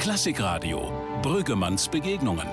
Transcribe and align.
Klassikradio 0.00 0.90
Brüggemanns 1.20 1.86
Begegnungen. 1.86 2.48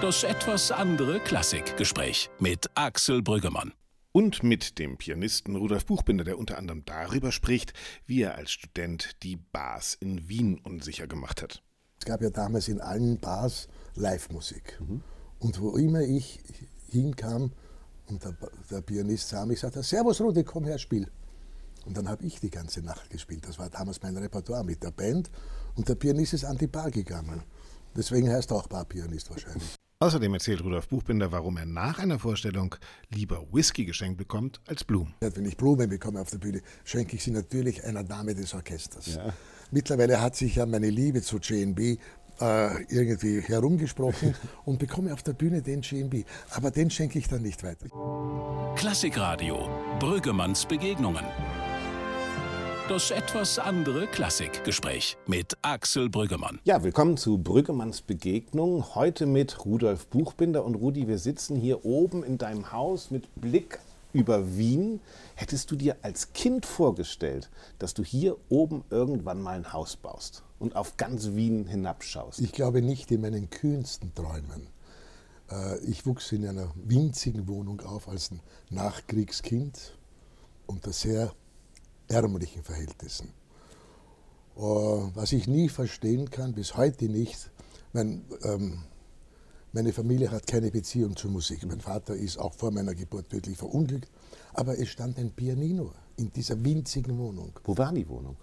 Das 0.00 0.22
etwas 0.22 0.70
andere 0.70 1.18
Klassikgespräch 1.18 2.30
mit 2.38 2.70
Axel 2.76 3.22
Brüggemann. 3.22 3.72
Und 4.12 4.44
mit 4.44 4.78
dem 4.78 4.98
Pianisten 4.98 5.56
Rudolf 5.56 5.86
Buchbinder, 5.86 6.22
der 6.22 6.38
unter 6.38 6.58
anderem 6.58 6.84
darüber 6.84 7.32
spricht, 7.32 7.72
wie 8.06 8.22
er 8.22 8.36
als 8.36 8.52
Student 8.52 9.20
die 9.24 9.34
Bars 9.34 9.94
in 9.94 10.28
Wien 10.28 10.60
unsicher 10.62 11.08
gemacht 11.08 11.42
hat. 11.42 11.60
Es 11.98 12.04
gab 12.04 12.22
ja 12.22 12.30
damals 12.30 12.68
in 12.68 12.80
allen 12.80 13.18
Bars 13.18 13.66
Live-Musik. 13.96 14.78
Mhm. 14.78 15.02
Und 15.40 15.60
wo 15.60 15.76
immer 15.76 16.02
ich 16.02 16.38
hinkam 16.92 17.50
und 18.06 18.22
der, 18.22 18.36
der 18.70 18.82
Pianist 18.82 19.28
sah 19.28 19.44
mich, 19.44 19.58
sagte, 19.58 19.82
Servus 19.82 20.20
Rudi, 20.20 20.44
komm 20.44 20.66
her, 20.66 20.78
spiel. 20.78 21.10
Und 21.90 21.96
dann 21.96 22.08
habe 22.08 22.24
ich 22.24 22.38
die 22.38 22.50
ganze 22.50 22.82
Nacht 22.82 23.10
gespielt. 23.10 23.48
Das 23.48 23.58
war 23.58 23.68
damals 23.68 24.00
mein 24.00 24.16
Repertoire 24.16 24.62
mit 24.62 24.80
der 24.80 24.92
Band. 24.92 25.28
Und 25.74 25.88
der 25.88 25.96
Pianist 25.96 26.34
ist 26.34 26.44
an 26.44 26.56
die 26.56 26.68
Bar 26.68 26.88
gegangen. 26.88 27.42
Deswegen 27.96 28.30
heißt 28.30 28.52
er 28.52 28.58
auch 28.58 28.68
Barpianist 28.68 29.28
wahrscheinlich. 29.28 29.74
Außerdem 29.98 30.32
erzählt 30.34 30.62
Rudolf 30.62 30.86
Buchbinder, 30.86 31.32
warum 31.32 31.56
er 31.56 31.66
nach 31.66 31.98
einer 31.98 32.20
Vorstellung 32.20 32.76
lieber 33.08 33.44
Whisky 33.50 33.84
geschenkt 33.86 34.18
bekommt 34.18 34.60
als 34.68 34.84
Blumen. 34.84 35.16
Wenn 35.18 35.44
ich 35.44 35.56
Blumen 35.56 35.90
bekomme 35.90 36.20
auf 36.20 36.30
der 36.30 36.38
Bühne, 36.38 36.60
schenke 36.84 37.16
ich 37.16 37.24
sie 37.24 37.32
natürlich 37.32 37.84
einer 37.84 38.04
Dame 38.04 38.36
des 38.36 38.54
Orchesters. 38.54 39.16
Ja. 39.16 39.34
Mittlerweile 39.72 40.20
hat 40.20 40.36
sich 40.36 40.54
ja 40.54 40.66
meine 40.66 40.90
Liebe 40.90 41.22
zu 41.22 41.38
JB 41.38 41.98
äh, 42.40 42.82
irgendwie 42.84 43.40
herumgesprochen 43.40 44.36
und 44.64 44.78
bekomme 44.78 45.12
auf 45.12 45.24
der 45.24 45.32
Bühne 45.32 45.60
den 45.60 45.80
GMB. 45.80 46.24
Aber 46.52 46.70
den 46.70 46.88
schenke 46.88 47.18
ich 47.18 47.26
dann 47.26 47.42
nicht 47.42 47.64
weiter. 47.64 47.86
Klassikradio, 48.76 49.68
Brüggemanns 49.98 50.66
Begegnungen. 50.66 51.24
Das 52.90 53.12
etwas 53.12 53.60
andere 53.60 54.08
Klassikgespräch 54.08 55.16
mit 55.28 55.56
Axel 55.62 56.10
Brüggemann. 56.10 56.58
Ja, 56.64 56.82
willkommen 56.82 57.16
zu 57.16 57.38
Brüggemanns 57.38 58.02
Begegnung. 58.02 58.96
Heute 58.96 59.26
mit 59.26 59.64
Rudolf 59.64 60.08
Buchbinder 60.08 60.64
und 60.64 60.74
Rudi. 60.74 61.06
Wir 61.06 61.18
sitzen 61.18 61.54
hier 61.54 61.84
oben 61.84 62.24
in 62.24 62.36
deinem 62.36 62.72
Haus 62.72 63.12
mit 63.12 63.32
Blick 63.40 63.78
über 64.12 64.56
Wien. 64.56 64.98
Hättest 65.36 65.70
du 65.70 65.76
dir 65.76 65.98
als 66.02 66.32
Kind 66.32 66.66
vorgestellt, 66.66 67.48
dass 67.78 67.94
du 67.94 68.02
hier 68.02 68.36
oben 68.48 68.82
irgendwann 68.90 69.40
mal 69.40 69.54
ein 69.54 69.72
Haus 69.72 69.94
baust 69.94 70.42
und 70.58 70.74
auf 70.74 70.96
ganz 70.96 71.36
Wien 71.36 71.66
hinabschaust? 71.66 72.40
Ich 72.40 72.50
glaube 72.50 72.82
nicht 72.82 73.12
in 73.12 73.20
meinen 73.20 73.50
kühnsten 73.50 74.12
Träumen. 74.16 74.66
Äh, 75.48 75.78
ich 75.84 76.06
wuchs 76.06 76.32
in 76.32 76.44
einer 76.44 76.72
winzigen 76.74 77.46
Wohnung 77.46 77.82
auf 77.82 78.08
als 78.08 78.32
ein 78.32 78.40
Nachkriegskind 78.68 79.96
unter 80.66 80.92
sehr 80.92 81.32
ärmlichen 82.10 82.62
Verhältnissen. 82.62 83.32
Was 84.56 85.32
ich 85.32 85.46
nie 85.46 85.68
verstehen 85.68 86.30
kann, 86.30 86.52
bis 86.52 86.76
heute 86.76 87.08
nicht, 87.08 87.50
mein, 87.92 88.24
ähm, 88.42 88.82
meine 89.72 89.92
Familie 89.92 90.30
hat 90.30 90.46
keine 90.46 90.70
Beziehung 90.70 91.16
zur 91.16 91.30
Musik. 91.30 91.64
Mein 91.64 91.80
Vater 91.80 92.14
ist 92.14 92.38
auch 92.38 92.52
vor 92.52 92.70
meiner 92.70 92.94
Geburt 92.94 93.30
tödlich 93.30 93.56
verunglückt, 93.56 94.10
aber 94.52 94.78
es 94.78 94.88
stand 94.88 95.18
ein 95.18 95.30
Pianino 95.30 95.92
in 96.16 96.32
dieser 96.32 96.62
winzigen 96.62 97.16
Wohnung. 97.18 97.58
Wo 97.64 97.76
war 97.78 97.92
die 97.92 98.08
Wohnung? 98.08 98.36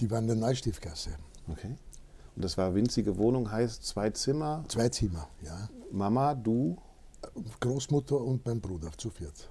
Die 0.00 0.10
war 0.10 0.18
in 0.18 0.26
der 0.26 0.36
Neustiftgasse. 0.36 1.10
Okay. 1.48 1.76
Und 2.34 2.44
das 2.44 2.56
war 2.56 2.74
winzige 2.74 3.16
Wohnung, 3.18 3.52
heißt 3.52 3.84
zwei 3.84 4.10
Zimmer? 4.10 4.64
Zwei 4.68 4.88
Zimmer, 4.88 5.28
ja. 5.44 5.68
Mama, 5.92 6.34
du? 6.34 6.76
Großmutter 7.60 8.20
und 8.20 8.44
mein 8.46 8.60
Bruder 8.60 8.90
zu 8.96 9.10
viert. 9.10 9.48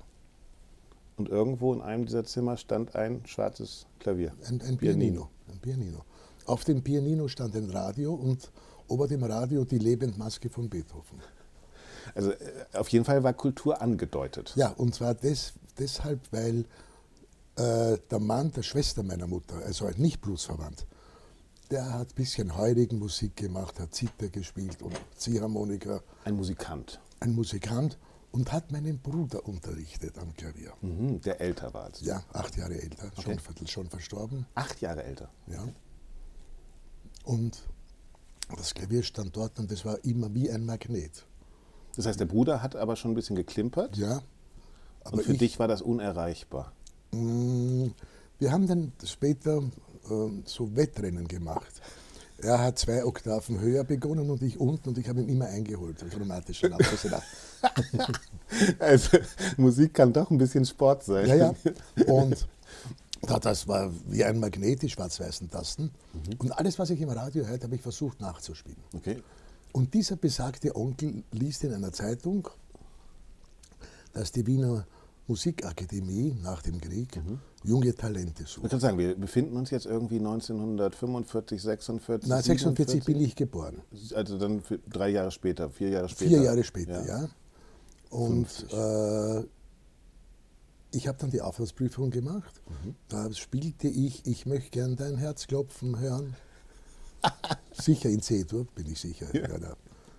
Und 1.21 1.29
irgendwo 1.29 1.71
in 1.71 1.81
einem 1.81 2.07
dieser 2.07 2.23
Zimmer 2.23 2.57
stand 2.57 2.95
ein 2.95 3.21
schwarzes 3.27 3.85
Klavier. 3.99 4.33
Ein, 4.49 4.59
ein 4.63 4.75
Pianino. 4.75 5.29
Ein 5.51 5.59
Pianino. 5.59 6.03
Auf 6.45 6.63
dem 6.63 6.81
Pianino 6.81 7.27
stand 7.27 7.55
ein 7.55 7.69
Radio 7.69 8.15
und 8.15 8.51
über 8.89 9.07
dem 9.07 9.23
Radio 9.23 9.63
die 9.63 9.77
Lebendmaske 9.77 10.49
von 10.49 10.67
Beethoven. 10.67 11.19
Also 12.15 12.31
äh, 12.31 12.37
auf 12.73 12.89
jeden 12.89 13.05
Fall 13.05 13.21
war 13.21 13.33
Kultur 13.33 13.83
angedeutet. 13.83 14.53
Ja, 14.55 14.69
und 14.69 14.95
zwar 14.95 15.13
des, 15.13 15.53
deshalb, 15.77 16.21
weil 16.31 16.65
äh, 17.55 17.99
der 18.09 18.19
Mann 18.19 18.51
der 18.51 18.63
Schwester 18.63 19.03
meiner 19.03 19.27
Mutter, 19.27 19.57
also 19.63 19.85
halt 19.85 19.99
nicht 19.99 20.21
blutsverwandt, 20.21 20.87
der 21.69 21.93
hat 21.93 22.09
ein 22.09 22.15
bisschen 22.15 22.57
heurigen 22.57 22.97
Musik 22.97 23.35
gemacht, 23.35 23.79
hat 23.79 23.93
Zither 23.93 24.29
gespielt 24.29 24.81
und 24.81 24.99
Ziehharmonika. 25.15 26.01
Ein 26.23 26.35
Musikant. 26.35 26.99
Ein 27.19 27.35
Musikant 27.35 27.99
und 28.31 28.51
hat 28.51 28.71
meinen 28.71 28.99
Bruder 28.99 29.45
unterrichtet 29.45 30.17
am 30.17 30.33
Klavier. 30.33 30.73
Mhm, 30.81 31.21
der 31.21 31.41
älter 31.41 31.73
war. 31.73 31.85
Also. 31.85 32.05
Ja, 32.05 32.23
acht 32.33 32.55
Jahre 32.57 32.81
älter, 32.81 33.11
okay. 33.17 33.37
schon, 33.57 33.67
schon 33.67 33.89
verstorben. 33.89 34.45
Acht 34.55 34.79
Jahre 34.81 35.03
älter? 35.03 35.29
Ja. 35.47 35.67
Und 37.25 37.61
das 38.55 38.73
Klavier 38.73 39.03
stand 39.03 39.35
dort 39.35 39.59
und 39.59 39.71
das 39.71 39.85
war 39.85 40.03
immer 40.03 40.33
wie 40.33 40.49
ein 40.49 40.65
Magnet. 40.65 41.25
Das 41.95 42.05
heißt, 42.05 42.19
der 42.19 42.25
Bruder 42.25 42.61
hat 42.61 42.75
aber 42.75 42.95
schon 42.95 43.11
ein 43.11 43.15
bisschen 43.15 43.35
geklimpert? 43.35 43.97
Ja. 43.97 44.21
und 45.11 45.23
für 45.23 45.33
ich, 45.33 45.39
dich 45.39 45.59
war 45.59 45.67
das 45.67 45.81
unerreichbar? 45.81 46.71
Mm, 47.11 47.87
wir 48.39 48.51
haben 48.51 48.67
dann 48.67 48.93
später 49.03 49.61
äh, 50.09 50.29
so 50.45 50.75
Wettrennen 50.75 51.27
gemacht. 51.27 51.81
Er 52.37 52.59
hat 52.59 52.79
zwei 52.79 53.05
Oktaven 53.05 53.59
höher 53.59 53.83
begonnen 53.83 54.29
und 54.29 54.41
ich 54.41 54.59
unten 54.59 54.89
und 54.89 54.97
ich 54.97 55.07
habe 55.07 55.21
ihn 55.21 55.29
immer 55.29 55.45
eingeholt, 55.45 56.03
chromatischer 56.09 56.69
Also 58.79 59.17
Musik 59.57 59.93
kann 59.93 60.11
doch 60.11 60.29
ein 60.29 60.37
bisschen 60.37 60.65
Sport 60.65 61.03
sein. 61.03 61.25
Ja, 61.25 61.35
ja. 61.35 61.55
Und 62.07 62.45
das 63.41 63.67
war 63.67 63.91
wie 64.07 64.23
ein 64.23 64.39
Magnet, 64.39 64.81
die 64.81 64.89
schwarz-weißen 64.89 65.49
Tasten. 65.49 65.91
Mhm. 66.13 66.35
Und 66.39 66.51
alles, 66.51 66.79
was 66.79 66.89
ich 66.89 66.99
im 67.01 67.09
Radio 67.09 67.45
hörte, 67.45 67.65
habe 67.65 67.75
ich 67.75 67.81
versucht 67.81 68.19
nachzuspielen. 68.19 68.81
Okay. 68.95 69.21
Und 69.71 69.93
dieser 69.93 70.15
besagte 70.15 70.75
Onkel 70.75 71.23
liest 71.31 71.63
in 71.63 71.73
einer 71.73 71.93
Zeitung, 71.93 72.49
dass 74.13 74.31
die 74.31 74.45
Wiener 74.45 74.85
Musikakademie 75.27 76.35
nach 76.41 76.61
dem 76.61 76.81
Krieg 76.81 77.15
mhm. 77.15 77.39
junge 77.63 77.95
Talente 77.95 78.43
sucht. 78.45 78.65
Ich 78.65 78.71
kann 78.71 78.79
sagen, 78.79 78.97
wir 78.97 79.15
befinden 79.15 79.55
uns 79.55 79.69
jetzt 79.69 79.85
irgendwie 79.85 80.17
1945, 80.17 81.61
46. 81.61 82.29
Nein, 82.29 82.43
46 82.43 83.05
bin 83.05 83.21
ich 83.21 83.35
geboren. 83.35 83.81
Also 84.13 84.37
dann 84.37 84.61
drei 84.89 85.09
Jahre 85.09 85.31
später, 85.31 85.69
vier 85.69 85.89
Jahre 85.89 86.09
später. 86.09 86.29
Vier 86.29 86.41
Jahre 86.43 86.63
später, 86.63 87.05
ja. 87.05 87.21
ja. 87.21 87.29
Und 88.11 88.67
äh, 88.71 89.43
ich 90.91 91.07
habe 91.07 91.17
dann 91.17 91.31
die 91.31 91.41
Auftragsprüfung 91.41 92.11
gemacht. 92.11 92.61
Mhm. 92.67 92.95
Da 93.07 93.31
spielte 93.33 93.87
ich, 93.87 94.25
ich 94.25 94.45
möchte 94.45 94.69
gern 94.69 94.95
dein 94.97 95.17
Herz 95.17 95.47
klopfen 95.47 95.97
hören. 95.99 96.35
sicher 97.71 98.09
in 98.09 98.21
C-Dur, 98.21 98.67
bin 98.75 98.91
ich 98.91 98.99
sicher. 98.99 99.27
Ja. 99.33 99.47
Ja, 99.47 99.75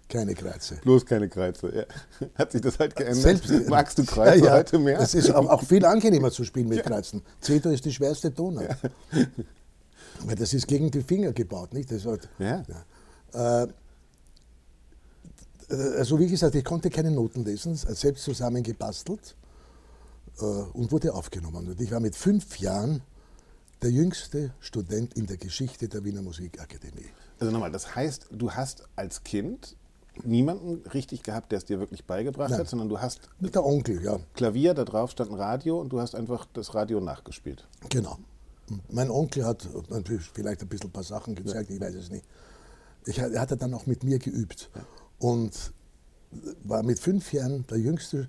keine 0.08 0.34
Kreuze. 0.34 0.76
Bloß 0.82 1.04
keine 1.04 1.28
Kreuze, 1.28 1.74
ja. 1.74 2.28
Hat 2.34 2.52
sich 2.52 2.62
das 2.62 2.78
halt 2.78 2.96
geändert? 2.96 3.22
Selbst, 3.22 3.68
Magst 3.68 3.98
du 3.98 4.04
Kreuze 4.04 4.38
ja, 4.38 4.44
ja. 4.46 4.52
heute 4.54 4.78
mehr? 4.78 4.98
Es 4.98 5.14
ist 5.14 5.30
auch, 5.30 5.48
auch, 5.48 5.62
viel 5.62 5.84
angenehmer 5.84 6.30
zu 6.30 6.44
spielen 6.44 6.68
mit 6.68 6.82
Kreuzen. 6.84 7.22
C-Dur 7.40 7.72
ist 7.72 7.84
die 7.84 7.92
schwerste 7.92 8.32
Tonart. 8.32 8.76
Weil 10.24 10.36
das 10.36 10.54
ist 10.54 10.66
gegen 10.66 10.90
die 10.90 11.02
Finger 11.02 11.32
gebaut, 11.32 11.74
nicht? 11.74 11.90
Das 11.90 12.04
ja. 12.04 12.62
Äh, 13.62 13.68
also 15.70 16.18
wie 16.18 16.26
gesagt, 16.26 16.54
ich 16.54 16.64
konnte 16.64 16.90
keine 16.90 17.10
Noten 17.10 17.44
lesen, 17.44 17.74
selbst 17.74 18.24
zusammengebastelt 18.24 19.36
äh, 20.40 20.44
und 20.44 20.92
wurde 20.92 21.14
aufgenommen. 21.14 21.68
Und 21.68 21.80
ich 21.80 21.90
war 21.90 22.00
mit 22.00 22.16
fünf 22.16 22.58
Jahren 22.58 23.02
der 23.82 23.90
jüngste 23.90 24.52
Student 24.60 25.14
in 25.14 25.26
der 25.26 25.36
Geschichte 25.36 25.88
der 25.88 26.04
Wiener 26.04 26.22
Musikakademie. 26.22 27.10
Also 27.40 27.52
nochmal, 27.52 27.72
das 27.72 27.94
heißt, 27.94 28.28
du 28.30 28.52
hast 28.52 28.84
als 28.94 29.24
Kind 29.24 29.76
niemanden 30.24 30.86
richtig 30.90 31.22
gehabt, 31.22 31.50
der 31.52 31.58
es 31.58 31.64
dir 31.64 31.80
wirklich 31.80 32.04
beigebracht 32.04 32.50
Nein. 32.50 32.60
hat, 32.60 32.68
sondern 32.68 32.88
du 32.88 33.00
hast 33.00 33.20
mit 33.40 33.54
der 33.54 33.64
Onkel, 33.64 34.02
ja. 34.04 34.20
Klavier, 34.34 34.74
da 34.74 34.84
drauf 34.84 35.10
stand 35.10 35.30
ein 35.30 35.36
Radio 35.36 35.80
und 35.80 35.88
du 35.88 36.00
hast 36.00 36.14
einfach 36.14 36.46
das 36.52 36.74
Radio 36.74 37.00
nachgespielt. 37.00 37.66
Genau. 37.88 38.18
Mein 38.90 39.10
Onkel 39.10 39.44
hat 39.44 39.68
natürlich 39.88 40.30
vielleicht 40.32 40.62
ein 40.62 40.68
bisschen 40.68 40.88
ein 40.88 40.92
paar 40.92 41.02
Sachen 41.02 41.34
gezeigt, 41.34 41.70
ja. 41.70 41.76
ich 41.76 41.80
weiß 41.80 41.94
es 41.94 42.10
nicht. 42.10 42.24
Ich, 43.06 43.18
er 43.18 43.40
hat 43.40 43.60
dann 43.60 43.74
auch 43.74 43.86
mit 43.86 44.04
mir 44.04 44.18
geübt 44.18 44.70
ja. 44.76 44.82
Und 45.22 45.72
war 46.64 46.82
mit 46.82 46.98
fünf 46.98 47.32
Jahren 47.32 47.64
der 47.68 47.78
jüngste 47.78 48.28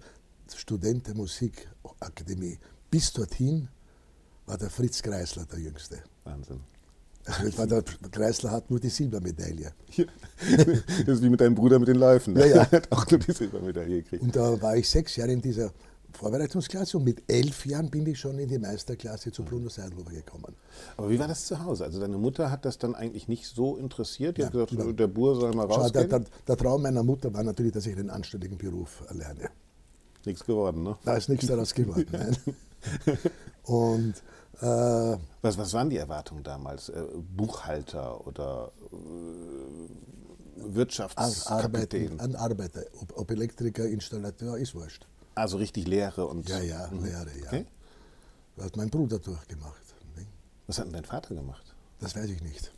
Student 0.55 1.07
der 1.07 1.15
Musikakademie. 1.15 2.59
Bis 2.91 3.11
dorthin 3.11 3.67
war 4.45 4.57
der 4.59 4.69
Fritz 4.69 5.01
Kreisler 5.01 5.45
der 5.45 5.59
jüngste. 5.59 6.03
Wahnsinn. 6.23 6.59
Also 7.25 7.65
der 7.65 7.83
Kreisler 8.11 8.51
hat 8.51 8.69
nur 8.69 8.79
die 8.79 8.89
Silbermedaille. 8.89 9.73
Ja. 9.95 10.05
Das 11.05 11.15
ist 11.15 11.23
wie 11.23 11.29
mit 11.29 11.41
deinem 11.41 11.55
Bruder 11.55 11.79
mit 11.79 11.87
den 11.87 11.95
Läufen. 11.95 12.37
Ja, 12.37 12.45
ja. 12.45 12.55
Er 12.57 12.71
hat 12.71 12.91
auch 12.91 13.09
nur 13.09 13.19
die 13.19 13.31
Silbermedaille 13.31 14.03
gekriegt. 14.03 14.21
Und 14.21 14.35
da 14.35 14.61
war 14.61 14.75
ich 14.75 14.87
sechs 14.87 15.15
Jahre 15.15 15.31
in 15.31 15.41
dieser 15.41 15.71
Vorbereitungsklasse 16.13 16.97
und 16.97 17.03
mit 17.03 17.23
elf 17.27 17.65
Jahren 17.65 17.89
bin 17.89 18.05
ich 18.05 18.19
schon 18.19 18.37
in 18.39 18.47
die 18.47 18.59
Meisterklasse 18.59 19.31
zu 19.31 19.43
Bruno 19.43 19.69
Seidlober 19.69 20.11
gekommen. 20.11 20.55
Aber 20.95 21.09
wie 21.09 21.19
war 21.19 21.27
das 21.27 21.45
zu 21.45 21.63
Hause? 21.63 21.85
Also 21.85 21.99
deine 21.99 22.17
Mutter 22.17 22.51
hat 22.51 22.65
das 22.65 22.77
dann 22.77 22.95
eigentlich 22.95 23.27
nicht 23.27 23.47
so 23.47 23.77
interessiert? 23.77 24.37
Die 24.37 24.41
ja, 24.41 24.47
hat 24.47 24.53
gesagt, 24.53 24.73
ja. 24.73 24.91
der 24.91 25.07
Bur 25.07 25.35
soll 25.35 25.53
mal 25.53 25.65
rausgehen? 25.65 26.09
Der, 26.09 26.19
der, 26.19 26.29
der, 26.47 26.57
Traum 26.57 26.83
meiner 26.83 27.03
Mutter 27.03 27.33
war 27.33 27.43
natürlich, 27.43 27.71
dass 27.73 27.85
ich 27.85 27.97
einen 27.97 28.09
anständigen 28.09 28.57
Beruf 28.57 29.03
erlerne. 29.09 29.49
Nichts 30.25 30.45
geworden, 30.45 30.83
ne? 30.83 30.97
Da 31.03 31.15
ist 31.15 31.29
nichts 31.29 31.47
daraus 31.47 31.73
geworden, 31.73 32.07
nein. 32.11 32.37
Und 33.63 34.15
äh, 34.61 35.17
was, 35.41 35.57
was 35.57 35.73
waren 35.73 35.89
die 35.89 35.97
Erwartungen 35.97 36.43
damals? 36.43 36.89
Äh, 36.89 37.03
Buchhalter 37.35 38.25
oder 38.25 38.71
Wirtschaftskapitän. 40.55 42.19
Arbeiten, 42.19 42.19
ein 42.19 42.35
Arbeiter. 42.35 42.81
Ob, 43.01 43.17
ob 43.17 43.31
Elektriker, 43.31 43.85
Installateur, 43.85 44.57
ist 44.57 44.75
wurscht. 44.75 45.07
Also 45.35 45.57
richtig 45.57 45.87
Lehre 45.87 46.27
und. 46.27 46.47
Ja, 46.49 46.59
ja, 46.59 46.87
Mhm. 46.91 47.03
Lehre, 47.03 47.31
ja. 47.39 47.47
Okay. 47.47 47.65
Das 48.55 48.65
hat 48.65 48.77
mein 48.77 48.89
Bruder 48.89 49.19
durchgemacht. 49.19 49.81
Was 50.67 50.77
hat 50.77 50.85
denn 50.85 50.93
dein 50.93 51.05
Vater 51.05 51.35
gemacht? 51.35 51.75
Das 51.99 52.15
weiß 52.15 52.29
ich 52.29 52.41
nicht. 52.41 52.71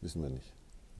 Wissen 0.00 0.22
wir 0.22 0.30
nicht. 0.30 0.52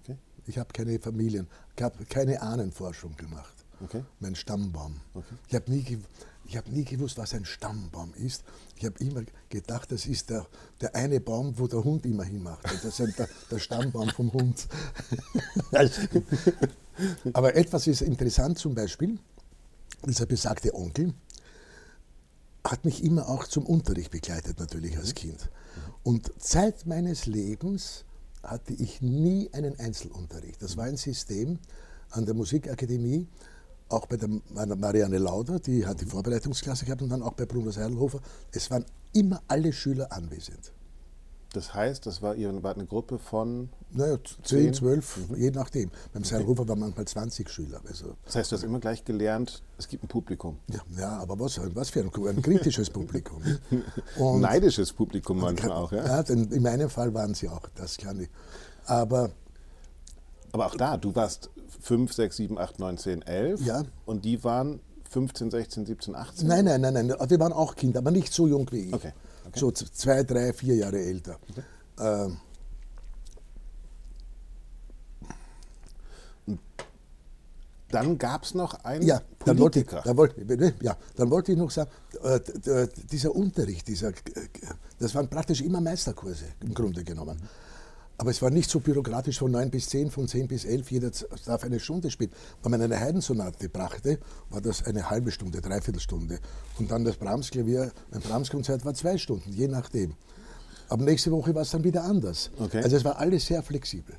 Okay. 0.02 0.16
Ich 0.46 0.58
habe 0.58 0.72
keine 0.72 0.98
Familien, 1.00 1.48
ich 1.76 1.82
habe 1.82 2.04
keine 2.04 2.40
Ahnenforschung 2.40 3.16
gemacht. 3.16 3.52
Okay. 3.82 4.04
Mein 4.20 4.36
Stammbaum. 4.36 5.00
Okay. 5.14 5.34
Ich 5.48 5.54
habe 5.56 5.70
nie, 5.72 5.98
ich 6.44 6.56
hab 6.56 6.68
nie 6.68 6.84
gewusst, 6.84 7.18
was 7.18 7.34
ein 7.34 7.44
Stammbaum 7.44 8.14
ist. 8.14 8.44
Ich 8.76 8.84
habe 8.84 8.96
immer 9.02 9.22
gedacht, 9.48 9.90
das 9.90 10.06
ist 10.06 10.30
der, 10.30 10.46
der 10.80 10.94
eine 10.94 11.18
Baum, 11.20 11.58
wo 11.58 11.66
der 11.66 11.82
Hund 11.82 12.06
immer 12.06 12.22
hinmacht. 12.22 12.64
Also 12.64 12.88
Das 12.88 13.00
ist 13.00 13.18
der, 13.18 13.28
der 13.50 13.58
Stammbaum 13.58 14.08
vom 14.10 14.32
Hund. 14.32 14.68
Aber 17.32 17.56
etwas 17.56 17.86
ist 17.88 18.02
interessant 18.02 18.58
zum 18.58 18.74
Beispiel, 18.74 19.18
dieser 20.06 20.26
besagte 20.26 20.74
Onkel 20.74 21.14
hat 22.64 22.84
mich 22.84 23.04
immer 23.04 23.28
auch 23.28 23.46
zum 23.46 23.66
Unterricht 23.66 24.10
begleitet, 24.10 24.58
natürlich 24.58 24.96
als 24.96 25.14
Kind. 25.14 25.50
Und 26.02 26.32
Zeit 26.38 26.86
meines 26.86 27.26
Lebens 27.26 28.04
hatte 28.42 28.72
ich 28.72 29.02
nie 29.02 29.50
einen 29.52 29.78
Einzelunterricht. 29.78 30.62
Das 30.62 30.76
war 30.76 30.84
ein 30.84 30.96
System 30.96 31.58
an 32.10 32.26
der 32.26 32.34
Musikakademie, 32.34 33.26
auch 33.88 34.06
bei 34.06 34.16
der 34.16 34.28
Marianne 34.76 35.18
Lauder, 35.18 35.60
die 35.60 35.86
hat 35.86 36.00
die 36.00 36.06
Vorbereitungsklasse 36.06 36.84
gehabt 36.84 37.02
und 37.02 37.10
dann 37.10 37.22
auch 37.22 37.34
bei 37.34 37.44
Bruno 37.44 37.70
Seidlhofer. 37.70 38.20
Es 38.50 38.70
waren 38.70 38.84
immer 39.12 39.42
alle 39.48 39.72
Schüler 39.72 40.10
anwesend. 40.10 40.72
Das 41.52 41.74
heißt, 41.74 42.06
das 42.06 42.22
war, 42.22 42.34
ihr 42.34 42.50
wart 42.62 42.78
eine 42.78 42.86
Gruppe 42.86 43.18
von. 43.18 43.68
Naja, 43.90 44.16
Zehn? 44.42 44.72
10, 44.72 44.74
12, 44.74 45.18
je 45.36 45.50
nachdem. 45.50 45.90
Beim 46.14 46.24
Seidlhofer 46.24 46.66
waren 46.66 46.78
manchmal 46.80 47.04
20 47.06 47.50
Schüler. 47.50 47.80
Also, 47.86 48.14
Das 48.24 48.36
heißt, 48.36 48.50
du 48.52 48.56
hast 48.56 48.62
immer 48.64 48.80
gleich 48.80 49.04
gelernt, 49.04 49.62
es 49.76 49.86
gibt 49.86 50.02
ein 50.04 50.08
Publikum. 50.08 50.58
ja, 50.68 50.80
ja, 50.98 51.18
aber 51.18 51.38
was, 51.38 51.60
was 51.74 51.90
für 51.90 52.00
ein, 52.00 52.10
ein 52.26 52.40
kritisches 52.42 52.88
Publikum. 52.88 53.42
Und- 54.18 54.40
Neidisches 54.40 54.92
Publikum 54.94 55.40
manchmal 55.40 55.72
auch, 55.72 55.92
ja. 55.92 56.06
Ja, 56.06 56.22
denn 56.22 56.50
in 56.50 56.62
meinem 56.62 56.88
Fall 56.88 57.12
waren 57.12 57.34
sie 57.34 57.48
auch, 57.50 57.68
das 57.74 57.98
kann 57.98 58.18
ich. 58.20 58.30
Aber 58.86 59.30
Aber 60.52 60.66
auch 60.66 60.74
da, 60.76 60.96
du 60.96 61.14
warst 61.14 61.50
5, 61.82 62.12
6, 62.12 62.36
7, 62.36 62.58
8, 62.58 62.78
9, 62.78 62.96
10, 62.98 63.22
11. 63.22 63.60
Ja. 63.66 63.82
Und 64.06 64.24
die 64.24 64.42
waren 64.42 64.80
15, 65.10 65.50
16, 65.50 65.84
17, 65.84 66.14
18. 66.14 66.48
nein, 66.48 66.64
nein, 66.64 66.80
nein, 66.80 66.94
nein, 66.94 67.08
wir 67.28 67.40
waren 67.40 67.52
auch 67.52 67.74
Kinder, 67.76 67.98
aber 67.98 68.10
nicht 68.10 68.32
so 68.32 68.46
jung 68.46 68.66
wie 68.70 68.88
ich. 68.88 68.94
Okay, 68.94 69.12
okay. 69.46 69.58
So 69.60 69.70
z- 69.70 69.88
zwei, 69.94 70.22
drei, 70.22 70.52
vier 70.52 70.76
Jahre 70.76 70.98
älter. 71.00 71.38
Ähm, 71.98 72.38
Dann 77.90 78.16
gab 78.16 78.44
es 78.44 78.54
noch 78.54 78.72
einen 78.84 79.06
ja, 79.06 79.20
dann 79.44 79.58
wollte, 79.58 79.80
ich, 79.80 79.86
Politiker. 79.86 80.02
dann, 80.02 80.16
wollte, 80.16 80.74
ja, 80.80 80.96
dann 81.14 81.30
wollte 81.30 81.52
ich 81.52 81.58
noch 81.58 81.70
sagen, 81.70 81.90
äh, 82.22 82.40
dieser 83.10 83.34
Unterricht, 83.34 83.86
dieser, 83.86 84.08
äh, 84.08 84.12
das 84.98 85.14
waren 85.14 85.28
praktisch 85.28 85.60
immer 85.60 85.78
Meisterkurse 85.78 86.46
im 86.60 86.72
Grunde 86.72 87.04
genommen. 87.04 87.38
Aber 88.22 88.30
es 88.30 88.40
war 88.40 88.50
nicht 88.50 88.70
so 88.70 88.78
bürokratisch 88.78 89.40
von 89.40 89.50
9 89.50 89.68
bis 89.68 89.88
10, 89.88 90.12
von 90.12 90.28
10 90.28 90.46
bis 90.46 90.64
11, 90.64 90.92
jeder 90.92 91.10
darf 91.44 91.64
eine 91.64 91.80
Stunde 91.80 92.08
spielen. 92.08 92.30
Wenn 92.62 92.70
man 92.70 92.80
eine 92.80 93.00
Heidensonate 93.00 93.68
brachte, 93.68 94.20
war 94.48 94.60
das 94.60 94.84
eine 94.84 95.10
halbe 95.10 95.32
Stunde, 95.32 95.60
dreiviertel 95.60 95.98
Stunde. 95.98 96.38
Und 96.78 96.92
dann 96.92 97.04
das 97.04 97.16
Brahms-Klavier, 97.16 97.90
ein 98.12 98.20
Brahms-Konzert 98.20 98.84
war 98.84 98.94
zwei 98.94 99.18
Stunden, 99.18 99.50
je 99.52 99.66
nachdem. 99.66 100.14
Aber 100.88 101.02
nächste 101.02 101.32
Woche 101.32 101.52
war 101.52 101.62
es 101.62 101.70
dann 101.72 101.82
wieder 101.82 102.04
anders. 102.04 102.52
Okay. 102.60 102.80
Also 102.84 102.94
es 102.94 103.04
war 103.04 103.18
alles 103.18 103.44
sehr 103.44 103.60
flexibel. 103.60 104.14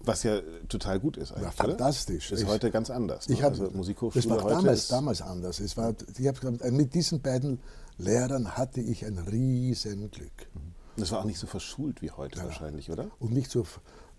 Was 0.00 0.22
ja 0.22 0.40
total 0.70 0.98
gut 0.98 1.18
ist 1.18 1.32
eigentlich. 1.32 1.42
Ja, 1.42 1.64
oder? 1.64 1.68
fantastisch. 1.76 2.32
Ist 2.32 2.40
Ich- 2.40 2.48
heute 2.48 2.70
ganz 2.70 2.88
anders. 2.88 3.28
ne? 3.28 3.34
Ich 3.34 3.42
hab, 3.42 3.50
also 3.50 3.70
Musikhochschule 3.72 4.22
das 4.24 4.30
war 4.30 4.42
heute 4.42 4.54
damals, 4.56 4.88
damals 4.88 5.20
anders. 5.20 5.60
Es 5.60 5.76
war, 5.76 5.94
ich 6.18 6.26
hab, 6.26 6.40
gesagt, 6.40 6.64
mit 6.72 6.94
diesen 6.94 7.20
beiden 7.20 7.60
Lehrern 7.98 8.56
hatte 8.56 8.80
ich 8.80 9.04
ein 9.04 9.18
Riesenglück. 9.18 10.48
Das 10.96 11.10
war 11.12 11.20
auch 11.20 11.24
nicht 11.24 11.38
so 11.38 11.46
verschult 11.46 12.02
wie 12.02 12.10
heute 12.10 12.42
wahrscheinlich, 12.42 12.90
oder? 12.90 13.10
Und 13.18 13.32
nicht 13.32 13.50
so, 13.50 13.66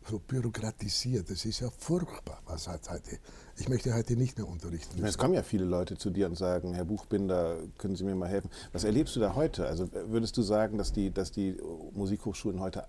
so 0.10 0.20
bürokratisiert. 0.20 1.30
Das 1.30 1.46
ist 1.46 1.60
ja 1.60 1.70
furchtbar, 1.70 2.42
was 2.46 2.68
hat 2.68 2.90
heute. 2.90 3.20
Ich 3.58 3.70
möchte 3.70 3.94
heute 3.94 4.16
nicht 4.16 4.38
mehr 4.38 4.48
unterrichten. 4.48 4.92
Ich 4.96 5.02
meine, 5.02 5.10
Es 5.10 5.18
kommen 5.18 5.34
ja 5.36 5.44
viele 5.44 5.66
Leute 5.66 5.98
zu 5.98 6.10
dir 6.10 6.26
und 6.28 6.36
sagen, 6.36 6.74
Herr 6.74 6.86
Buchbinder, 6.86 7.58
können 7.78 7.96
Sie 7.96 8.04
mir 8.04 8.16
mal 8.16 8.30
helfen? 8.30 8.50
Was 8.72 8.84
erlebst 8.84 9.16
du 9.16 9.20
da 9.20 9.36
heute? 9.36 9.68
Also 9.68 9.88
würdest 10.08 10.36
du 10.38 10.42
sagen, 10.42 10.78
dass 10.78 10.92
die, 10.92 11.12
dass 11.12 11.32
die 11.32 11.58
Musikhochschulen 11.94 12.60
heute 12.60 12.86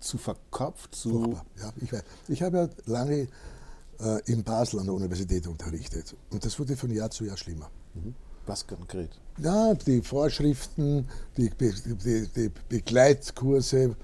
zu 0.00 0.18
verkopft, 0.18 0.94
zu 0.94 1.10
Furchtbar. 1.10 1.46
Ja, 1.56 1.72
ich, 1.80 1.92
weiß. 1.92 2.04
ich 2.28 2.42
habe 2.42 2.56
ja 2.58 2.68
lange 2.84 3.28
äh, 4.00 4.20
in 4.26 4.44
Basel 4.44 4.80
an 4.80 4.86
der 4.86 4.94
Universität 4.94 5.46
unterrichtet. 5.46 6.14
Und 6.30 6.44
das 6.44 6.58
wurde 6.58 6.76
von 6.76 6.90
Jahr 6.90 7.10
zu 7.10 7.24
Jahr 7.24 7.36
schlimmer. 7.36 7.70
Was 8.46 8.66
konkret? 8.66 9.10
Ja, 9.38 9.74
die 9.74 10.00
Vorschriften, 10.00 11.06
die, 11.36 11.50
Be 11.50 11.72
die, 12.04 12.28
die 12.28 12.50
Begleitkurse, 12.68 13.96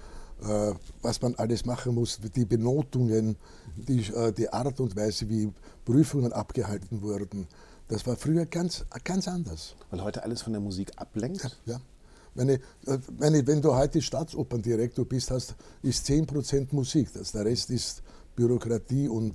äh, 0.42 0.74
was 1.00 1.22
man 1.22 1.34
alles 1.36 1.64
machen 1.64 1.94
muss, 1.94 2.20
die 2.34 2.44
Benotungen, 2.44 3.36
die, 3.76 4.00
äh, 4.12 4.32
die 4.32 4.52
Art 4.52 4.78
und 4.80 4.94
Weise, 4.96 5.28
wie 5.28 5.52
Prüfungen 5.84 6.32
abgehalten 6.32 7.00
wurden, 7.02 7.46
das 7.88 8.06
war 8.06 8.16
früher 8.16 8.46
ganz, 8.46 8.84
ganz 9.04 9.28
anders. 9.28 9.74
Weil 9.90 10.02
heute 10.02 10.22
alles 10.22 10.42
von 10.42 10.52
der 10.52 10.60
Musik 10.60 10.92
ablenkt? 10.96 11.58
Ja. 11.66 11.80
Meine, 12.34 12.54
äh, 12.86 12.98
meine, 13.18 13.46
wenn 13.46 13.60
du 13.60 13.74
heute 13.74 14.00
Staatsoperndirektor 14.00 15.04
bist, 15.04 15.30
hast, 15.30 15.54
ist 15.82 16.06
10% 16.06 16.68
Musik. 16.72 17.08
Das, 17.12 17.32
der 17.32 17.44
Rest 17.44 17.70
ist 17.70 18.02
Bürokratie 18.34 19.08
und 19.08 19.34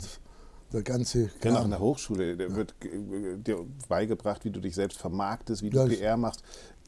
der 0.73 0.83
ganze 0.83 1.29
Genau, 1.41 1.61
an 1.61 1.69
der 1.69 1.79
Hochschule 1.79 2.35
da 2.37 2.53
wird 2.55 2.73
äh, 2.83 3.37
dir 3.37 3.65
beigebracht, 3.87 4.43
wie 4.45 4.51
du 4.51 4.59
dich 4.59 4.75
selbst 4.75 4.97
vermarktest, 4.99 5.61
wie 5.63 5.69
du 5.69 5.77
Ja, 5.79 5.85
PR 5.87 6.17
machst, 6.17 6.43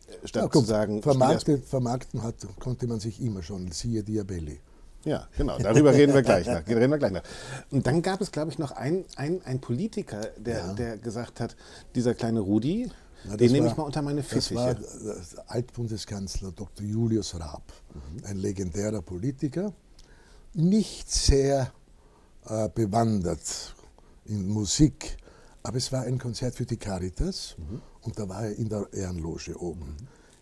äh, 0.08 0.28
statt 0.28 0.44
Ja, 0.44 0.50
guck, 0.50 0.64
zu 0.64 0.68
sagen, 0.68 1.02
vermarktet, 1.02 1.66
vermarkten 1.66 2.24
hat, 2.24 2.36
konnte 2.60 2.88
man 2.88 3.00
sich 3.00 3.22
immer 3.22 3.42
schon, 3.44 3.72
siehe 3.72 4.04
Diabelli. 4.04 4.60
Ja, 5.06 5.30
genau, 5.38 5.58
darüber 5.60 5.94
reden 5.94 6.14
wir 6.14 6.24
gleich 6.24 6.46
noch. 6.46 6.56
Reden 6.68 6.92
wir 6.92 6.98
gleich 6.98 7.14
noch. 7.14 7.24
Und 7.72 7.88
dann 7.88 8.02
gab 8.02 8.20
es, 8.20 8.34
glaube 8.34 8.52
ich, 8.52 8.60
noch 8.60 8.72
einen 8.72 9.06
ein 9.16 9.62
Politiker, 9.62 10.20
der, 10.38 10.58
Ja. 10.58 10.74
der 10.74 10.98
gesagt 10.98 11.40
hat, 11.40 11.56
dieser 11.96 12.14
kleine 12.14 12.42
Rudi, 12.42 12.92
Na, 13.24 13.38
den 13.38 13.48
das 13.48 13.52
nehme 13.54 13.68
ich 13.70 13.78
mal 13.78 13.84
unter 13.84 14.02
meine 14.02 14.22
Das 14.24 14.54
war 14.54 14.76
Fittiche. 14.76 14.94
der 15.06 15.50
Altbundeskanzler 15.50 16.52
Dr. 16.52 16.86
Julius 16.86 17.40
Raab, 17.40 17.64
ein 18.26 18.36
legendärer 18.36 19.02
Politiker, 19.02 19.72
nicht 20.54 21.10
sehr 21.10 21.71
äh, 22.49 22.69
bewandert 22.73 23.75
in 24.25 24.47
Musik, 24.47 25.18
aber 25.63 25.77
es 25.77 25.91
war 25.91 26.03
ein 26.03 26.18
Konzert 26.18 26.56
für 26.56 26.65
die 26.65 26.77
Caritas 26.77 27.56
und 28.01 28.18
da 28.18 28.27
war 28.27 28.45
er 28.45 28.56
in 28.56 28.69
der 28.69 28.87
Ehrenloge 28.91 29.59
oben. 29.59 29.95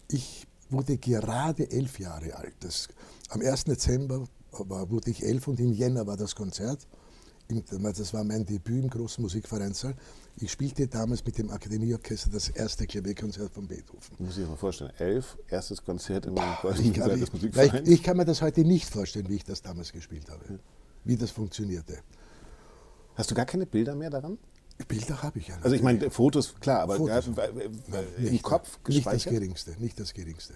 Ich 0.09 0.47
wurde 0.69 0.97
gerade 0.97 1.69
elf 1.69 1.99
Jahre 1.99 2.35
alt. 2.35 2.55
Das, 2.61 2.87
am 3.29 3.41
1. 3.41 3.65
Dezember 3.65 4.25
war, 4.51 4.89
wurde 4.89 5.11
ich 5.11 5.23
elf 5.23 5.47
und 5.47 5.59
im 5.59 5.73
Jänner 5.73 6.05
war 6.07 6.17
das 6.17 6.35
Konzert. 6.35 6.87
Das 7.49 8.13
war 8.13 8.25
mein 8.25 8.45
Debüt 8.45 8.83
im 8.83 8.89
großen 8.89 9.21
Musikvereinssaal. 9.21 9.95
Ich 10.39 10.51
spielte 10.51 10.87
damals 10.87 11.25
mit 11.25 11.37
dem 11.37 11.49
Akademieorchester 11.49 12.29
das 12.29 12.49
erste 12.49 12.85
Klavierkonzert 12.85 13.53
von 13.53 13.67
Beethoven. 13.67 14.15
Muss 14.19 14.37
ich 14.37 14.47
mir 14.47 14.57
vorstellen. 14.57 14.91
Elf, 14.97 15.37
erstes 15.47 15.81
Konzert 15.83 16.25
im 16.25 16.35
Saal 16.35 17.17
des 17.17 17.31
Musikvereins. 17.31 17.87
ich, 17.87 17.93
ich 17.93 18.03
kann 18.03 18.17
mir 18.17 18.25
das 18.25 18.41
heute 18.41 18.61
nicht 18.61 18.89
vorstellen, 18.89 19.29
wie 19.29 19.35
ich 19.35 19.45
das 19.45 19.61
damals 19.61 19.93
gespielt 19.93 20.29
habe, 20.29 20.59
wie 21.07 21.15
das 21.17 21.31
funktionierte. 21.31 21.99
Hast 23.15 23.31
du 23.31 23.35
gar 23.35 23.45
keine 23.45 23.65
Bilder 23.65 23.95
mehr 23.95 24.09
daran? 24.09 24.37
Bilder 24.87 25.23
habe 25.23 25.39
ich 25.39 25.47
ja. 25.47 25.57
Also 25.63 25.75
ich 25.75 25.81
meine, 25.81 26.11
Fotos, 26.11 26.53
klar, 26.59 26.81
aber 26.81 26.97
Fotos. 26.97 27.25
ja, 27.35 27.43
im 28.17 28.23
Nicht- 28.31 28.43
Kopf 28.43 28.77
Nicht 28.87 29.05
das 29.05 29.13
gespeichert? 29.13 29.33
Geringste, 29.33 29.75
nicht 29.79 29.99
das 29.99 30.13
Geringste. 30.13 30.53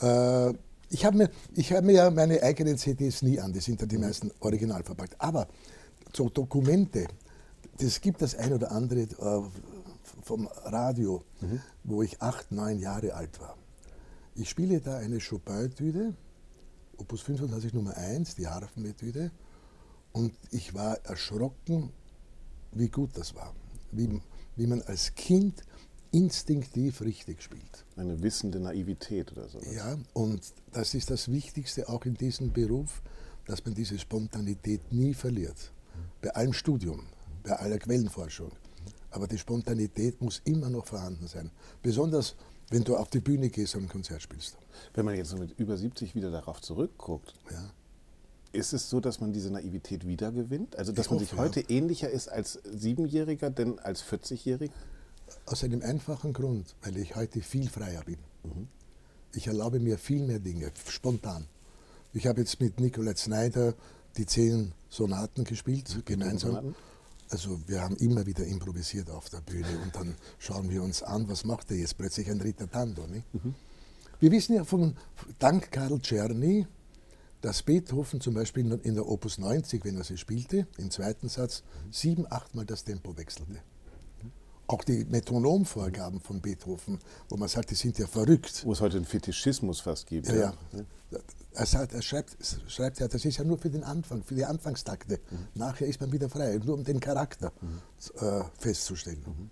Äh, 0.00 0.54
ich 0.90 1.04
habe 1.04 1.16
mir, 1.16 1.30
ich 1.54 1.72
hab 1.72 1.84
mir 1.84 1.92
ja 1.92 2.10
meine 2.10 2.42
eigenen 2.42 2.76
CDs 2.78 3.22
nie 3.22 3.40
an, 3.40 3.52
die 3.52 3.60
sind 3.60 3.80
ja 3.80 3.86
die 3.86 3.98
meisten 3.98 4.30
original 4.40 4.82
verpackt. 4.84 5.16
Aber 5.18 5.48
so 6.14 6.28
Dokumente, 6.28 7.06
das 7.78 8.00
gibt 8.00 8.22
das 8.22 8.34
ein 8.36 8.52
oder 8.52 8.70
andere 8.70 9.00
äh, 9.00 9.42
vom 10.22 10.46
Radio, 10.64 11.24
wo 11.84 12.02
ich 12.02 12.20
acht, 12.22 12.52
neun 12.52 12.78
Jahre 12.78 13.14
alt 13.14 13.40
war. 13.40 13.56
Ich 14.36 14.50
spiele 14.50 14.80
da 14.80 14.98
eine 14.98 15.18
Chopin-Etüde, 15.18 16.14
Opus 17.00 17.22
25 17.22 17.72
Nummer 17.72 17.96
1, 17.96 18.34
die 18.34 18.46
Harfenetüde, 18.46 19.30
und 20.12 20.34
ich 20.50 20.74
war 20.74 20.98
erschrocken, 21.04 21.90
wie 22.72 22.88
gut 22.88 23.10
das 23.14 23.34
war. 23.34 23.54
Wie, 23.90 24.20
wie 24.56 24.66
man 24.66 24.82
als 24.82 25.14
Kind 25.14 25.64
instinktiv 26.12 27.00
richtig 27.00 27.42
spielt. 27.42 27.84
Eine 27.96 28.20
wissende 28.22 28.60
Naivität 28.60 29.32
oder 29.32 29.48
so. 29.48 29.60
Ja, 29.60 29.96
und 30.12 30.42
das 30.72 30.94
ist 30.94 31.10
das 31.10 31.30
Wichtigste 31.30 31.88
auch 31.88 32.04
in 32.04 32.14
diesem 32.14 32.52
Beruf, 32.52 33.02
dass 33.46 33.64
man 33.64 33.74
diese 33.74 33.98
Spontanität 33.98 34.92
nie 34.92 35.14
verliert. 35.14 35.72
Bei 36.20 36.30
allem 36.30 36.52
Studium, 36.52 37.06
bei 37.42 37.52
aller 37.52 37.78
Quellenforschung. 37.78 38.52
Aber 39.10 39.26
die 39.26 39.38
Spontanität 39.38 40.20
muss 40.20 40.42
immer 40.44 40.68
noch 40.68 40.86
vorhanden 40.86 41.26
sein. 41.26 41.50
Besonders, 41.82 42.36
wenn 42.70 42.84
du 42.84 42.96
auf 42.96 43.08
die 43.10 43.20
Bühne 43.20 43.50
gehst 43.50 43.74
und 43.74 43.82
ein 43.82 43.88
Konzert 43.88 44.22
spielst. 44.22 44.56
Wenn 44.94 45.04
man 45.04 45.16
jetzt 45.16 45.36
mit 45.36 45.58
über 45.58 45.76
70 45.76 46.14
wieder 46.14 46.30
darauf 46.30 46.60
zurückguckt, 46.60 47.34
Ja. 47.50 47.70
ist 48.52 48.72
es 48.72 48.88
so, 48.88 49.00
dass 49.00 49.20
man 49.20 49.32
diese 49.32 49.50
Naivität 49.50 50.06
wiedergewinnt? 50.06 50.76
Also, 50.76 50.92
dass 50.92 51.06
Ich 51.06 51.10
man 51.10 51.20
hoffe, 51.20 51.28
sich 51.28 51.36
ja. 51.36 51.44
heute 51.44 51.60
ähnlicher 51.62 52.08
ist 52.10 52.28
als 52.28 52.60
Siebenjähriger 52.64 53.50
denn 53.50 53.78
als 53.80 54.02
40-Jähriger? 54.04 54.70
Aus 55.46 55.62
einem 55.64 55.82
einfachen 55.82 56.32
Grund, 56.32 56.74
weil 56.82 56.96
ich 56.96 57.14
heute 57.16 57.40
viel 57.40 57.68
freier 57.68 58.02
bin. 58.04 58.18
Mhm. 58.44 58.68
Ich 59.34 59.46
erlaube 59.46 59.78
mir 59.78 59.96
viel 59.98 60.24
mehr 60.24 60.40
Dinge, 60.40 60.72
spontan. 60.88 61.46
Ich 62.12 62.26
habe 62.26 62.40
jetzt 62.40 62.60
mit 62.60 62.80
Nicolai 62.80 63.14
Snyder 63.14 63.74
die 64.16 64.26
zehn 64.26 64.72
Sonaten 64.88 65.44
gespielt, 65.44 66.02
gemeinsam. 66.04 66.50
Sonaten? 66.50 66.74
Also 67.30 67.60
wir 67.66 67.80
haben 67.80 67.96
immer 67.96 68.26
wieder 68.26 68.44
improvisiert 68.44 69.08
auf 69.08 69.30
der 69.30 69.40
Bühne 69.40 69.78
und 69.84 69.94
dann 69.94 70.16
schauen 70.38 70.68
wir 70.68 70.82
uns 70.82 71.02
an, 71.02 71.28
was 71.28 71.44
macht 71.44 71.70
er 71.70 71.76
jetzt 71.76 71.96
plötzlich 71.96 72.28
ein 72.28 72.40
Rittertando. 72.40 73.06
Nicht? 73.06 73.24
Wir 74.18 74.32
wissen 74.32 74.54
ja 74.54 74.64
von, 74.64 74.96
dank 75.38 75.70
Karl 75.70 76.00
Czerny, 76.00 76.66
dass 77.40 77.62
Beethoven 77.62 78.20
zum 78.20 78.34
Beispiel 78.34 78.70
in 78.82 78.94
der 78.94 79.08
Opus 79.08 79.38
90, 79.38 79.84
wenn 79.84 79.96
er 79.96 80.04
sie 80.04 80.18
spielte, 80.18 80.66
im 80.76 80.90
zweiten 80.90 81.28
Satz, 81.28 81.62
sieben, 81.90 82.26
achtmal 82.30 82.66
das 82.66 82.84
Tempo 82.84 83.16
wechselte. 83.16 83.62
Auch 84.70 84.84
die 84.84 85.04
Metronomvorgaben 85.04 86.20
von 86.20 86.40
Beethoven, 86.40 87.00
wo 87.28 87.36
man 87.36 87.48
sagt, 87.48 87.70
die 87.72 87.74
sind 87.74 87.98
ja 87.98 88.06
verrückt. 88.06 88.64
Wo 88.64 88.72
es 88.72 88.80
heute 88.80 88.98
einen 88.98 89.04
Fetischismus 89.04 89.80
fast 89.80 90.06
gibt. 90.06 90.28
Ja, 90.28 90.34
ja. 90.34 90.54
Er, 91.54 91.66
sagt, 91.66 91.92
er 91.92 92.02
schreibt, 92.02 92.36
schreibt 92.68 93.00
ja, 93.00 93.08
das 93.08 93.24
ist 93.24 93.36
ja 93.38 93.42
nur 93.42 93.58
für 93.58 93.70
den 93.70 93.82
Anfang, 93.82 94.22
für 94.22 94.36
die 94.36 94.44
Anfangstakte. 94.44 95.18
Nachher 95.54 95.88
ist 95.88 96.00
man 96.00 96.12
wieder 96.12 96.28
frei, 96.28 96.60
nur 96.64 96.74
um 96.74 96.84
den 96.84 97.00
Charakter 97.00 97.50
äh, 98.20 98.42
festzustellen. 98.58 99.50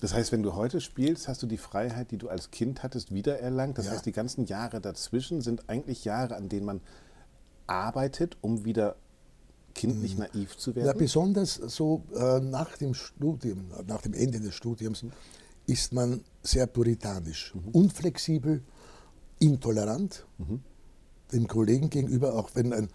Das 0.00 0.14
heißt, 0.14 0.32
wenn 0.32 0.42
du 0.42 0.54
heute 0.54 0.80
spielst, 0.80 1.28
hast 1.28 1.42
du 1.42 1.46
die 1.46 1.58
Freiheit, 1.58 2.10
die 2.10 2.16
du 2.16 2.30
als 2.30 2.50
Kind 2.50 2.82
hattest, 2.82 3.12
wiedererlangt. 3.12 3.76
Das 3.76 3.86
Ja. 3.86 3.92
heißt, 3.92 4.06
die 4.06 4.12
ganzen 4.12 4.46
Jahre 4.46 4.80
dazwischen 4.80 5.42
sind 5.42 5.68
eigentlich 5.68 6.06
Jahre, 6.06 6.34
an 6.34 6.48
denen 6.48 6.64
man 6.64 6.80
arbeitet, 7.66 8.38
um 8.40 8.64
wieder 8.64 8.96
kindlich 9.76 10.16
naiv 10.18 10.56
zu 10.56 10.70
Ja, 10.70 10.76
werden. 10.76 10.98
besonders 10.98 11.54
so 11.54 12.02
äh, 12.14 12.40
nach 12.40 12.76
dem 12.78 12.94
Studium, 12.94 13.66
nach 13.86 14.02
dem 14.02 14.14
Ende 14.14 14.40
des 14.40 14.54
Studiums, 14.54 15.04
ist 15.66 15.92
man 15.92 16.22
sehr 16.42 16.66
puritanisch, 16.66 17.54
unflexibel, 17.72 18.62
intolerant 19.38 20.26
dem 21.32 21.46
Kollegen 21.46 21.90
gegenüber, 21.90 22.34
auch 22.34 22.50
wenn 22.54 22.72
ein, 22.72 22.88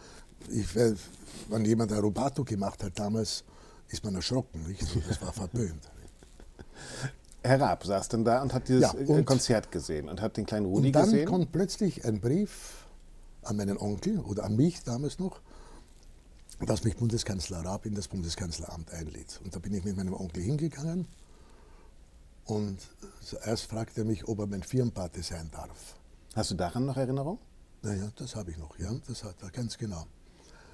ich, 0.50 0.76
weiß, 0.76 0.96
wenn 1.50 1.66
jemand 1.66 1.92
ein 1.92 2.00
Rubato 2.00 2.44
gemacht 2.44 2.84
hat 2.84 2.98
damals, 2.98 3.44
ist 3.90 4.04
man 4.04 4.16
erschrocken, 4.16 4.64
nicht? 4.68 4.84
Das 5.08 5.22
war 5.22 5.34
verpönt. 5.34 5.84
Herr 7.44 7.60
Raab 7.60 7.84
saß 7.86 8.08
dann 8.10 8.24
da 8.24 8.42
und 8.42 8.54
hat 8.54 8.68
dieses 8.68 8.84
Ja, 8.84 8.94
äh, 9.00 9.06
und- 9.06 9.26
Konzert 9.26 9.72
gesehen 9.72 10.08
und 10.10 10.22
hat 10.22 10.38
den 10.38 10.46
kleinen 10.46 10.66
Rudi 10.68 10.88
Und 10.88 10.94
dann 10.96 11.06
gesehen. 11.06 11.28
kommt 11.28 11.52
plötzlich 11.52 12.06
ein 12.06 12.22
Brief 12.22 12.86
an 13.44 13.58
meinen 13.58 13.78
Onkel 13.78 14.20
oder 14.20 14.44
an 14.46 14.56
mich 14.56 14.84
damals 14.84 15.20
noch, 15.20 15.42
dass 16.66 16.84
mich 16.84 16.96
Bundeskanzler 16.96 17.66
Raab 17.66 17.86
in 17.86 17.96
das 17.96 18.08
Bundeskanzleramt 18.08 18.92
einlädt. 18.92 19.40
Und 19.44 19.56
da 19.56 19.60
bin 19.60 19.74
ich 19.74 19.84
mit 19.84 19.98
meinem 19.98 20.14
Onkel 20.14 20.44
hingegangen 20.44 21.08
und 22.46 22.80
zuerst 23.22 23.66
fragte 23.66 24.02
er 24.02 24.06
mich, 24.06 24.28
ob 24.28 24.40
er 24.40 24.48
mein 24.48 24.64
Firmenpate 24.64 25.24
sein 25.24 25.50
darf. 25.52 25.96
Hast 26.36 26.52
du 26.52 26.56
daran 26.56 26.86
noch 26.86 26.98
Erinnerung? 26.98 27.40
Naja, 27.82 28.12
das 28.16 28.36
habe 28.36 28.52
ich 28.52 28.58
noch, 28.58 28.78
ja, 28.78 28.94
das 29.08 29.24
hat 29.24 29.36
er 29.42 29.50
ganz 29.50 29.78
genau. 29.78 30.06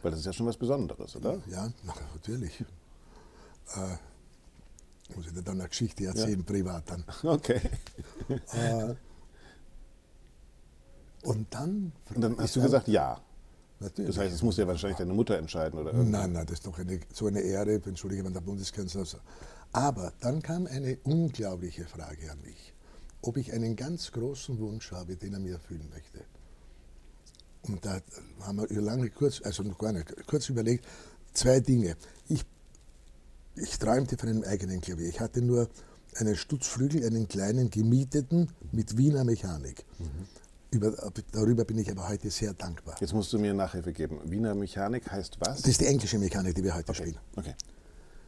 Weil 0.01 0.11
das 0.11 0.21
ist 0.21 0.25
ja 0.25 0.33
schon 0.33 0.45
was 0.45 0.57
Besonderes, 0.57 1.15
oder? 1.15 1.39
Ja, 1.47 1.71
na, 1.83 1.93
natürlich. 2.13 2.61
Äh, 3.75 5.15
muss 5.15 5.27
ich 5.27 5.33
dir 5.33 5.41
dann 5.41 5.59
eine 5.59 5.69
Geschichte 5.69 6.05
erzählen, 6.05 6.43
privat 6.43 6.89
dann. 6.89 7.03
Okay. 7.23 7.61
Äh, 8.29 8.95
und 11.23 11.53
dann, 11.53 11.91
Und 12.13 12.21
dann 12.21 12.37
hast 12.37 12.55
du 12.55 12.61
gesagt, 12.61 12.87
ja. 12.87 13.19
Natürlich. 13.79 14.15
Das 14.15 14.23
heißt, 14.23 14.35
es 14.35 14.41
muss 14.41 14.57
ja 14.57 14.67
wahrscheinlich 14.67 14.97
deine 14.97 15.13
Mutter 15.13 15.37
entscheiden 15.37 15.79
oder 15.79 15.93
irgendwas. 15.93 16.21
Nein, 16.21 16.31
nein, 16.33 16.45
das 16.45 16.55
ist 16.55 16.67
doch 16.67 16.79
eine, 16.79 16.99
so 17.13 17.27
eine 17.27 17.41
Ehre, 17.41 17.75
entschuldige, 17.75 18.25
wenn 18.25 18.33
der 18.33 18.41
Bundeskanzler. 18.41 19.05
Aber 19.71 20.13
dann 20.19 20.41
kam 20.41 20.65
eine 20.65 20.97
unglaubliche 21.03 21.85
Frage 21.85 22.31
an 22.31 22.41
mich, 22.41 22.73
ob 23.21 23.37
ich 23.37 23.53
einen 23.53 23.75
ganz 23.75 24.11
großen 24.11 24.57
Wunsch 24.59 24.91
habe, 24.91 25.15
den 25.15 25.33
er 25.33 25.39
mir 25.39 25.53
erfüllen 25.53 25.87
möchte. 25.91 26.23
Und 27.63 27.85
da 27.85 27.99
haben 28.41 28.57
wir 28.57 28.81
lange 28.81 29.09
kurz, 29.09 29.41
also 29.43 29.63
noch 29.63 29.77
gar 29.77 29.91
nicht, 29.91 30.25
kurz 30.25 30.49
überlegt, 30.49 30.85
zwei 31.33 31.59
Dinge. 31.59 31.95
Ich, 32.29 32.45
ich 33.55 33.77
träumte 33.77 34.17
von 34.17 34.29
einem 34.29 34.43
eigenen 34.43 34.81
Klavier. 34.81 35.07
Ich 35.07 35.19
hatte 35.19 35.41
nur 35.41 35.69
einen 36.15 36.35
Stutzflügel, 36.35 37.05
einen 37.05 37.27
kleinen 37.27 37.69
gemieteten 37.69 38.49
mit 38.71 38.97
Wiener 38.97 39.23
Mechanik. 39.23 39.85
Über, 40.69 40.91
darüber 41.31 41.63
bin 41.63 41.77
ich 41.77 41.89
aber 41.89 42.09
heute 42.09 42.29
sehr 42.29 42.53
dankbar. 42.53 42.95
Jetzt 42.99 43.13
musst 43.13 43.31
du 43.31 43.39
mir 43.39 43.53
Nachhilfe 43.53 43.93
geben. 43.93 44.19
Wiener 44.25 44.53
Mechanik 44.53 45.09
heißt 45.09 45.37
was? 45.39 45.61
Das 45.61 45.67
ist 45.67 45.81
die 45.81 45.85
englische 45.85 46.19
Mechanik, 46.19 46.55
die 46.55 46.63
wir 46.63 46.75
heute 46.75 46.89
okay. 46.89 47.03
spielen. 47.03 47.19
okay. 47.35 47.55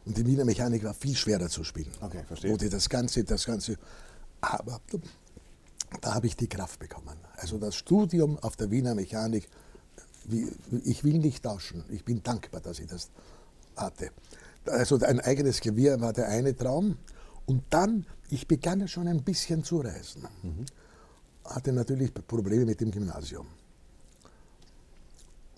Und 0.06 0.16
die 0.16 0.26
Wiener 0.26 0.44
Mechanik 0.44 0.82
war 0.82 0.94
viel 0.94 1.14
schwerer 1.14 1.48
zu 1.48 1.62
spielen. 1.64 1.92
Okay, 2.00 2.24
verstehe. 2.26 2.56
Die 2.56 2.70
das 2.70 2.88
Ganze, 2.88 3.24
das 3.24 3.44
Ganze, 3.44 3.76
aber 4.40 4.80
da 6.00 6.14
habe 6.14 6.26
ich 6.26 6.36
die 6.36 6.48
Kraft 6.48 6.78
bekommen. 6.78 7.16
Also 7.36 7.58
das 7.58 7.76
Studium 7.76 8.38
auf 8.38 8.56
der 8.56 8.70
Wiener 8.70 8.94
Mechanik, 8.94 9.48
ich 10.84 11.04
will 11.04 11.18
nicht 11.18 11.42
tauschen. 11.42 11.84
Ich 11.90 12.04
bin 12.04 12.22
dankbar, 12.22 12.60
dass 12.62 12.78
ich 12.78 12.86
das 12.86 13.10
hatte. 13.76 14.10
Also 14.66 14.98
ein 15.00 15.20
eigenes 15.20 15.60
Klavier 15.60 16.00
war 16.00 16.12
der 16.12 16.28
eine 16.28 16.56
Traum. 16.56 16.96
Und 17.46 17.64
dann, 17.70 18.06
ich 18.30 18.46
begann 18.46 18.80
ja 18.80 18.88
schon 18.88 19.08
ein 19.08 19.22
bisschen 19.22 19.64
zu 19.64 19.80
reisen. 19.80 20.26
Hatte 21.44 21.72
natürlich 21.72 22.12
Probleme 22.12 22.64
mit 22.64 22.80
dem 22.80 22.90
Gymnasium. 22.90 23.46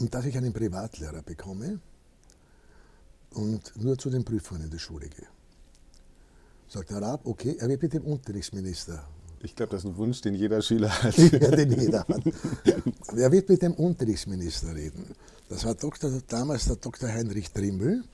Und 0.01 0.15
dass 0.15 0.25
ich 0.25 0.37
einen 0.37 0.53
Privatlehrer 0.53 1.23
bekomme, 1.23 1.81
und 3.35 3.73
nur 3.77 3.97
zu 3.99 4.11
den 4.11 4.25
Prüfungen 4.25 4.65
in 4.65 4.71
die 4.71 4.79
Schule 4.79 5.09
gehe. 5.09 5.27
Sagt 6.69 6.91
der 6.91 7.03
Raab, 7.03 7.27
okay, 7.27 7.57
er 7.59 7.69
wird 7.69 7.83
mit 7.83 7.93
dem 7.95 8.05
Unterrichtsminister, 8.05 9.05
Ich 9.41 9.55
glaube, 9.57 9.73
das 9.73 9.85
ist 9.85 9.91
ein 9.91 9.97
Wunsch, 9.97 10.21
den 10.21 10.35
jeder 10.35 10.63
Schüler 10.63 10.91
hat. 11.03 11.17
ja, 11.17 11.51
den 11.51 11.73
jeder 11.73 12.01
hat. 12.07 12.23
Er 13.17 13.33
wird 13.33 13.49
mit 13.49 13.63
dem 13.63 13.75
Unterrichtsminister 13.75 14.75
reden. 14.75 15.05
Das 15.49 15.65
war 15.65 15.75
Dr., 15.75 16.11
damals 16.29 16.67
der 16.67 16.77
Dr. 16.77 17.09
Heinrich 17.09 17.51
Trimmel. 17.51 18.05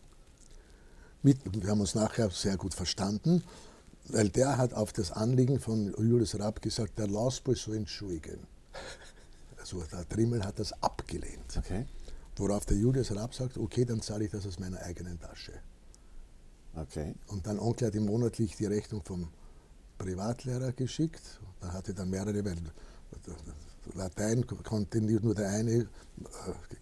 Mit, 1.22 1.38
wir 1.44 1.70
haben 1.70 1.80
uns 1.80 1.94
nachher 1.94 2.30
sehr 2.30 2.56
gut 2.56 2.74
verstanden, 2.74 3.42
weil 4.08 4.28
der 4.28 4.56
hat 4.56 4.74
auf 4.74 4.92
das 4.92 5.12
Anliegen 5.12 5.60
von 5.60 5.94
Julius 5.98 6.38
Raab 6.38 6.62
gesagt, 6.62 6.98
der 6.98 7.08
Lausball 7.08 7.56
soll 7.56 7.76
entschuldigen. 7.76 8.46
Also 9.58 9.82
der 9.82 10.08
Trimmel 10.08 10.44
hat 10.44 10.58
das 10.58 10.72
abgelehnt. 10.82 11.56
Okay. 11.56 11.86
Worauf 12.36 12.64
der 12.66 12.76
Julius 12.76 13.14
Raab 13.14 13.34
sagt, 13.34 13.58
okay, 13.58 13.84
dann 13.84 14.00
zahle 14.00 14.24
ich 14.24 14.30
das 14.30 14.46
aus 14.46 14.58
meiner 14.58 14.80
eigenen 14.82 15.18
Tasche. 15.18 15.52
Okay. 16.74 17.14
Und 17.26 17.46
dann 17.46 17.58
Onkel 17.58 17.88
hat 17.88 17.94
ihm 17.94 18.06
monatlich 18.06 18.56
die 18.56 18.66
Rechnung 18.66 19.02
vom 19.02 19.28
Privatlehrer 19.98 20.72
geschickt. 20.72 21.40
Da 21.60 21.72
hatte 21.72 21.92
dann 21.92 22.08
mehrere, 22.08 22.44
weil 22.44 22.56
Latein 23.94 24.46
konnte 24.46 25.00
nicht 25.00 25.24
nur 25.24 25.34
der 25.34 25.48
eine, 25.50 25.72
äh, 25.72 25.86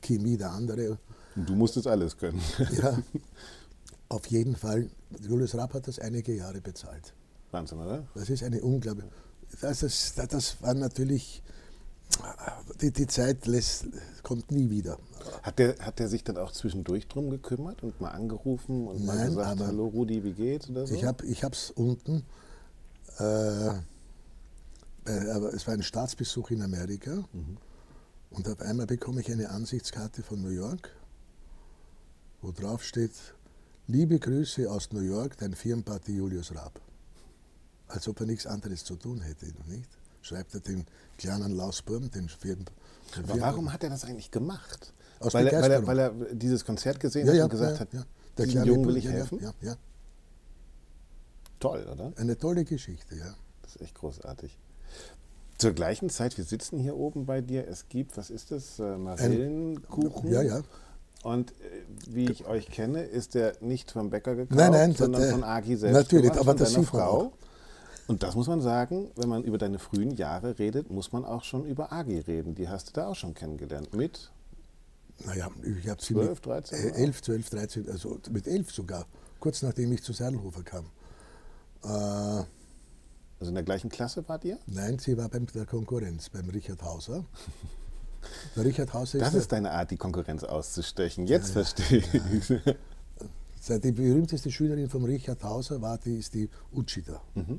Chemie 0.02 0.37
der 0.37 0.50
andere. 0.50 0.99
Und 1.35 1.49
du 1.49 1.54
musstest 1.54 1.87
alles 1.87 2.16
können. 2.16 2.40
Ja, 2.83 2.99
auf 4.09 4.27
jeden 4.27 4.57
Fall, 4.57 4.89
Julius 5.21 5.55
Raab 5.57 5.75
hat 5.75 5.89
das 5.89 5.99
einige 5.99 6.35
Jahre 6.35 6.61
bezahlt. 6.61 7.13
Wahnsinn, 7.51 7.79
oder? 7.79 8.07
Das 8.15 8.31
ist 8.31 8.43
eine 8.43 8.61
unglaubliche. 8.63 9.09
Das, 9.61 9.81
das, 9.81 10.15
das 10.29 10.63
war 10.63 10.75
natürlich, 10.75 11.43
die, 12.81 12.91
die 12.93 13.07
Zeit 13.07 13.47
lässt, 13.47 13.87
kommt 14.23 14.51
nie 14.51 14.71
wieder. 14.71 14.99
Hat 15.43 15.59
der, 15.59 15.77
hat 15.79 15.99
der 15.99 16.09
sich 16.09 16.23
dann 16.25 16.37
auch 16.37 16.53
zwischendurch 16.53 17.09
drum 17.09 17.31
gekümmert 17.31 17.83
und 17.83 18.01
mal 18.01 18.11
angerufen 18.11 18.87
und 18.89 19.05
mal 19.05 19.17
Nein, 19.17 19.29
gesagt, 19.29 19.49
aber- 19.61 19.67
hallo 19.69 19.87
Rudi, 19.87 20.23
wie 20.25 20.33
geht's 20.33 20.69
oder 20.71 20.87
so? 20.87 20.95
Ich 20.95 21.05
habe 21.05 21.25
es 21.53 21.71
unten, 21.73 22.25
äh, 23.19 23.71
bei- 25.05 25.33
aber 25.35 25.53
es 25.55 25.67
war 25.67 25.75
ein 25.75 25.83
Staatsbesuch 25.83 26.51
in 26.51 26.63
Amerika 26.63 27.25
und 28.31 28.49
auf 28.49 28.61
einmal 28.61 28.87
bekomme 28.87 29.21
ich 29.21 29.31
eine 29.31 29.51
Ansichtskarte 29.51 30.23
von 30.23 30.43
New 30.43 30.51
York, 30.51 30.91
wo 32.43 32.51
drauf 32.53 32.83
steht, 32.85 33.13
liebe 33.88 34.19
Grüße 34.19 34.71
aus 34.71 34.93
New 34.93 35.00
York, 35.00 35.37
dein 35.38 35.55
Firmenparty 35.55 36.16
Julius 36.16 36.55
Raab. 36.55 36.81
Als 37.88 38.09
ob 38.09 38.21
er 38.21 38.26
nichts 38.26 38.47
anderes 38.47 38.85
zu 38.85 38.97
tun 38.97 39.21
hätte, 39.21 39.47
nicht? 39.66 39.88
Schreibt 40.23 40.55
er 40.55 40.61
den 40.61 40.85
kleinen 41.19 41.52
Lausburm, 41.52 42.11
den 42.11 42.28
Firmen... 42.28 42.66
den 43.16 43.25
Aber 43.31 43.40
warum 43.40 43.73
hat 43.73 43.85
er 43.85 43.90
das 43.90 44.05
eigentlich 44.05 44.31
gemacht? 44.31 44.93
Aus 45.21 45.35
weil, 45.35 45.47
er, 45.47 45.62
weil, 45.62 45.71
er, 45.71 45.87
weil 45.87 45.99
er 45.99 46.11
dieses 46.35 46.64
Konzert 46.64 46.99
gesehen 46.99 47.26
Ja, 47.26 47.33
hat 47.33 47.38
ja, 47.38 47.45
und 47.45 47.50
gesagt 47.50 47.75
ja, 47.75 47.81
hat, 47.81 47.93
ja. 47.95 48.05
diesem 48.37 48.50
kleine 48.50 48.66
Jungen 48.66 48.87
will 48.88 48.97
ich 48.97 49.09
helfen? 49.09 49.40
Ja, 49.40 49.55
ja. 49.61 49.76
Toll, 51.61 51.87
oder? 51.90 52.12
Eine 52.16 52.37
tolle 52.37 52.64
Geschichte, 52.64 53.14
ja. 53.16 53.35
Das 53.62 53.76
ist 53.76 53.83
echt 53.83 53.95
großartig. 53.95 54.59
Zur 55.59 55.73
gleichen 55.73 56.11
Zeit, 56.11 56.37
wir 56.37 56.45
sitzen 56.45 56.78
hier 56.78 56.97
oben 56.97 57.25
bei 57.25 57.40
dir, 57.40 57.66
es 57.66 57.88
gibt, 57.88 58.16
was 58.16 58.28
ist 58.31 58.50
das, 58.50 58.78
äh, 58.78 58.99
Marillenkuchen? 58.99 60.31
Ja, 60.31 60.43
ja. 60.43 60.62
Und 61.26 61.50
äh, 61.50 61.54
wie 62.09 62.30
ich 62.30 62.47
euch 62.47 62.68
kenne, 62.71 63.02
ist 63.02 63.35
der 63.35 63.54
nicht 63.61 63.90
vom 63.90 64.11
Bäcker 64.11 64.37
gekauft, 64.37 64.56
Nein, 64.56 64.71
nein, 64.71 64.92
sondern 64.95 65.23
der- 65.23 65.30
von 65.33 65.42
Agi 65.42 65.76
selbst 65.76 65.95
natürlich, 65.97 66.30
gemacht, 66.30 66.40
aber 66.49 66.54
das 66.54 66.73
sieht 66.73 66.85
Frau. 66.87 67.00
auch. 67.00 67.33
Und 68.06 68.23
das 68.23 68.37
muss 68.37 68.47
man 68.47 68.61
sagen, 68.61 69.11
wenn 69.16 69.28
man 69.28 69.42
über 69.42 69.59
deine 69.59 69.80
frühen 69.80 70.12
Jahre 70.12 70.56
redet, 70.61 70.88
muss 70.90 71.11
man 71.11 71.25
auch 71.25 71.42
schon 71.42 71.66
über 71.66 71.92
Agi 71.92 72.21
reden. 72.21 72.54
Die 72.54 72.68
hast 72.68 72.88
du 72.88 72.92
da 72.92 73.09
auch 73.09 73.16
schon 73.16 73.35
kennengelernt. 73.35 73.92
Mit 73.92 74.30
Naja, 75.25 75.50
ich 75.83 75.88
habe 75.88 76.00
sie 76.00 76.14
12, 76.14 76.28
mit 76.28 76.47
13 76.47 76.78
äh, 76.78 76.90
11, 76.92 77.23
12, 77.23 77.50
13, 77.50 77.90
also 77.90 78.18
mit 78.30 78.47
11 78.47 78.71
sogar, 78.71 79.06
kurz 79.40 79.62
nachdem 79.62 79.90
ich 79.90 80.04
zu 80.04 80.12
Seidelhofer 80.12 80.62
kam. 80.62 80.85
Äh, 81.83 81.88
Also 81.88 83.49
in 83.49 83.54
der 83.54 83.64
gleichen 83.64 83.90
Klasse 83.90 84.23
wart 84.28 84.45
ihr? 84.45 84.59
nein, 84.66 85.00
sie 85.00 85.16
war 85.18 85.28
beim 85.28 85.47
der 85.47 85.66
Konkurrenz, 85.66 86.28
beim 86.30 86.49
Richard 86.50 86.83
Hauser. 86.85 87.25
Der 88.57 88.65
Richard 88.65 88.93
Hauser 88.95 89.19
Das 89.19 89.33
der- 89.33 89.41
ist 89.41 89.53
deine 89.53 89.71
Art, 89.71 89.91
die 89.91 89.97
Konkurrenz 89.97 90.45
auszustechen. 90.45 91.27
Jetzt 91.27 91.51
verstehe 91.51 92.03
ich. 92.33 92.53
Seit 93.61 93.83
Die 93.85 93.93
berühmteste 93.93 94.51
Schülerin 94.51 94.89
von 94.89 95.05
Richard 95.05 95.43
Hauser 95.43 95.81
war 95.83 95.99
die, 95.99 96.19
ist 96.19 96.35
die 96.35 96.49
Uchida. 96.73 97.21
Mhm. 97.35 97.59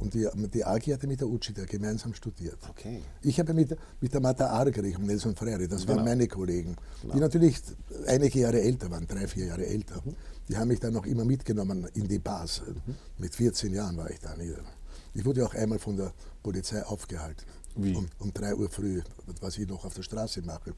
Und 0.00 0.14
die, 0.14 0.28
die 0.54 0.64
Agi 0.64 0.92
hatte 0.92 1.08
mit 1.08 1.20
der 1.20 1.28
Uchida 1.28 1.64
gemeinsam 1.64 2.14
studiert. 2.14 2.58
Okay. 2.70 3.02
Ich 3.22 3.38
habe 3.40 3.52
mit, 3.52 3.76
mit 4.00 4.12
der 4.14 4.20
Marta 4.20 4.46
Argerich 4.46 4.96
und 4.96 5.06
Nelson 5.06 5.34
Freire, 5.34 5.66
das 5.66 5.86
waren 5.88 5.96
Genau. 5.98 6.08
meine 6.08 6.28
Kollegen, 6.28 6.76
die 7.02 7.18
natürlich 7.18 7.60
einige 8.06 8.38
Jahre 8.40 8.60
älter 8.60 8.90
waren, 8.92 9.06
drei, 9.08 9.26
vier 9.26 9.46
Jahre 9.46 9.66
älter. 9.66 10.00
Die 10.48 10.56
haben 10.56 10.68
mich 10.68 10.78
dann 10.80 10.92
noch 10.92 11.04
immer 11.04 11.24
mitgenommen 11.24 11.86
in 11.94 12.06
die 12.06 12.20
Bars. 12.20 12.62
Mit 13.18 13.34
14 13.34 13.74
Jahren 13.74 13.96
war 13.96 14.08
ich 14.10 14.20
da. 14.20 14.34
Ich 15.14 15.24
wurde 15.24 15.44
auch 15.44 15.54
einmal 15.54 15.80
von 15.80 15.96
der 15.96 16.12
Polizei 16.44 16.80
aufgehalten. 16.84 17.44
Wie? 17.78 17.94
Um, 17.94 18.08
um 18.18 18.32
3 18.32 18.54
Uhr 18.56 18.68
früh, 18.68 19.00
was 19.40 19.56
ich 19.56 19.68
noch 19.68 19.84
auf 19.84 19.94
der 19.94 20.02
Straße 20.02 20.42
mache. 20.42 20.74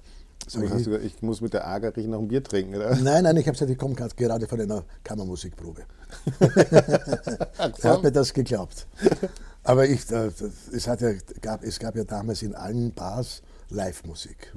Und 0.55 0.65
ich, 0.65 0.71
gesagt, 0.71 1.05
ich 1.05 1.23
muss 1.23 1.41
mit 1.41 1.53
der 1.53 1.67
Agerich 1.67 2.07
noch 2.07 2.19
ein 2.19 2.29
Bier 2.29 2.43
trinken, 2.43 2.75
oder? 2.77 2.95
Nein, 2.97 3.25
nein, 3.25 3.37
ich 3.37 3.47
habe 3.47 3.53
gesagt, 3.53 3.71
ich 3.71 3.79
komme 3.79 3.95
gerade 3.95 4.47
von 4.47 4.61
einer 4.61 4.85
Kammermusikprobe. 5.05 5.83
er 6.41 7.91
hat 7.91 8.03
mir 8.03 8.13
das 8.13 8.33
geglaubt. 8.33 8.87
Aber 9.63 9.87
ich, 9.87 10.11
äh, 10.11 10.31
es, 10.73 10.89
hat 10.89 11.01
ja, 11.01 11.13
gab, 11.41 11.63
es 11.63 11.79
gab 11.79 11.97
ja 11.97 12.05
damals 12.05 12.43
in 12.43 12.55
allen 12.55 12.93
Bars 12.93 13.43
Live-Musik. 13.69 14.55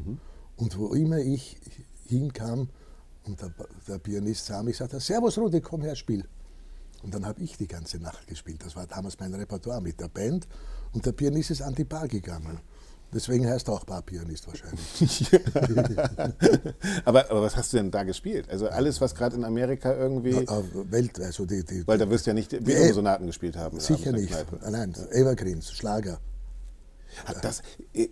Und 0.56 0.78
wo 0.78 0.94
immer 0.94 1.18
ich 1.18 1.58
hinkam 2.08 2.70
und 3.26 3.42
der, 3.42 3.54
der 3.88 4.00
Pianist 4.00 4.46
sah 4.46 4.64
mich, 4.64 4.78
sagte, 4.78 5.00
Servus 5.00 5.38
Rudi, 5.38 5.62
komm 5.62 5.82
her, 5.82 5.96
spiel. 5.96 6.26
Und 7.04 7.14
dann 7.14 7.26
habe 7.26 7.42
ich 7.42 7.58
die 7.58 7.68
ganze 7.68 8.00
Nacht 8.00 8.28
gespielt. 8.28 8.64
Das 8.66 8.76
war 8.76 8.88
damals 8.88 9.20
mein 9.20 9.34
Repertoire 9.34 9.82
mit 9.82 10.00
der 10.00 10.08
Band. 10.08 10.48
Und 10.94 11.06
der 11.06 11.12
Pianist 11.12 11.52
ist 11.52 11.62
an 11.62 11.76
die 11.76 11.84
Bar 11.84 12.08
gegangen. 12.08 12.60
Deswegen 13.14 13.48
heißt 13.48 13.68
er 13.68 13.76
auch 13.76 13.84
Barpianist 13.84 14.48
wahrscheinlich. 14.48 15.30
aber, 17.06 17.30
aber 17.30 17.42
was 17.44 17.56
hast 17.56 17.72
du 17.72 17.78
denn 17.78 17.92
da 17.92 18.04
gespielt? 18.04 18.50
Also 18.50 18.68
alles, 18.68 19.02
was 19.02 19.14
gerade 19.14 19.36
in 19.36 19.44
Amerika 19.44 19.94
irgendwie. 19.96 20.32
Äh, 20.32 20.64
Welt, 20.92 21.20
also 21.20 21.46
die, 21.46 21.64
die, 21.64 21.88
Weil 21.88 22.00
da 22.00 22.10
wirst 22.10 22.26
du 22.26 22.32
ja 22.32 22.34
nicht 22.34 22.50
Beethoven-Sonaten 22.50 23.28
gespielt 23.28 23.56
haben. 23.56 23.80
Sicher 23.80 24.12
nicht. 24.12 24.34
Nein, 24.68 24.96
Evergreens, 25.12 25.72
Schlager. 25.72 26.20
Hat 27.26 27.46
das, 27.46 27.62
äh, 27.94 28.10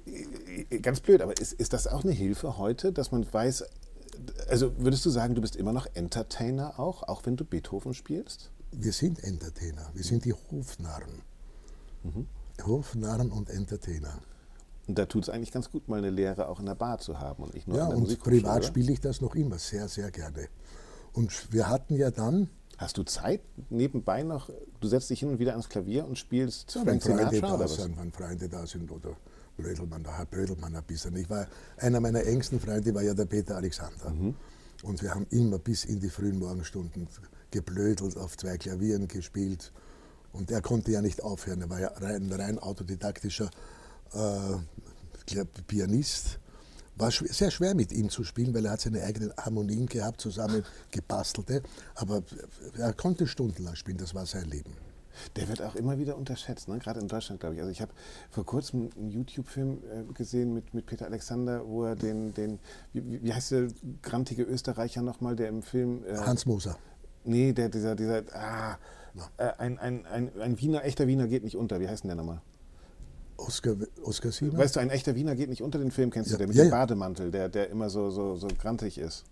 äh, 0.69 0.79
ganz 0.79 0.99
blöd, 0.99 1.21
aber 1.21 1.35
ist, 1.39 1.53
ist 1.53 1.73
das 1.73 1.87
auch 1.87 2.03
eine 2.03 2.13
Hilfe 2.13 2.59
heute, 2.59 2.93
dass 2.93 3.11
man 3.11 3.25
weiß, 3.31 3.63
also 4.49 4.77
würdest 4.77 5.03
du 5.07 5.09
sagen, 5.09 5.33
du 5.33 5.41
bist 5.41 5.55
immer 5.55 5.73
noch 5.73 5.87
Entertainer 5.95 6.79
auch, 6.79 7.01
auch 7.03 7.25
wenn 7.25 7.35
du 7.35 7.43
Beethoven 7.43 7.95
spielst? 7.95 8.51
Wir 8.71 8.93
sind 8.93 9.23
Entertainer, 9.23 9.89
wir 9.95 10.03
sind 10.03 10.25
die 10.25 10.33
Hofnarren. 10.33 11.23
Hofnarren 12.65 13.31
und 13.31 13.49
Entertainer. 13.49 14.19
Und 14.87 14.97
da 14.97 15.05
tut 15.05 15.23
es 15.23 15.29
eigentlich 15.29 15.51
ganz 15.51 15.69
gut, 15.69 15.87
mal 15.87 15.99
eine 15.99 16.09
Lehre 16.09 16.49
auch 16.49 16.59
in 16.59 16.65
der 16.65 16.75
Bar 16.75 16.97
zu 16.97 17.19
haben 17.19 17.43
und 17.43 17.53
nicht 17.53 17.67
nur 17.67 17.77
Ja, 17.77 17.85
in 17.85 17.89
der 17.89 17.97
und 17.97 18.19
privat 18.19 18.65
spiele 18.65 18.91
ich 18.91 18.99
das 18.99 19.21
noch 19.21 19.35
immer 19.35 19.57
sehr, 19.57 19.87
sehr 19.87 20.11
gerne. 20.11 20.47
Und 21.13 21.51
wir 21.53 21.69
hatten 21.69 21.95
ja 21.95 22.11
dann, 22.11 22.49
Hast 22.81 22.97
du 22.97 23.03
Zeit 23.03 23.41
nebenbei 23.69 24.23
noch, 24.23 24.49
du 24.79 24.87
setzt 24.87 25.11
dich 25.11 25.19
hin 25.19 25.29
und 25.29 25.37
wieder 25.37 25.51
ans 25.51 25.69
Klavier 25.69 26.03
und 26.03 26.17
spielst 26.17 26.73
ja, 26.73 26.83
wenn 26.83 26.99
Freunde 26.99 27.29
Sinatra 27.29 27.57
da 27.57 27.67
sind, 27.67 27.95
wenn 27.95 28.11
Freunde 28.11 28.49
da 28.49 28.65
sind 28.65 28.91
oder 28.91 29.15
Brödelmann, 29.55 30.03
da 30.03 30.17
hat 30.17 30.31
Brödelmann 30.31 30.75
ein 30.75 30.83
bisschen. 30.83 31.15
Ich 31.15 31.29
war, 31.29 31.45
einer 31.77 31.99
meiner 31.99 32.25
engsten 32.25 32.59
Freunde 32.59 32.91
war 32.95 33.03
ja 33.03 33.13
der 33.13 33.25
Peter 33.25 33.55
Alexander. 33.55 34.09
Mhm. 34.09 34.33
Und 34.81 35.03
wir 35.03 35.13
haben 35.13 35.27
immer 35.29 35.59
bis 35.59 35.85
in 35.85 35.99
die 35.99 36.09
frühen 36.09 36.39
Morgenstunden 36.39 37.07
geblödelt, 37.51 38.17
auf 38.17 38.35
zwei 38.35 38.57
Klavieren 38.57 39.07
gespielt. 39.07 39.71
Und 40.33 40.49
er 40.51 40.61
konnte 40.61 40.91
ja 40.91 41.01
nicht 41.01 41.21
aufhören. 41.23 41.61
Er 41.61 41.69
war 41.69 41.79
ja 41.79 41.89
rein, 41.97 42.31
rein 42.31 42.59
autodidaktischer 42.59 43.49
äh, 44.13 45.43
Pianist. 45.67 46.39
War 46.97 47.09
schw- 47.09 47.31
sehr 47.31 47.51
schwer 47.51 47.73
mit 47.73 47.91
ihm 47.91 48.09
zu 48.09 48.23
spielen, 48.23 48.53
weil 48.53 48.65
er 48.65 48.71
hat 48.71 48.81
seine 48.81 49.01
eigenen 49.03 49.33
Harmonien 49.37 49.87
gehabt, 49.87 50.21
zusammen 50.21 50.63
gebastelte. 50.91 51.63
Aber 51.95 52.21
er 52.77 52.93
konnte 52.93 53.27
stundenlang 53.27 53.75
spielen, 53.75 53.97
das 53.97 54.13
war 54.13 54.25
sein 54.25 54.45
Leben. 54.45 54.71
Der 55.35 55.47
wird 55.49 55.61
auch 55.61 55.75
immer 55.75 55.97
wieder 55.97 56.17
unterschätzt, 56.17 56.69
ne? 56.69 56.79
gerade 56.79 57.01
in 57.01 57.07
Deutschland, 57.09 57.41
glaube 57.41 57.55
ich. 57.55 57.61
Also 57.61 57.71
ich 57.71 57.81
habe 57.81 57.91
vor 58.29 58.45
kurzem 58.45 58.89
einen 58.97 59.09
YouTube-Film 59.09 59.79
äh, 60.09 60.13
gesehen 60.13 60.53
mit, 60.53 60.73
mit 60.73 60.85
Peter 60.85 61.05
Alexander, 61.05 61.67
wo 61.67 61.83
er 61.83 61.95
den, 61.97 62.33
den 62.33 62.59
wie, 62.93 63.03
wie- 63.11 63.23
wie 63.23 63.33
heißt 63.33 63.51
der 63.51 63.67
grantige 64.01 64.43
Österreicher 64.43 65.01
nochmal, 65.01 65.35
der 65.35 65.49
im 65.49 65.63
Film... 65.63 66.03
Äh, 66.05 66.15
Hans 66.17 66.45
Moser. 66.45 66.77
Nee, 67.25 67.51
der, 67.51 67.67
dieser, 67.69 67.95
dieser, 67.95 68.23
ah, 68.33 68.77
äh, 69.37 69.51
ein, 69.57 69.79
ein, 69.79 70.05
ein, 70.05 70.31
ein 70.39 70.59
Wiener, 70.59 70.83
echter 70.83 71.07
Wiener 71.07 71.27
geht 71.27 71.43
nicht 71.43 71.55
unter. 71.57 71.79
Wie 71.79 71.87
heißt 71.87 72.03
denn 72.03 72.09
der 72.09 72.15
nochmal? 72.15 72.41
Oskar, 73.37 73.75
Oskar 74.03 74.31
Siemer? 74.31 74.57
Weißt 74.57 74.75
du, 74.75 74.79
ein 74.79 74.89
echter 74.89 75.15
Wiener 75.15 75.35
geht 75.35 75.49
nicht 75.49 75.61
unter 75.63 75.79
den 75.79 75.91
Film, 75.91 76.11
kennst 76.11 76.29
Ja, 76.29 76.35
du, 76.35 76.39
der 76.39 76.47
mit 76.47 76.55
ja, 76.55 76.63
dem. 76.65 76.71
Bademantel, 76.71 77.31
der, 77.31 77.49
der 77.49 77.69
immer 77.69 77.89
so, 77.89 78.09
so, 78.09 78.35
so 78.35 78.47
grantig 78.59 78.97
ist. 78.97 79.23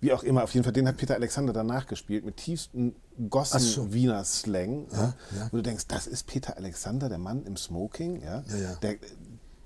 Wie 0.00 0.12
auch 0.12 0.24
immer, 0.24 0.42
auf 0.42 0.52
jeden 0.52 0.64
Fall, 0.64 0.72
den 0.72 0.88
hat 0.88 0.96
Peter 0.96 1.14
Alexander 1.14 1.52
danach 1.52 1.86
gespielt, 1.86 2.24
mit 2.24 2.36
tiefsten 2.36 2.96
Gossen 3.30 3.58
Ach 3.58 3.60
so. 3.60 3.92
Wiener 3.92 4.24
Slang. 4.24 4.88
Ja, 4.90 5.14
ja. 5.36 5.48
Wo 5.52 5.58
du 5.58 5.62
denkst, 5.62 5.86
das 5.86 6.08
ist 6.08 6.26
Peter 6.26 6.56
Alexander, 6.56 7.08
der 7.08 7.18
Mann 7.18 7.44
im 7.44 7.56
Smoking. 7.56 8.20
Ja. 8.20 8.42
Der, 8.82 8.96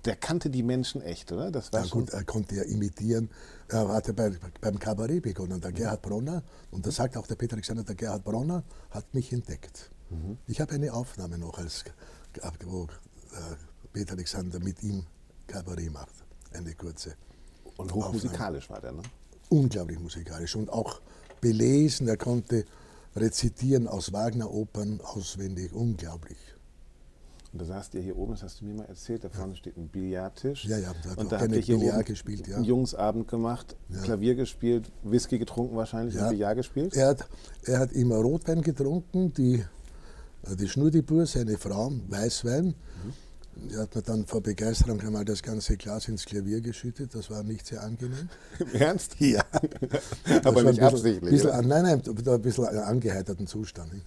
der 0.06 0.16
kannte 0.16 0.50
die 0.50 0.62
Menschen 0.62 1.02
echt, 1.02 1.32
oder? 1.32 1.50
Das 1.50 1.72
war 1.72 1.84
Ja, 1.84 1.90
gut, 1.90 2.10
er 2.10 2.24
konnte 2.24 2.54
ja 2.54 2.62
imitieren. 2.62 3.28
Er 3.68 3.88
hatte 3.88 4.14
bei, 4.14 4.30
beim 4.60 4.78
Kabarett 4.78 5.22
begonnen, 5.22 5.60
der 5.60 5.72
Gerhard 5.72 6.02
Bronner. 6.02 6.42
Und 6.70 6.86
da 6.86 6.90
sagt 6.90 7.16
auch 7.16 7.26
der 7.26 7.34
Peter 7.34 7.54
Alexander, 7.54 7.82
der 7.82 7.96
Gerhard 7.96 8.24
Bronner 8.24 8.62
hat 8.90 9.12
mich 9.12 9.32
entdeckt. 9.32 9.90
Mhm. 10.10 10.38
Ich 10.46 10.60
habe 10.60 10.72
eine 10.72 10.92
Aufnahme 10.92 11.38
noch, 11.38 11.58
als, 11.58 11.84
wo 12.64 12.84
äh, 12.84 12.88
Peter 13.92 14.12
Alexander 14.12 14.60
mit 14.60 14.82
ihm 14.82 15.04
Kabarett 15.46 15.92
macht. 15.92 16.14
Eine 16.52 16.74
kurze. 16.74 17.14
und 17.76 17.92
hochmusikalisch 17.92 18.70
war 18.70 18.80
der, 18.80 18.92
ne? 18.92 19.02
Unglaublich 19.48 19.98
musikalisch 19.98 20.56
und 20.56 20.70
auch 20.70 21.00
belesen. 21.40 22.08
Er 22.08 22.16
konnte 22.16 22.64
rezitieren 23.14 23.88
aus 23.88 24.12
Wagner-Opern 24.12 25.00
auswendig. 25.02 25.72
Unglaublich. 25.72 26.38
Und 27.52 27.61
da 27.61 27.64
saßt 27.64 27.94
ihr 27.94 28.02
hier 28.02 28.16
oben, 28.16 28.32
das 28.32 28.42
hast 28.42 28.61
du 28.61 28.64
mir 28.64 28.74
mal 28.74 28.87
erzählt, 28.87 29.24
da 29.24 29.28
vorne 29.28 29.56
steht 29.56 29.76
ein 29.76 29.88
Billardtisch. 29.88 30.64
Ja, 30.66 30.78
ja, 30.78 30.92
da 31.02 31.11
hat 31.11 31.18
und 31.18 31.32
da 31.32 31.40
habt 31.40 31.52
ihr 31.52 31.61
hier 31.61 31.78
Billard 31.78 31.96
oben 31.96 32.04
gespielt, 32.04 32.46
ja. 32.46 32.56
einen 32.56 32.64
Jungsabend 32.64 33.28
gemacht, 33.28 33.76
Ja. 33.88 34.02
Klavier 34.02 34.35
gespielt, 34.35 34.90
Whisky 35.02 35.38
getrunken 35.38 35.76
wahrscheinlich 35.76 36.18
und 36.18 36.28
Billard 36.28 36.56
gespielt. 36.56 36.96
Er 36.96 37.09
hat, 37.09 37.28
er 37.64 37.78
hat 37.78 37.92
immer 37.92 38.16
Rotwein 38.16 38.62
getrunken, 38.62 39.32
die, 39.32 39.64
äh, 40.42 40.56
die 40.56 40.68
Schnurdibur, 40.68 41.26
seine 41.26 41.56
Frau, 41.56 41.92
Weißwein. 42.09 42.74
Er 43.72 43.80
hat 43.80 43.94
mir 43.94 44.02
dann 44.02 44.26
vor 44.26 44.42
Begeisterung 44.42 45.00
einmal 45.00 45.24
das 45.24 45.42
ganze 45.42 45.78
Glas 45.78 46.09
ins 46.09 46.26
Klavier 46.26 46.61
geschüttet, 46.61 47.14
das 47.14 47.30
war 47.30 47.42
nicht 47.42 47.66
sehr 47.66 47.82
angenehm. 47.82 48.28
Im 48.59 48.80
Ernst? 48.80 49.18
Ja. 49.18 49.42
Aber 50.44 50.62
nicht 50.62 50.68
ein 50.68 50.74
bisschen, 50.74 50.85
absichtlich, 50.85 51.30
Bisschen, 51.30 51.68
nein, 51.68 51.85
nein, 51.85 52.02
da 52.22 52.35
ein 52.35 52.42
bisschen 52.42 52.66
angeheiterten 52.66 53.46
Zustand. 53.46 53.92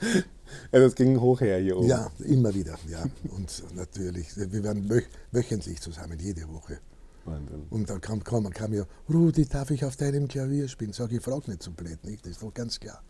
Ja, 0.72 0.80
das 0.80 0.94
ging 0.94 1.20
hoch 1.20 1.42
her 1.42 1.58
hier 1.58 1.76
oben. 1.76 1.88
Ja, 1.88 2.10
immer 2.20 2.54
wieder, 2.54 2.78
ja. 2.88 3.04
Und 3.36 3.62
natürlich, 3.74 4.28
wir 4.34 4.64
waren 4.64 4.88
wöch, 4.88 5.04
wöchentlich 5.30 5.80
zusammen, 5.80 6.18
jede 6.18 6.48
Woche. 6.48 6.78
Wahnsinn. 7.24 7.66
Und 7.70 7.90
dann 7.90 8.00
kam, 8.00 8.24
kam, 8.24 8.48
kam 8.50 8.72
ja, 8.72 8.84
Rudi, 9.08 9.46
darf 9.46 9.70
ich 9.70 9.84
auf 9.84 9.96
deinem 9.96 10.26
Klavier 10.28 10.68
spielen? 10.68 10.92
Sag 10.92 11.12
ich, 11.12 11.22
frag 11.22 11.46
nicht 11.48 11.62
so 11.62 11.70
blöd, 11.70 12.02
nicht? 12.04 12.24
Das 12.24 12.32
ist 12.32 12.42
doch 12.42 12.52
ganz 12.52 12.80
klar. 12.80 13.02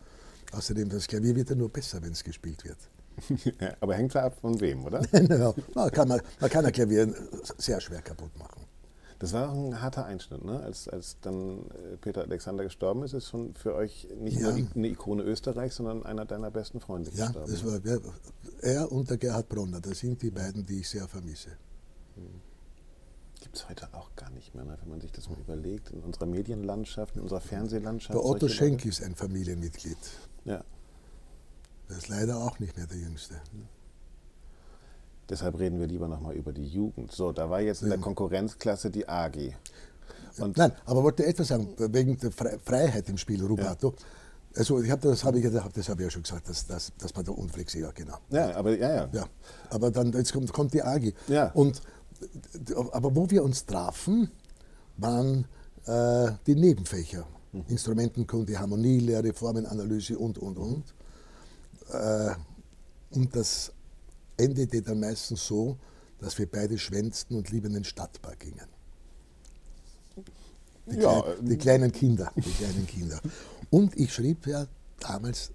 Außerdem, 0.51 0.89
das 0.89 1.07
Klavier 1.07 1.35
wird 1.35 1.49
ja 1.49 1.55
nur 1.55 1.69
besser, 1.69 2.01
wenn 2.01 2.11
es 2.11 2.23
gespielt 2.23 2.63
wird. 2.63 2.77
Ja, 3.59 3.75
aber 3.81 3.95
hängt 3.95 4.15
da 4.15 4.23
ab 4.23 4.37
von 4.39 4.59
wem, 4.61 4.85
oder? 4.85 5.01
ja, 5.11 5.53
man, 5.75 5.91
kann, 5.91 6.07
man, 6.07 6.21
man 6.39 6.49
kann 6.49 6.65
ein 6.65 6.71
Klavier 6.71 7.13
sehr 7.57 7.81
schwer 7.81 8.01
kaputt 8.01 8.37
machen. 8.37 8.61
Das 9.19 9.33
war 9.33 9.49
auch 9.49 9.53
ein 9.53 9.81
harter 9.81 10.05
Einschnitt, 10.05 10.45
ne? 10.45 10.61
Als, 10.61 10.87
als 10.87 11.17
dann 11.19 11.69
äh, 11.71 11.97
Peter 11.99 12.21
Alexander 12.21 12.63
gestorben 12.63 13.03
ist, 13.03 13.11
ist 13.13 13.27
schon 13.29 13.53
für 13.53 13.75
euch 13.75 14.07
nicht 14.17 14.39
Ja. 14.39 14.51
nur 14.51 14.67
eine 14.73 14.87
Ikone 14.87 15.23
Österreichs, 15.23 15.75
sondern 15.75 16.05
einer 16.05 16.25
deiner 16.25 16.49
besten 16.51 16.79
Freunde 16.79 17.11
Ja, 17.13 17.25
gestorben. 17.27 17.51
das 17.51 17.65
war 17.65 17.83
wer- 17.83 17.99
er 18.61 18.91
und 18.91 19.09
der 19.09 19.17
Gerhard 19.17 19.49
Bronner, 19.49 19.81
das 19.81 19.99
sind 19.99 20.21
die 20.21 20.31
beiden, 20.31 20.65
die 20.65 20.79
ich 20.79 20.89
sehr 20.89 21.07
vermisse. 21.09 21.49
Gibt 23.41 23.55
es 23.55 23.67
heute 23.69 23.93
auch 23.93 24.13
gar 24.15 24.29
nicht 24.31 24.53
mehr, 24.55 24.63
ne? 24.65 24.77
wenn 24.81 24.89
man 24.89 25.01
sich 25.01 25.11
das 25.11 25.29
mal 25.29 25.37
überlegt, 25.39 25.91
in 25.91 25.99
unserer 26.01 26.25
Medienlandschaft, 26.25 27.15
in 27.15 27.21
unserer 27.21 27.39
Fernsehlandschaft. 27.41 28.13
Der 28.13 28.23
Otto 28.25 28.47
Schenk 28.47 28.79
Leute. 28.79 28.89
ist 28.89 29.01
ein 29.03 29.15
Familienmitglied. 29.15 29.97
Ja, 30.45 30.63
Der 31.89 31.97
ist 31.97 32.07
leider 32.09 32.37
auch 32.37 32.59
nicht 32.59 32.75
mehr 32.77 32.87
der 32.87 32.97
Jüngste. 32.97 33.35
Deshalb 35.29 35.59
reden 35.59 35.79
wir 35.79 35.87
lieber 35.87 36.07
nochmal 36.07 36.35
über 36.35 36.51
die 36.51 36.65
Jugend. 36.67 37.11
So, 37.11 37.31
da 37.31 37.49
war 37.49 37.61
jetzt 37.61 37.81
in 37.83 37.89
der 37.89 37.97
Ja. 37.97 38.03
Konkurrenzklasse 38.03 38.89
die 38.89 39.07
AG. 39.07 39.53
Und 40.39 40.57
Nein, 40.57 40.71
aber 40.85 41.03
wollte 41.03 41.25
etwas 41.25 41.47
sagen, 41.49 41.73
wegen 41.77 42.17
der 42.17 42.31
Fre- 42.31 42.57
Freiheit 42.63 43.09
im 43.09 43.17
Spiel, 43.17 43.43
Rubato. 43.43 43.93
Also 44.55 44.81
ich 44.81 44.89
hab, 44.89 45.01
das 45.01 45.23
habe 45.23 45.37
ich, 45.37 45.43
ja- 45.43 45.49
das 45.51 45.89
hab 45.89 45.99
ich 45.99 46.03
ja 46.05 46.09
schon 46.09 46.23
gesagt, 46.23 46.47
dass, 46.49 46.65
dass, 46.65 46.91
dass 46.97 47.15
man 47.15 47.25
da 47.25 47.31
unflexibel, 47.33 47.91
genau. 47.93 48.17
ja, 48.29 48.55
aber 48.55 48.77
ja, 48.77 48.95
ja. 48.95 49.09
Ja, 49.11 49.25
aber 49.69 49.91
dann 49.91 50.11
jetzt 50.13 50.33
kommt, 50.33 50.51
kommt 50.53 50.73
die 50.73 50.81
AGI. 50.81 51.13
Ja. 51.27 51.51
Und 51.51 51.81
aber 52.91 53.15
wo 53.15 53.29
wir 53.29 53.43
uns 53.43 53.65
trafen, 53.65 54.31
waren 54.97 55.45
äh, 55.85 56.31
die 56.47 56.55
Nebenfächer. 56.55 57.25
Mhm. 57.51 57.63
Instrumentenkunde, 57.67 58.59
Harmonielehre, 58.59 59.33
Formenanalyse 59.33 60.17
und, 60.17 60.37
und, 60.37 60.57
und. 60.57 60.83
Äh, 61.91 62.31
und 63.11 63.35
das 63.35 63.71
endete 64.39 64.81
dann 64.81 64.99
meistens 64.99 65.45
so, 65.45 65.77
dass 66.19 66.37
wir 66.37 66.49
beide 66.49 66.77
schwänzten 66.77 67.37
und 67.37 67.49
lieber 67.49 67.67
in 67.67 67.73
den 67.73 67.83
Stadtpark 67.83 68.39
gingen. 68.39 68.67
Die, 70.85 70.97
ja, 70.97 71.21
Kleine, 71.21 71.43
die 71.43 71.57
kleinen 71.57 71.91
Kinder, 71.91 72.31
die 72.35 72.51
kleinen 72.51 72.87
Kinder. 72.87 73.19
Und 73.69 73.95
ich 73.97 74.13
schrieb 74.13 74.47
ja 74.47 74.65
damals 74.99 75.51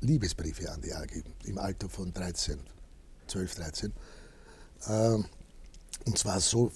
Liebesbriefe 0.00 0.70
an 0.70 0.80
die 0.80 0.94
AG 0.94 1.22
im 1.44 1.58
Alter 1.58 1.88
von 1.88 2.12
13, 2.12 2.58
12, 3.26 3.54
13. 3.56 3.92
Ähm, 4.88 5.24
und 6.04 6.18
zwar 6.18 6.40
so, 6.40 6.72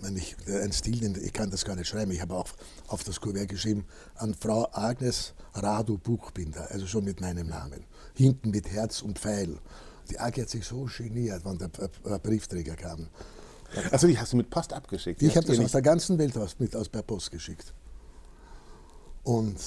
wenn 0.00 0.16
ich, 0.16 0.36
ein 0.46 0.72
Stil, 0.72 1.16
ich 1.18 1.32
kann 1.32 1.50
das 1.50 1.64
gar 1.64 1.74
nicht 1.74 1.88
schreiben, 1.88 2.12
ich 2.12 2.20
habe 2.20 2.34
auch 2.34 2.48
auf 2.86 3.02
das 3.02 3.20
Kuvert 3.20 3.48
geschrieben, 3.48 3.84
an 4.14 4.34
Frau 4.34 4.68
Agnes 4.72 5.34
Radu 5.54 5.98
Buchbinder, 5.98 6.70
also 6.70 6.86
schon 6.86 7.04
mit 7.04 7.20
meinem 7.20 7.48
Namen. 7.48 7.84
Hinten 8.14 8.50
mit 8.50 8.68
Herz 8.70 9.02
und 9.02 9.18
Pfeil. 9.18 9.58
Die 10.10 10.18
AG 10.18 10.36
hat 10.40 10.50
sich 10.50 10.66
so 10.66 10.88
geniert, 10.96 11.44
wenn 11.44 11.58
der 11.58 12.18
Briefträger 12.18 12.76
kam. 12.76 13.08
Also 13.90 14.06
die 14.06 14.18
hast 14.18 14.32
du 14.32 14.36
mit 14.36 14.50
Post 14.50 14.72
abgeschickt? 14.72 15.22
Ich 15.22 15.36
habe 15.36 15.46
das 15.46 15.58
aus 15.58 15.72
der 15.72 15.82
ganzen 15.82 16.18
Welt 16.18 16.36
aus, 16.36 16.58
mit, 16.58 16.74
aus 16.74 16.88
per 16.88 17.02
Post 17.02 17.30
geschickt. 17.30 17.72
Und 19.22 19.58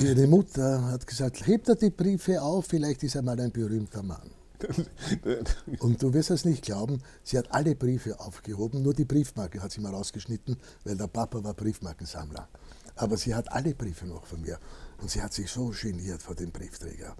ihre 0.00 0.26
Mutter 0.26 0.84
hat 0.90 1.06
gesagt, 1.06 1.46
hebt 1.46 1.68
er 1.68 1.74
die 1.74 1.90
Briefe 1.90 2.40
auf, 2.40 2.66
vielleicht 2.66 3.02
ist 3.02 3.14
er 3.14 3.22
mal 3.22 3.38
ein 3.38 3.52
berühmter 3.52 4.02
Mann. 4.02 4.30
Und 5.80 6.02
du 6.02 6.14
wirst 6.14 6.30
es 6.30 6.44
nicht 6.44 6.64
glauben, 6.64 7.02
sie 7.24 7.36
hat 7.36 7.52
alle 7.52 7.74
Briefe 7.74 8.18
aufgehoben, 8.20 8.82
nur 8.82 8.94
die 8.94 9.04
Briefmarke 9.04 9.60
hat 9.60 9.72
sie 9.72 9.80
mal 9.80 9.92
rausgeschnitten, 9.92 10.56
weil 10.84 10.96
der 10.96 11.08
Papa 11.08 11.42
war 11.42 11.52
Briefmarkensammler. 11.52 12.48
Aber 12.94 13.16
sie 13.16 13.34
hat 13.34 13.50
alle 13.50 13.74
Briefe 13.74 14.06
noch 14.06 14.26
von 14.26 14.40
mir. 14.42 14.58
Und 15.00 15.10
sie 15.10 15.20
hat 15.20 15.32
sich 15.32 15.50
so 15.50 15.72
geniert 15.78 16.22
vor 16.22 16.34
dem 16.34 16.52
Briefträger. 16.52 17.16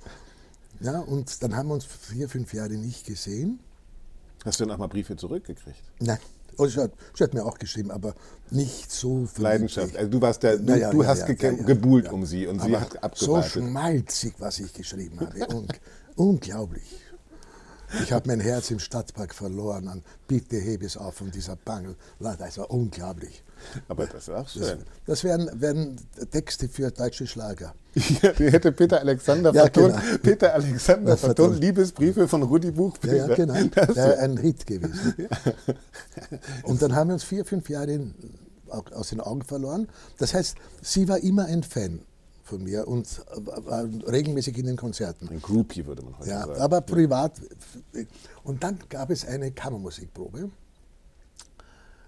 Ja, 0.80 1.00
und 1.00 1.42
dann 1.42 1.56
haben 1.56 1.68
wir 1.68 1.74
uns 1.74 1.84
vier, 1.84 2.28
fünf 2.28 2.52
Jahre 2.52 2.74
nicht 2.74 3.06
gesehen. 3.06 3.60
Hast 4.44 4.58
du 4.58 4.64
dann 4.64 4.74
auch 4.74 4.78
mal 4.78 4.88
Briefe 4.88 5.16
zurückgekriegt? 5.16 5.82
Nein. 6.00 6.18
Oh, 6.58 6.66
sie, 6.66 6.80
hat, 6.80 6.92
sie 7.16 7.24
hat 7.24 7.32
mir 7.32 7.44
auch 7.44 7.58
geschrieben, 7.58 7.90
aber 7.90 8.14
nicht 8.50 8.90
so 8.90 9.26
Leidenschaft. 9.38 9.96
Also 9.96 10.10
du 10.10 10.20
warst 10.20 10.42
der, 10.42 10.58
du, 10.58 10.78
ja, 10.78 10.90
du 10.90 11.02
ja, 11.02 11.08
hast 11.08 11.26
ja, 11.26 11.34
gebuhlt 11.34 12.12
um 12.12 12.26
sie 12.26 12.46
und 12.46 12.60
aber 12.60 12.68
sie 12.68 12.76
hat 12.76 13.02
abgewartet. 13.02 13.52
So 13.52 13.60
schmalzig, 13.60 14.34
was 14.38 14.58
ich 14.58 14.72
geschrieben 14.74 15.20
habe. 15.20 15.46
unglaublich. 16.16 17.00
Ich 18.02 18.12
habe 18.12 18.28
mein 18.28 18.40
Herz 18.40 18.70
im 18.70 18.78
Stadtpark 18.78 19.34
verloren 19.34 19.88
an 19.88 20.02
Bitte 20.26 20.56
hebe 20.56 20.86
es 20.86 20.96
auf 20.96 21.16
von 21.16 21.30
dieser 21.30 21.56
Bangel. 21.56 21.96
Das 22.18 22.58
war 22.58 22.70
unglaublich. 22.70 23.42
Aber 23.88 24.06
das 24.06 24.28
ist 24.28 24.30
auch 24.30 24.48
schön. 24.48 24.62
Das, 24.62 24.78
das 25.06 25.24
wären, 25.24 25.50
wären, 25.60 25.96
Texte 26.30 26.68
für 26.68 26.90
deutsche 26.90 27.26
Schlager. 27.26 27.74
Ja, 28.22 28.32
die 28.32 28.50
hätte 28.50 28.72
Peter 28.72 29.00
Alexander 29.00 29.52
ja, 29.52 29.62
vertont. 29.62 29.94
Genau. 29.94 30.18
Peter 30.22 30.54
Alexander 30.54 31.16
vertont 31.16 31.60
Liebesbriefe 31.60 32.26
von 32.26 32.42
Rudi 32.42 32.70
Buchbinder. 32.70 33.16
Ja, 33.16 33.28
ja 33.28 33.34
genau. 33.34 33.54
Das 33.74 33.96
wäre 33.96 34.18
ein 34.18 34.36
Hit 34.38 34.66
gewesen. 34.66 35.14
Ja. 36.30 36.38
Und 36.62 36.80
dann 36.80 36.94
haben 36.94 37.08
wir 37.08 37.14
uns 37.14 37.24
vier, 37.24 37.44
fünf 37.44 37.68
Jahre 37.68 38.00
aus 38.68 39.10
den 39.10 39.20
Augen 39.20 39.42
verloren. 39.42 39.88
Das 40.18 40.32
heißt, 40.34 40.56
sie 40.80 41.08
war 41.08 41.18
immer 41.18 41.46
ein 41.46 41.62
Fan 41.62 42.00
von 42.44 42.64
mir 42.64 42.88
und 42.88 43.06
war 43.36 43.84
regelmäßig 44.10 44.58
in 44.58 44.66
den 44.66 44.76
Konzerten. 44.76 45.28
Ein 45.28 45.40
Groupie 45.40 45.86
würde 45.86 46.02
man 46.02 46.18
heute 46.18 46.30
ja, 46.30 46.46
sagen. 46.46 46.60
Aber 46.60 46.80
privat. 46.80 47.32
Und 48.44 48.62
dann 48.62 48.78
gab 48.88 49.10
es 49.10 49.26
eine 49.26 49.52
Kammermusikprobe. 49.52 50.50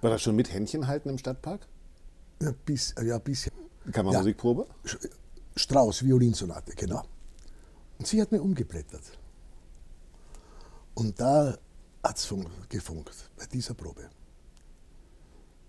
War 0.04 0.10
das 0.10 0.20
schon 0.20 0.36
mit 0.36 0.52
Händchen 0.52 0.86
halten 0.86 1.08
im 1.08 1.16
Stadtpark? 1.16 1.66
Ja, 2.42 2.52
bis, 2.66 2.94
ja 3.02 3.16
bisschen. 3.16 3.52
Kammermusikprobe? 3.90 4.66
Ja. 4.84 5.08
Strauß, 5.56 6.04
Violinsonate, 6.04 6.74
genau. 6.74 7.04
Und 7.98 8.06
sie 8.06 8.20
hat 8.20 8.30
mir 8.30 8.42
umgeblättert. 8.42 9.18
Und 10.92 11.18
da 11.18 11.56
hat 12.02 12.18
es 12.18 12.34
gefunkt, 12.68 13.30
bei 13.38 13.46
dieser 13.46 13.72
Probe. 13.72 14.10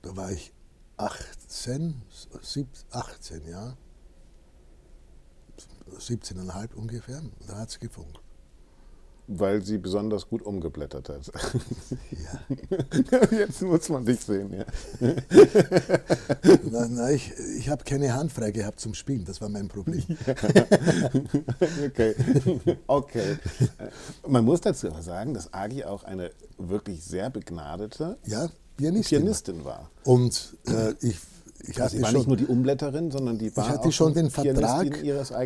Da 0.01 0.13
war 0.17 0.29
ich 0.33 0.51
18, 0.97 2.01
17, 2.41 2.67
18, 2.91 3.47
ja. 3.47 3.77
17,5 5.97 6.73
ungefähr, 6.73 7.21
da 7.47 7.59
hat 7.59 7.69
es 7.69 7.79
gefunkt. 7.79 8.19
Weil 9.27 9.63
sie 9.63 9.77
besonders 9.77 10.27
gut 10.27 10.43
umgeblättert 10.43 11.09
hat. 11.09 11.31
Ja. 12.11 12.57
Jetzt 13.37 13.61
muss 13.61 13.89
man 13.89 14.05
dich 14.05 14.19
sehen, 14.19 14.53
ja. 14.53 14.65
na, 16.71 16.87
na, 16.87 17.11
ich 17.11 17.31
ich 17.57 17.69
habe 17.69 17.83
keine 17.83 18.13
Hand 18.13 18.31
frei 18.31 18.51
gehabt 18.51 18.79
zum 18.79 18.93
Spielen, 18.93 19.25
das 19.25 19.41
war 19.41 19.49
mein 19.49 19.67
Problem. 19.67 20.03
Ja. 20.25 20.35
Okay. 21.85 22.15
okay. 22.87 23.37
Man 24.27 24.45
muss 24.45 24.61
dazu 24.61 24.87
aber 24.87 25.01
sagen, 25.01 25.33
dass 25.33 25.53
Agi 25.53 25.83
auch 25.83 26.03
eine 26.03 26.31
wirklich 26.57 27.03
sehr 27.03 27.29
begnadete 27.29 28.17
ja, 28.25 28.49
Pianistin, 28.77 29.19
Pianistin 29.21 29.65
war. 29.65 29.89
Und 30.03 30.57
äh, 30.67 30.93
ich 31.01 31.17
ich 31.67 31.81
also 31.81 31.95
hatte 31.95 32.01
war 32.01 32.11
schon, 32.11 32.19
nicht 32.19 32.27
nur 32.27 32.37
die 32.37 32.45
Umblätterin, 32.45 33.11
sondern 33.11 33.37
die 33.37 33.55
war 33.55 33.65
Ich 33.65 33.71
hatte 33.71 33.91
schon 33.91 34.13
den 34.13 34.29
Vertrag 34.29 34.97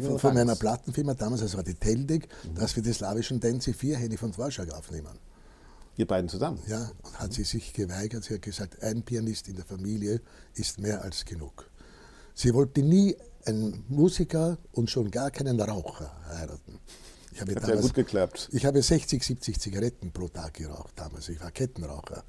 von, 0.04 0.20
von 0.20 0.34
meiner 0.34 0.56
Plattenfirma 0.56 1.14
damals, 1.14 1.42
das 1.42 1.56
war 1.56 1.64
die 1.64 1.76
Teldec, 1.76 2.28
mhm. 2.44 2.56
dass 2.56 2.76
wir 2.76 2.84
die 2.84 2.94
slawischen 2.94 3.40
Tänze 3.42 3.74
vierhändig 3.74 4.20
von 4.20 4.32
Dvorak 4.32 4.72
aufnehmen. 4.74 5.18
Ihr 5.98 6.08
beiden 6.08 6.30
zusammen? 6.30 6.60
Ja, 6.68 6.92
und 7.04 7.20
hat 7.20 7.34
sie 7.34 7.44
sich 7.44 7.74
geweigert. 7.74 8.24
Sie 8.24 8.34
hat 8.34 8.42
gesagt, 8.42 8.82
ein 8.82 9.04
Pianist 9.04 9.50
in 9.50 9.58
der 9.58 9.66
Familie 9.66 10.22
ist 10.54 10.80
mehr 10.80 11.04
als 11.04 11.26
genug. 11.26 11.70
Sie 12.34 12.54
wollte 12.54 12.82
nie 12.82 13.18
einen 13.46 13.84
Musiker 13.90 14.58
und 14.72 14.90
schon 14.90 15.12
gar 15.12 15.30
keinen 15.30 15.60
Raucher 15.60 16.10
heiraten. 16.30 16.80
Ich 17.34 17.42
habe 17.42 17.54
Hat 17.54 17.64
damals, 17.64 17.82
gut 17.82 17.94
geklappt. 17.96 18.50
Ich 18.54 18.66
habe 18.66 18.82
60, 18.82 19.24
70 19.24 19.60
Zigaretten 19.60 20.12
pro 20.12 20.30
Tag 20.30 20.54
geraucht 20.54 20.94
damals. 20.96 21.28
Ich 21.30 21.42
war 21.42 21.52
Kettenraucher. 21.52 22.24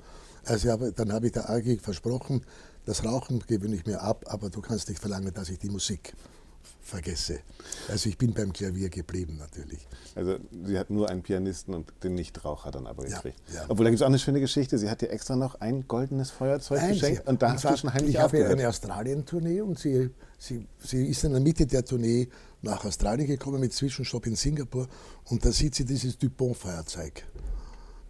Also 0.44 0.90
dann 0.90 1.12
habe 1.12 1.26
ich 1.26 1.32
der 1.32 1.48
AG 1.48 1.78
versprochen, 1.80 2.44
das 2.84 3.04
Rauchen 3.04 3.40
gewöhne 3.46 3.76
ich 3.76 3.86
mir 3.86 4.00
ab, 4.00 4.24
aber 4.28 4.50
du 4.50 4.60
kannst 4.60 4.88
nicht 4.88 5.00
verlangen, 5.00 5.32
dass 5.34 5.48
ich 5.48 5.58
die 5.58 5.70
Musik 5.70 6.14
vergesse. 6.80 7.40
Also 7.88 8.08
ich 8.08 8.18
bin 8.18 8.34
beim 8.34 8.52
Klavier 8.52 8.88
geblieben 8.88 9.36
natürlich. 9.38 9.86
Also 10.14 10.38
sie 10.64 10.78
hat 10.78 10.90
nur 10.90 11.08
einen 11.08 11.22
Pianisten 11.22 11.74
und 11.74 11.92
den 12.02 12.14
Nichtraucher 12.14 12.70
dann 12.70 12.86
aber 12.86 13.04
gekriegt. 13.04 13.38
Ja, 13.48 13.54
ja. 13.54 13.64
Obwohl 13.68 13.84
da 13.84 13.90
gibt 13.90 14.00
es 14.00 14.02
auch 14.02 14.08
eine 14.08 14.18
schöne 14.18 14.40
Geschichte. 14.40 14.78
Sie 14.78 14.90
hat 14.90 15.00
dir 15.00 15.10
extra 15.10 15.36
noch 15.36 15.60
ein 15.60 15.86
goldenes 15.86 16.30
Feuerzeug 16.30 16.80
Nein, 16.80 16.92
geschenkt 16.92 17.28
und 17.28 17.42
da 17.42 17.52
hast 17.52 17.64
du 17.64 17.76
schon 17.76 17.92
heimlich 17.92 18.14
Ich 18.14 18.20
habe 18.20 18.44
eine 18.46 18.68
Australien-Tournee 18.68 19.60
und 19.60 19.78
sie, 19.78 20.10
sie, 20.38 20.66
sie 20.78 21.06
ist 21.06 21.24
in 21.24 21.32
der 21.32 21.40
Mitte 21.40 21.66
der 21.66 21.84
Tournee 21.84 22.28
nach 22.62 22.84
Australien 22.84 23.26
gekommen 23.26 23.60
mit 23.60 23.72
Zwischenstopp 23.72 24.26
in 24.26 24.36
Singapur 24.36 24.88
und 25.24 25.44
da 25.44 25.52
sieht 25.52 25.74
sie 25.74 25.84
dieses 25.84 26.18
Dupont-Feuerzeug 26.18 27.24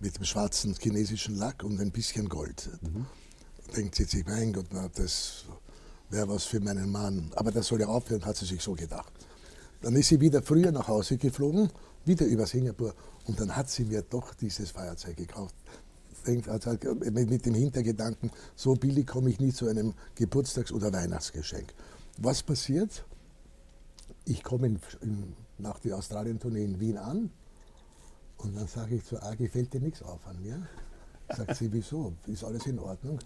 mit 0.00 0.16
dem 0.16 0.24
schwarzen 0.24 0.74
chinesischen 0.80 1.36
Lack 1.36 1.62
und 1.62 1.78
ein 1.80 1.90
bisschen 1.90 2.28
Gold. 2.28 2.70
Mhm 2.80 3.06
denkt 3.70 3.94
sie 3.94 4.04
sich, 4.04 4.26
mein 4.26 4.52
Gott, 4.52 4.66
na, 4.72 4.88
das 4.88 5.44
wäre 6.10 6.28
was 6.28 6.44
für 6.44 6.60
meinen 6.60 6.90
Mann. 6.90 7.30
Aber 7.36 7.50
das 7.50 7.68
soll 7.68 7.80
ja 7.80 7.86
aufhören, 7.86 8.24
hat 8.24 8.36
sie 8.36 8.46
sich 8.46 8.62
so 8.62 8.74
gedacht. 8.74 9.12
Dann 9.80 9.96
ist 9.96 10.08
sie 10.08 10.20
wieder 10.20 10.42
früher 10.42 10.72
nach 10.72 10.88
Hause 10.88 11.16
geflogen, 11.16 11.70
wieder 12.04 12.26
über 12.26 12.46
Singapur, 12.46 12.94
und 13.26 13.40
dann 13.40 13.54
hat 13.56 13.70
sie 13.70 13.84
mir 13.84 14.02
doch 14.02 14.34
dieses 14.34 14.72
Feuerzeug 14.72 15.16
gekauft. 15.16 15.54
Also 16.48 16.76
mit 17.12 17.46
dem 17.46 17.54
Hintergedanken, 17.54 18.30
so 18.54 18.74
billig 18.74 19.06
komme 19.06 19.30
ich 19.30 19.40
nie 19.40 19.52
zu 19.52 19.68
einem 19.68 19.94
Geburtstags- 20.16 20.70
oder 20.70 20.92
Weihnachtsgeschenk. 20.92 21.72
Was 22.18 22.42
passiert? 22.42 23.06
Ich 24.26 24.42
komme 24.42 24.78
nach 25.56 25.78
der 25.78 25.96
Australien-Tournee 25.96 26.64
in 26.64 26.78
Wien 26.78 26.98
an 26.98 27.30
und 28.36 28.54
dann 28.54 28.66
sage 28.66 28.96
ich 28.96 29.04
zu 29.04 29.22
Agi, 29.22 29.48
fällt 29.48 29.72
dir 29.72 29.80
nichts 29.80 30.02
auf 30.02 30.26
an 30.26 30.42
mir? 30.42 30.66
Sagt 31.34 31.56
sie, 31.56 31.72
wieso? 31.72 32.12
Ist 32.26 32.44
alles 32.44 32.66
in 32.66 32.78
Ordnung? 32.78 33.18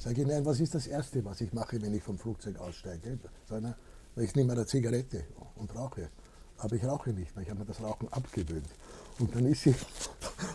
Sage 0.00 0.22
ich, 0.22 0.26
nein, 0.26 0.46
was 0.46 0.58
ist 0.60 0.74
das 0.74 0.86
Erste, 0.86 1.22
was 1.26 1.42
ich 1.42 1.52
mache, 1.52 1.80
wenn 1.82 1.92
ich 1.92 2.02
vom 2.02 2.16
Flugzeug 2.16 2.58
aussteige? 2.58 3.18
Sage 3.46 3.74
ich, 4.16 4.34
nehme 4.34 4.54
eine 4.54 4.64
Zigarette 4.64 5.24
und 5.56 5.74
rauche. 5.76 6.08
Aber 6.56 6.74
ich 6.74 6.82
rauche 6.82 7.10
nicht 7.10 7.36
mehr, 7.36 7.42
ich 7.42 7.50
habe 7.50 7.60
mir 7.60 7.66
das 7.66 7.82
Rauchen 7.82 8.08
abgewöhnt. 8.08 8.70
Und 9.20 9.34
dann 9.34 9.46
ist 9.46 9.62
sie 9.64 9.74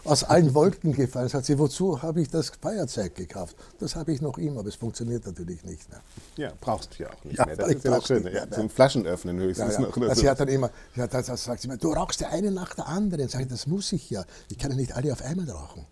aus 0.03 0.23
allen 0.23 0.53
Wolken 0.55 0.93
gefallen. 0.93 1.29
Sagt 1.29 1.45
sie, 1.45 1.59
wozu 1.59 2.01
habe 2.01 2.21
ich 2.21 2.29
das 2.29 2.51
Feuerzeug 2.59 3.13
gekauft? 3.13 3.55
Das 3.79 3.95
habe 3.95 4.11
ich 4.11 4.21
noch 4.21 4.37
immer, 4.39 4.61
aber 4.61 4.69
es 4.69 4.75
funktioniert 4.75 5.25
natürlich 5.25 5.63
nicht 5.63 5.87
mehr. 5.89 6.01
Ja, 6.35 6.53
brauchst 6.59 6.97
du 6.97 7.03
ja 7.03 7.09
auch 7.09 7.23
nicht 7.23 7.37
ja, 7.37 7.45
mehr. 7.45 7.55
Das 7.55 7.69
ist 7.69 7.83
ja 7.83 7.91
das 7.91 8.07
Schöne. 8.07 8.33
Ja, 8.33 8.49
zum 8.49 8.69
Flaschenöffnen 8.69 9.37
höchstens 9.37 9.75
ja, 9.75 9.81
ja. 9.81 9.87
noch. 9.87 9.97
Also 9.97 10.21
sie 10.21 10.29
hat 10.29 10.39
dann 10.39 10.47
immer, 10.47 10.71
sie 10.95 11.01
hat, 11.01 11.13
das 11.13 11.27
sagt 11.43 11.61
sie 11.61 11.67
mir, 11.67 11.77
du 11.77 11.91
rauchst 11.91 12.21
ja 12.21 12.29
eine 12.29 12.51
nach 12.51 12.73
der 12.73 12.87
anderen. 12.87 13.29
Sag 13.29 13.41
ich, 13.41 13.47
das 13.47 13.67
muss 13.67 13.91
ich 13.91 14.09
ja. 14.09 14.25
Ich 14.49 14.57
kann 14.57 14.71
ja 14.71 14.77
nicht 14.77 14.95
alle 14.95 15.13
auf 15.13 15.21
einmal 15.21 15.49
rauchen. 15.49 15.85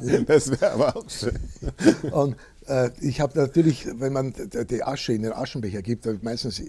das 0.26 0.50
wäre 0.50 0.72
aber 0.72 0.96
auch 0.96 1.10
schön. 1.10 1.38
Und 2.10 2.36
äh, 2.66 2.90
ich 3.00 3.20
habe 3.20 3.38
natürlich, 3.38 3.86
wenn 4.00 4.14
man 4.14 4.32
die 4.70 4.82
Asche 4.82 5.12
in 5.12 5.22
den 5.22 5.32
Aschenbecher 5.32 5.82
gibt, 5.82 6.06
meistens 6.22 6.62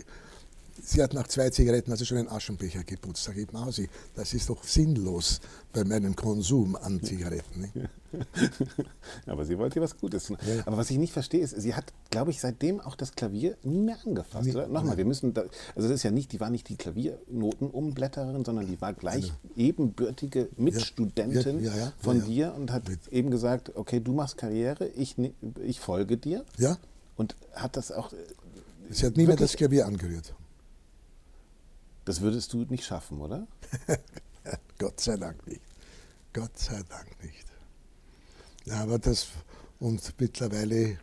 sie 0.92 1.04
hat 1.04 1.14
nach 1.14 1.28
zwei 1.28 1.50
Zigaretten 1.50 1.92
also 1.92 2.06
schon 2.06 2.18
einen 2.18 2.28
Aschenbecher 2.30 2.84
geputzt. 2.84 3.24
Sag 3.24 3.38
ich, 3.38 3.52
Mausi, 3.52 3.90
das 4.16 4.34
ist 4.34 4.50
doch 4.50 4.64
sinnlos 4.64 5.40
bei 5.74 5.84
meinem 5.84 6.16
Konsum 6.16 6.76
an 6.76 7.02
Zigaretten. 7.04 7.62
Nicht? 7.62 7.74
Aber 9.28 9.46
sie 9.46 9.58
wollte 9.60 9.80
was 9.82 9.96
Gutes 9.98 10.26
tun. 10.26 10.38
Ja. 10.46 10.64
Aber 10.66 10.78
was 10.78 10.90
ich 10.90 10.98
nicht 10.98 11.14
verstehe, 11.14 11.42
ist, 11.42 11.60
sie 11.62 11.76
hat, 11.76 11.94
glaube 12.10 12.32
ich, 12.32 12.40
seitdem 12.42 12.80
auch 12.82 12.96
das 12.96 13.14
Klavier 13.14 13.56
nie 13.64 13.80
mehr 13.82 13.98
angefasst. 14.06 14.46
Nie- 14.48 14.54
oder? 14.56 14.66
Nochmal, 14.68 14.84
nein. 14.86 14.98
wir 14.98 15.06
müssen, 15.06 15.34
da, 15.34 15.42
also 15.76 15.88
das 15.88 15.92
ist 15.92 16.04
ja 16.04 16.10
nicht, 16.12 16.32
die 16.32 16.40
war 16.40 16.50
nicht 16.50 16.68
die 16.70 16.76
Klaviernotenumblätterin, 16.76 18.44
sondern 18.44 18.66
die 18.68 18.82
war 18.82 18.94
gleich 18.94 19.32
ebenbürtige 19.56 20.50
Mitstudentin 20.58 21.64
Ja, 21.64 21.76
ja, 21.76 21.94
von 22.00 22.18
ja, 22.18 22.24
ja. 22.24 22.30
dir 22.30 22.54
und 22.56 22.72
hat 22.72 22.90
Mit- 22.90 23.08
eben 23.10 23.30
gesagt, 23.32 23.76
okay, 23.76 24.00
du 24.00 24.14
machst 24.14 24.38
Karriere, 24.38 24.88
ich, 24.88 25.18
ne- 25.18 25.34
ich 25.64 25.80
folge 25.80 26.18
dir. 26.18 26.46
Ja, 26.58 26.78
Und 27.16 27.36
hat 27.54 27.78
das 27.78 27.92
auch, 27.92 28.12
sie 28.90 29.06
hat 29.06 29.18
nie 29.18 29.28
mehr 29.28 29.36
das 29.36 29.56
Klavier 29.56 29.86
angerührt. 29.86 30.34
Das 32.10 32.22
würdest 32.22 32.52
du 32.54 32.66
nicht 32.66 32.86
schaffen, 32.86 33.22
oder? 33.22 33.48
Gott 34.80 35.00
sei 35.00 35.16
Dank 35.16 35.46
nicht. 35.46 35.62
Gott 36.34 36.58
sei 36.58 36.82
Dank 36.90 37.24
nicht. 37.24 37.46
Ja, 38.66 38.82
aber 38.82 38.98
das, 38.98 39.28
und 39.80 40.16
mittlerweile 40.20 40.98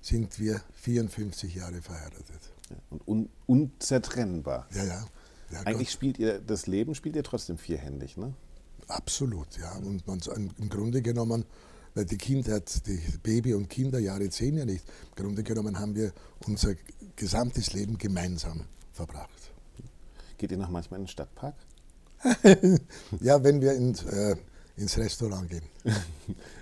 sind 0.00 0.38
wir 0.38 0.62
54 0.74 1.52
Jahre 1.56 1.82
verheiratet. 1.82 2.52
Ja. 2.70 2.76
Und 2.90 3.08
un, 3.08 3.28
unzertrennbar. 3.46 4.68
Ja, 4.72 4.84
ja. 4.84 5.04
ja 5.50 5.60
Eigentlich 5.62 5.88
Gott, 5.88 5.94
spielt 5.94 6.18
ihr, 6.20 6.38
das 6.38 6.68
Leben 6.68 6.94
spielt 6.94 7.16
ihr 7.16 7.24
trotzdem 7.24 7.58
vierhändig, 7.58 8.16
ne? 8.16 8.32
absolut, 8.86 9.58
ja. 9.58 9.72
Und 9.78 10.06
man, 10.06 10.20
im 10.58 10.68
Grunde 10.68 11.02
genommen, 11.02 11.44
weil 11.94 12.04
die 12.04 12.18
Kindheit, 12.18 12.86
die 12.86 13.02
Baby- 13.20 13.54
und 13.54 13.68
Kinderjahre 13.68 14.30
zählen 14.30 14.58
ja 14.58 14.64
nicht. 14.64 14.84
Im 15.08 15.24
Grunde 15.24 15.42
genommen 15.42 15.80
haben 15.80 15.96
wir 15.96 16.12
unser 16.46 16.76
gesamtes 17.16 17.72
Leben 17.72 17.98
gemeinsam 17.98 18.66
verbracht. 18.92 19.50
Geht 20.40 20.52
ihr 20.52 20.56
noch 20.56 20.70
manchmal 20.70 21.00
in 21.00 21.04
den 21.04 21.10
Stadtpark? 21.10 21.54
Ja, 23.20 23.44
wenn 23.44 23.60
wir 23.60 23.74
in, 23.74 23.94
äh, 23.94 24.36
ins 24.76 24.96
Restaurant 24.96 25.50
gehen. 25.50 25.64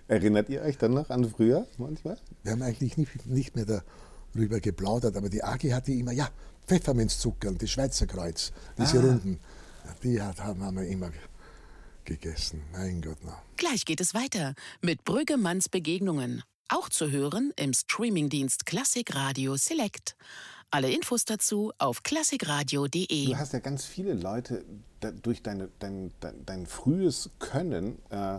Erinnert 0.09 0.49
ihr 0.49 0.63
euch 0.63 0.79
dann 0.79 0.95
noch 0.95 1.11
an 1.11 1.31
früher 1.31 1.65
manchmal? 1.77 2.19
Wir 2.43 2.53
haben 2.53 2.63
eigentlich 2.63 2.97
nicht, 2.97 3.27
nicht 3.27 3.55
mehr 3.55 3.83
darüber 4.35 4.59
geplaudert, 4.59 5.17
aber 5.17 5.29
die 5.29 5.45
Agi 5.45 5.71
hatte 5.71 5.93
immer, 5.93 6.11
ja, 6.11 6.29
Pfefferminzzucker 6.67 7.51
und 7.51 7.63
die 7.63 7.69
Schweizer 7.69 8.09
Kreuz, 8.09 8.51
diese 8.77 8.99
Ah. 8.99 9.03
Runden, 9.03 9.39
die 10.03 10.21
hat, 10.21 10.41
haben 10.43 10.61
haben 10.65 10.77
wir 10.77 10.87
immer 10.89 11.13
gegessen. 12.05 12.63
Mein 12.73 13.01
Gott, 13.01 13.19
na. 13.25 13.41
Gleich 13.57 13.85
geht 13.85 14.01
es 14.01 14.13
weiter 14.13 14.55
mit 14.83 15.05
Brüggemanns 15.05 15.69
Begegnungen. 15.69 16.43
Auch 16.69 16.89
zu 16.89 17.13
hören 17.13 17.53
im 17.57 17.73
Streamingdienst 17.73 18.67
Klassik 18.67 19.15
Radio 19.15 19.57
Select. 19.57 20.17
Alle 20.71 20.91
Infos 20.93 21.25
dazu 21.25 21.73
auf 21.79 22.03
klassikradio.de. 22.03 23.27
Du 23.27 23.37
hast 23.39 23.55
ja 23.55 23.59
ganz 23.59 23.87
viele 23.87 24.13
Leute 24.13 24.65
da, 25.01 25.11
durch 25.11 25.43
deine, 25.43 25.71
dein, 25.79 26.13
dein, 26.21 26.45
dein 26.45 26.67
frühes 26.67 27.31
Können 27.39 27.99
äh, 28.11 28.39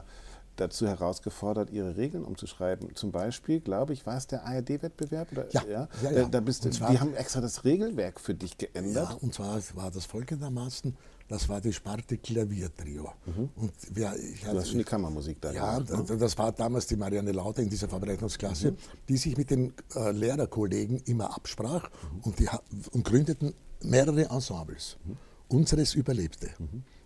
dazu 0.58 0.88
herausgefordert, 0.88 1.72
ihre 1.72 1.98
Regeln 1.98 2.24
umzuschreiben. 2.24 2.94
Zum 2.96 3.12
Beispiel, 3.12 3.62
glaube 3.62 3.94
ich, 3.94 4.06
war 4.06 4.18
es 4.18 4.28
der 4.28 4.46
ARD-Wettbewerb? 4.46 5.30
Ja, 5.54 5.64
ja, 5.68 5.88
Da, 6.04 6.12
ja. 6.12 6.28
da 6.28 6.40
bist 6.42 6.66
du, 6.66 6.70
zwar- 6.70 6.92
die 6.92 7.00
haben 7.00 7.16
extra 7.16 7.42
das 7.42 7.64
Regelwerk 7.66 8.20
für 8.20 8.36
dich 8.36 8.52
Ja, 8.62 8.68
geändert. 8.68 9.18
und 9.24 9.34
zwar 9.34 9.60
war 9.74 9.90
das 9.90 10.06
folgendermaßen, 10.06 10.96
das 11.30 11.48
war 11.48 11.62
die 11.62 11.72
Sparte 11.72 12.18
Klaviertrio. 12.18 13.14
Und 13.56 13.72
wir, 13.96 14.14
ich 14.18 14.42
Du 14.42 14.48
hatte- 14.48 14.60
hast 14.60 14.70
schon 14.70 14.80
die 14.80 14.84
Kammermusik 14.84 15.40
da 15.40 15.52
Ja, 15.54 15.78
gemacht, 15.80 16.10
ne? 16.10 16.18
das 16.18 16.38
war 16.38 16.52
damals 16.52 16.88
die 16.88 16.96
Marianne 16.98 17.32
Lauter 17.32 17.62
in 17.62 17.70
dieser 17.70 17.88
Vorbereitungsklasse, 17.88 18.72
Mhm. 18.72 18.78
die 19.08 19.18
sich 19.18 19.38
mit 19.38 19.50
den 19.52 19.74
äh, 19.96 20.12
Lehrerkollegen 20.12 20.98
immer 21.06 21.34
absprach 21.36 21.90
und, 22.24 22.38
die, 22.40 22.50
und 22.92 23.04
gründeten 23.06 23.54
mehrere 23.84 24.26
Ensembles. 24.30 24.98
Mhm. 25.06 25.18
Unseres 25.48 25.94
überlebte, 25.96 26.50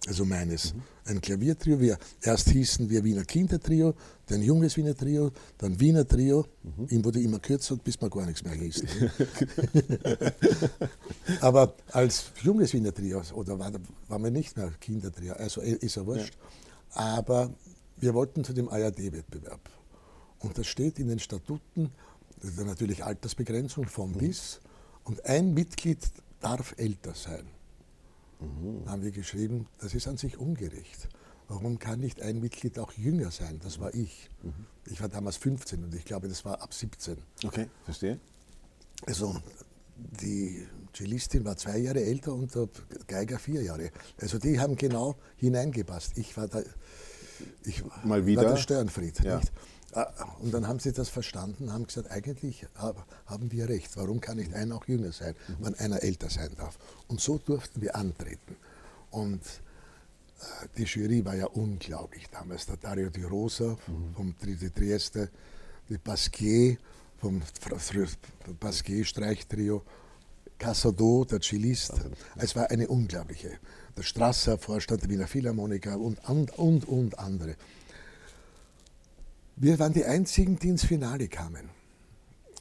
also 0.07 0.25
meines. 0.25 0.73
Ein 1.05 1.19
Klaviertrio. 1.19 1.79
Wir, 1.79 1.97
erst 2.21 2.49
hießen 2.49 2.89
wir 2.89 3.03
Wiener 3.03 3.23
Kindertrio, 3.23 3.93
dann 4.27 4.41
Junges 4.41 4.77
Wiener 4.77 4.95
Trio, 4.95 5.31
dann 5.57 5.79
Wiener 5.79 6.07
Trio. 6.07 6.45
Mhm. 6.63 6.87
Ihm 6.89 7.05
wurde 7.05 7.21
immer 7.21 7.39
kürzer, 7.39 7.75
bis 7.77 7.99
wir 8.01 8.09
gar 8.09 8.25
nichts 8.25 8.43
mehr 8.43 8.53
hießen. 8.53 8.87
Aber 11.41 11.75
als 11.91 12.31
junges 12.41 12.73
Wiener 12.73 12.93
Trio, 12.93 13.21
oder 13.33 13.59
war, 13.59 13.71
waren 14.07 14.23
wir 14.23 14.31
nicht 14.31 14.55
mehr 14.57 14.71
Kindertrio, 14.79 15.33
also 15.33 15.61
ist 15.61 15.95
ja 15.95 16.05
wurscht. 16.05 16.37
Aber 16.91 17.53
wir 17.97 18.13
wollten 18.13 18.43
zu 18.43 18.53
dem 18.53 18.69
ARD-Wettbewerb. 18.69 19.69
Und 20.39 20.57
das 20.57 20.67
steht 20.67 20.99
in 20.99 21.07
den 21.07 21.19
Statuten, 21.19 21.91
ja 22.41 22.63
natürlich 22.63 23.03
Altersbegrenzung 23.03 23.85
von 23.85 24.11
bis, 24.13 24.59
und 25.05 25.25
ein 25.25 25.53
Mitglied 25.53 25.99
darf 26.39 26.75
älter 26.77 27.13
sein. 27.13 27.45
Da 28.85 28.91
haben 28.91 29.03
wir 29.03 29.11
geschrieben, 29.11 29.67
das 29.79 29.93
ist 29.93 30.07
an 30.07 30.17
sich 30.17 30.37
ungerecht. 30.37 31.07
Warum 31.47 31.77
kann 31.77 31.99
nicht 31.99 32.21
ein 32.21 32.39
Mitglied 32.39 32.79
auch 32.79 32.93
jünger 32.93 33.31
sein? 33.31 33.59
Das 33.63 33.79
war 33.79 33.93
ich. 33.93 34.29
Ich 34.85 35.01
war 35.01 35.09
damals 35.09 35.37
15 35.37 35.83
und 35.83 35.93
ich 35.93 36.05
glaube, 36.05 36.27
das 36.27 36.45
war 36.45 36.61
ab 36.61 36.73
17. 36.73 37.17
Okay, 37.45 37.67
verstehe. 37.85 38.19
Also 39.05 39.35
die 39.95 40.65
Cellistin 40.95 41.45
war 41.45 41.57
zwei 41.57 41.77
Jahre 41.77 42.03
älter 42.03 42.33
und 42.33 42.53
der 42.55 42.69
Geiger 43.07 43.39
vier 43.39 43.61
Jahre. 43.61 43.91
Also 44.19 44.39
die 44.39 44.59
haben 44.59 44.75
genau 44.75 45.15
hineingepasst. 45.37 46.17
Ich 46.17 46.35
war 46.37 46.47
da, 46.47 46.61
ich 47.63 47.83
Mal 48.03 48.25
wieder? 48.25 48.43
war 48.43 48.51
der 48.51 48.57
Störenfried. 48.57 49.19
Ja. 49.23 49.41
Ah, 49.95 50.35
Und 50.39 50.53
dann 50.53 50.67
haben 50.67 50.79
sie 50.79 50.91
das 50.91 51.09
verstanden, 51.09 51.71
haben 51.71 51.85
gesagt, 51.85 52.09
eigentlich 52.11 52.65
hab- 52.75 53.05
haben 53.25 53.51
wir 53.51 53.69
recht. 53.69 53.95
Warum 53.95 54.19
kann 54.21 54.37
nicht 54.37 54.53
einer 54.53 54.75
auch 54.75 54.87
jünger 54.87 55.11
sein, 55.11 55.35
wenn 55.59 55.75
einer 55.75 56.01
älter 56.03 56.29
sein 56.29 56.49
darf? 56.57 56.77
Und 57.07 57.21
so 57.21 57.37
durften 57.37 57.81
wir 57.81 57.95
antreten. 57.95 58.55
Und 59.11 59.41
äh, 59.41 60.67
die 60.77 60.83
Jury 60.83 61.23
war 61.25 61.35
ja 61.35 61.45
unglaublich 61.45 62.27
damals. 62.31 62.65
Der 62.65 62.77
Dario 62.77 63.09
Di 63.09 63.23
Rosa 63.23 63.77
vom 64.15 64.35
Tri 64.39 64.55
Trieste, 64.69 65.29
die 65.89 65.97
Pasquier 65.97 66.77
vom 67.19 67.41
Pasquier-Streichtrio, 68.59 69.81
Casado, 70.57 71.25
der 71.25 71.39
Cellist. 71.41 71.93
Es 72.35 72.55
war 72.55 72.69
eine 72.69 72.87
unglaubliche. 72.87 73.51
Der 73.97 74.03
Strasser, 74.03 74.57
Vorstand 74.57 75.03
der 75.03 75.09
Wiener 75.09 75.27
Philharmoniker 75.27 75.97
und, 75.99 76.17
und, 76.29 76.57
und, 76.57 76.85
und 76.87 77.19
andere. 77.19 77.55
Wir 79.55 79.77
waren 79.79 79.93
die 79.93 80.03
einzigen, 80.05 80.57
die 80.57 80.69
ins 80.69 80.83
Finale 80.85 81.27
kamen. 81.27 81.69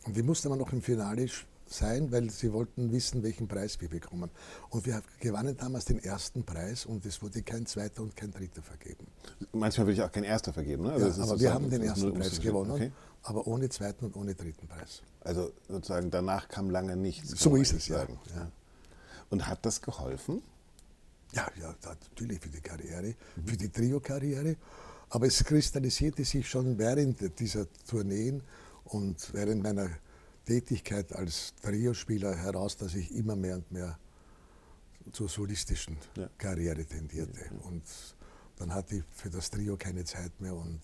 Und 0.04 0.16
wir 0.16 0.24
mussten 0.24 0.48
aber 0.48 0.56
noch 0.56 0.72
im 0.72 0.82
Finale 0.82 1.26
sein, 1.66 2.12
weil 2.12 2.28
sie 2.30 2.52
wollten 2.52 2.92
wissen, 2.92 3.22
welchen 3.22 3.48
Preis 3.48 3.80
wir 3.80 3.88
bekommen. 3.88 4.30
Und 4.68 4.84
wir 4.84 5.02
gewannen 5.20 5.56
damals 5.56 5.86
den 5.86 6.02
ersten 6.02 6.44
Preis 6.44 6.84
und 6.84 7.06
es 7.06 7.22
wurde 7.22 7.42
kein 7.42 7.64
zweiter 7.66 8.02
und 8.02 8.14
kein 8.14 8.30
dritter 8.30 8.62
vergeben. 8.62 9.06
Manchmal 9.52 9.86
würde 9.86 9.94
ich 9.94 10.02
auch 10.02 10.12
kein 10.12 10.24
Erster 10.24 10.52
vergeben. 10.52 10.82
Ne? 10.84 10.92
Also 10.92 11.08
Ja, 11.08 11.28
aber 11.28 11.40
wir 11.40 11.54
haben 11.54 11.70
den 11.70 11.82
ersten 11.82 12.12
Preis 12.12 12.40
gewonnen, 12.40 12.72
Okay. 12.72 12.92
aber 13.22 13.46
ohne 13.46 13.68
zweiten 13.70 14.04
und 14.04 14.16
ohne 14.16 14.34
dritten 14.34 14.66
Preis. 14.68 15.02
Also 15.20 15.52
sozusagen 15.68 16.10
danach 16.10 16.48
kam 16.48 16.68
lange 16.68 16.96
nichts. 16.96 17.30
So 17.30 17.56
ist 17.56 17.72
es, 17.72 17.88
ja. 17.88 17.98
sagen. 18.00 18.18
Und 19.30 19.46
hat 19.48 19.64
das 19.64 19.80
geholfen? 19.80 20.42
Ja, 21.32 21.48
ja, 21.58 21.74
natürlich 21.82 22.38
für 22.40 22.50
die 22.50 22.60
Karriere, 22.60 23.14
für 23.46 23.56
die 23.56 23.70
Trio-Karriere. 23.70 24.56
Aber 25.14 25.26
es 25.26 25.44
kristallisierte 25.44 26.24
sich 26.24 26.48
schon 26.48 26.78
während 26.78 27.38
dieser 27.38 27.66
Tourneen 27.86 28.42
und 28.84 29.34
während 29.34 29.62
meiner 29.62 29.90
Tätigkeit 30.46 31.12
als 31.14 31.52
Trio-Spieler 31.62 32.34
heraus, 32.34 32.78
dass 32.78 32.94
ich 32.94 33.14
immer 33.14 33.36
mehr 33.36 33.56
und 33.56 33.70
mehr 33.70 33.98
zur 35.12 35.28
solistischen 35.28 35.98
Ja. 36.16 36.30
Karriere 36.38 36.86
tendierte. 36.86 37.40
Und 37.64 37.82
dann 38.56 38.72
hatte 38.72 38.96
ich 38.96 39.02
für 39.10 39.28
das 39.28 39.50
Trio 39.50 39.76
keine 39.76 40.02
Zeit 40.04 40.32
mehr 40.40 40.54
und 40.54 40.80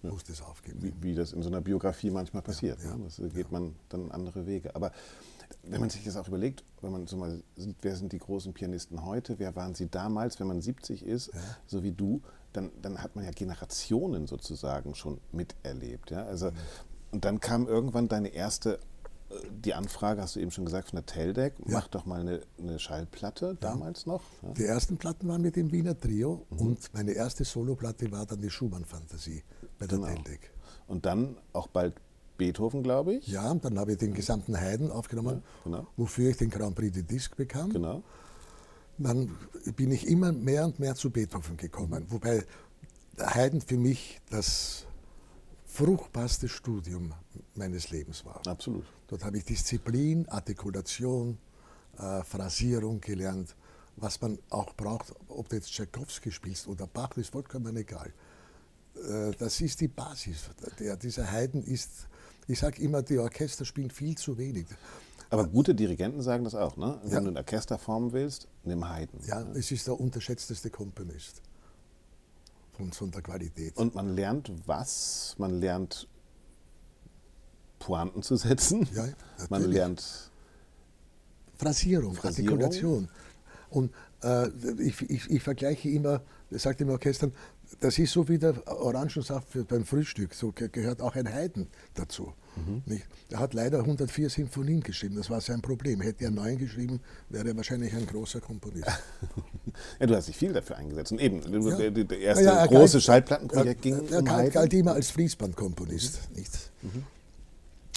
musste 0.00 0.32
es 0.32 0.40
aufgeben. 0.40 0.82
wie, 0.82 0.94
wie 1.02 1.14
das 1.14 1.34
in 1.34 1.42
so 1.42 1.50
einer 1.50 1.60
Biografie 1.60 2.10
manchmal 2.10 2.42
passiert. 2.42 2.82
Ja, 2.82 2.96
ne? 2.96 3.04
Das 3.04 3.20
geht 3.34 3.52
man 3.52 3.74
dann 3.90 4.10
andere 4.12 4.46
Wege. 4.46 4.74
Aber 4.74 4.92
wenn 5.64 5.80
man 5.80 5.90
sich 5.90 6.04
das 6.04 6.16
auch 6.16 6.26
überlegt, 6.26 6.64
wenn 6.80 6.90
man 6.90 7.06
so 7.06 7.18
mal, 7.18 7.42
sieht, 7.56 7.76
wer 7.82 7.96
sind 7.96 8.12
die 8.12 8.18
großen 8.18 8.54
Pianisten 8.54 9.04
heute, 9.04 9.38
wer 9.38 9.54
waren 9.54 9.74
sie 9.74 9.90
damals, 9.90 10.40
wenn 10.40 10.46
man 10.46 10.62
70 10.62 11.04
ist, 11.04 11.30
so 11.66 11.82
wie 11.82 11.92
du, 11.92 12.22
dann, 12.52 12.70
dann 12.80 13.02
hat 13.02 13.16
man 13.16 13.24
ja 13.24 13.30
Generationen 13.30 14.26
sozusagen 14.26 14.94
schon 14.94 15.20
miterlebt. 15.32 16.10
Ja? 16.10 16.24
Also, 16.24 16.50
Und 17.10 17.24
dann 17.24 17.40
kam 17.40 17.66
irgendwann 17.68 18.08
deine 18.08 18.28
erste, 18.28 18.74
äh, 19.30 19.34
die 19.50 19.74
Anfrage, 19.74 20.22
hast 20.22 20.36
du 20.36 20.40
eben 20.40 20.50
schon 20.50 20.64
gesagt, 20.64 20.88
von 20.90 20.96
der 20.96 21.06
Teldec, 21.06 21.54
Ja. 21.58 21.64
mach 21.78 21.88
doch 21.88 22.06
mal 22.06 22.20
eine, 22.20 22.40
eine 22.58 22.78
Schallplatte, 22.78 23.56
damals 23.60 24.06
noch. 24.06 24.22
Ja? 24.42 24.50
Die 24.54 24.64
ersten 24.64 24.96
Platten 24.96 25.28
waren 25.28 25.42
mit 25.42 25.56
dem 25.56 25.70
Wiener 25.72 25.98
Trio 25.98 26.46
und 26.50 26.92
meine 26.94 27.12
erste 27.12 27.44
Soloplatte 27.44 28.10
war 28.12 28.24
dann 28.26 28.40
die 28.40 28.50
Schumann-Fantasie 28.50 29.42
bei 29.78 29.86
der 29.86 29.98
Genau. 29.98 30.10
Teldec. 30.12 30.50
Und 30.86 31.04
dann 31.06 31.36
auch 31.52 31.66
bald 31.68 31.94
Beethoven, 32.38 32.82
glaube 32.82 33.14
ich. 33.14 33.26
Ja, 33.28 33.50
und 33.50 33.64
dann 33.64 33.78
habe 33.78 33.92
ich 33.92 33.98
den 33.98 34.14
gesamten 34.14 34.56
Haydn 34.58 34.90
aufgenommen, 34.90 35.42
genau. 35.64 35.86
wofür 35.96 36.30
ich 36.30 36.38
den 36.38 36.50
Grand 36.50 36.74
Prix 36.74 36.92
de 36.94 37.02
Disque 37.02 37.36
bekam. 37.36 37.70
Genau. 37.70 38.02
Dann 38.98 39.36
bin 39.76 39.90
ich 39.90 40.06
immer 40.06 40.32
mehr 40.32 40.64
und 40.64 40.78
mehr 40.78 40.94
zu 40.94 41.10
Beethoven 41.10 41.56
gekommen, 41.56 42.06
wobei 42.08 42.44
der 43.18 43.34
Haydn 43.34 43.60
für 43.60 43.76
mich 43.76 44.20
das 44.30 44.86
fruchtbarste 45.66 46.48
Studium 46.48 47.12
meines 47.54 47.90
Lebens 47.90 48.24
war. 48.24 48.46
Absolut. 48.46 48.84
Dort 49.08 49.24
habe 49.24 49.38
ich 49.38 49.44
Disziplin, 49.44 50.28
Artikulation, 50.28 51.38
äh, 51.98 52.22
Phrasierung 52.22 53.00
gelernt, 53.00 53.56
was 53.96 54.20
man 54.20 54.38
auch 54.50 54.74
braucht, 54.74 55.14
ob 55.28 55.48
du 55.48 55.56
jetzt 55.56 55.72
Tchaikovsky 55.72 56.30
spielst 56.30 56.66
oder 56.66 56.86
Bach, 56.86 57.16
ist 57.16 57.30
vollkommen 57.32 57.76
egal. 57.76 58.12
Äh, 58.96 59.32
das 59.38 59.60
ist 59.60 59.80
die 59.80 59.88
Basis. 59.88 60.50
Der, 60.78 60.96
dieser 60.96 61.30
Haydn 61.30 61.62
ist, 61.62 62.08
ich 62.46 62.58
sage 62.58 62.82
immer, 62.82 63.02
die 63.02 63.18
Orchester 63.18 63.64
spielen 63.64 63.90
viel 63.90 64.16
zu 64.16 64.36
wenig. 64.38 64.66
Aber 65.30 65.46
gute 65.46 65.74
Dirigenten 65.74 66.20
sagen 66.20 66.44
das 66.44 66.54
auch, 66.54 66.76
ne? 66.76 66.98
Wenn 67.04 67.12
ja. 67.12 67.20
du 67.20 67.28
ein 67.28 67.36
Orchester 67.38 67.78
formen 67.78 68.12
willst, 68.12 68.48
nimm 68.64 68.88
Haydn. 68.88 69.18
Ja, 69.26 69.40
ja, 69.40 69.46
es 69.54 69.70
ist 69.70 69.86
der 69.86 69.98
unterschätzteste 69.98 70.68
Komponist 70.68 71.40
von, 72.72 72.92
von 72.92 73.10
der 73.10 73.22
Qualität. 73.22 73.76
Und 73.76 73.94
man 73.94 74.14
lernt 74.14 74.52
was? 74.66 75.34
Man 75.38 75.60
lernt 75.60 76.06
Pointen 77.78 78.22
zu 78.22 78.36
setzen. 78.36 78.86
Ja, 78.94 79.08
man 79.48 79.64
lernt 79.64 80.30
Phrasierung, 81.56 82.14
Phrasierung, 82.14 82.62
Artikulation. 82.62 83.08
Und 83.70 83.92
äh, 84.22 84.48
ich, 84.80 85.00
ich, 85.08 85.30
ich, 85.30 85.42
vergleiche 85.42 85.88
immer, 85.88 86.20
das 86.50 86.62
sagt 86.62 86.80
im 86.80 86.90
Orchester, 86.90 87.30
das 87.80 87.98
ist 87.98 88.12
so 88.12 88.28
wie 88.28 88.38
der 88.38 88.54
Orangensaft 88.66 89.48
beim 89.68 89.84
Frühstück, 89.84 90.34
so 90.34 90.52
gehört 90.52 91.00
auch 91.00 91.14
ein 91.14 91.32
Heiden 91.32 91.68
dazu. 91.94 92.32
Mhm. 92.56 92.82
Er 93.30 93.38
hat 93.38 93.54
leider 93.54 93.78
104 93.78 94.28
Sinfonien 94.28 94.82
geschrieben, 94.82 95.16
das 95.16 95.30
war 95.30 95.40
sein 95.40 95.62
Problem. 95.62 96.00
Hätte 96.00 96.24
er 96.24 96.30
neun 96.30 96.58
geschrieben, 96.58 97.00
wäre 97.30 97.48
er 97.48 97.56
wahrscheinlich 97.56 97.94
ein 97.94 98.06
großer 98.06 98.40
Komponist. 98.40 98.86
ja, 100.00 100.06
du 100.06 100.14
hast 100.14 100.28
dich 100.28 100.36
viel 100.36 100.52
dafür 100.52 100.76
eingesetzt. 100.76 101.12
Und 101.12 101.20
eben, 101.20 101.40
ja. 101.40 101.90
das 101.90 102.18
erste 102.18 102.44
ja, 102.44 102.66
große 102.66 102.94
galt, 102.94 103.04
Schallplattenprojekt 103.04 103.82
ging 103.82 103.94
er, 103.94 104.12
er 104.12 104.18
um 104.18 104.24
galt, 104.26 104.52
galt, 104.52 104.74
immer 104.74 104.92
als 104.92 105.10
Fließbandkomponist. 105.10 106.28
Mhm. 106.30 106.36
Nicht? 106.36 106.70
Mhm. 106.82 107.04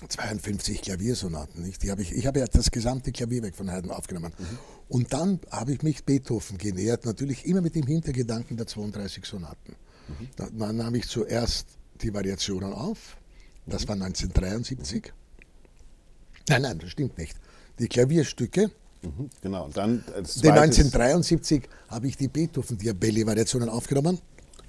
52 0.07 0.81
Klaviersonaten. 0.81 1.63
Nicht? 1.63 1.83
Die 1.83 1.91
hab 1.91 1.99
ich, 1.99 2.11
ich 2.11 2.25
habe 2.27 2.39
ja 2.39 2.45
das 2.45 2.71
gesamte 2.71 3.11
Klavierwerk 3.11 3.55
von 3.55 3.71
Haydn 3.71 3.91
aufgenommen. 3.91 4.33
Mhm. 4.37 4.57
Und 4.87 5.13
dann 5.13 5.39
habe 5.51 5.73
ich 5.73 5.81
mich 5.81 6.03
Beethoven 6.03 6.57
genähert, 6.57 7.05
natürlich 7.05 7.45
immer 7.45 7.61
mit 7.61 7.75
dem 7.75 7.87
Hintergedanken 7.87 8.57
der 8.57 8.67
32 8.67 9.25
Sonaten. 9.25 9.75
Mhm. 10.07 10.29
Da 10.57 10.71
nahm 10.71 10.95
ich 10.95 11.07
zuerst 11.07 11.67
die 12.01 12.13
Variationen 12.13 12.73
auf, 12.73 13.17
das 13.65 13.87
war 13.87 13.95
1973. 13.95 15.11
Nein, 16.49 16.61
nein, 16.61 16.79
das 16.79 16.91
stimmt 16.91 17.17
nicht. 17.17 17.35
Die 17.79 17.87
Klavierstücke. 17.87 18.69
Mhm, 19.01 19.29
genau, 19.41 19.69
dann 19.69 20.03
als 20.15 20.37
1973 20.37 21.63
habe 21.89 22.07
ich 22.07 22.17
die 22.17 22.27
Beethoven-Diabelli-Variationen 22.27 23.69
aufgenommen. 23.69 24.19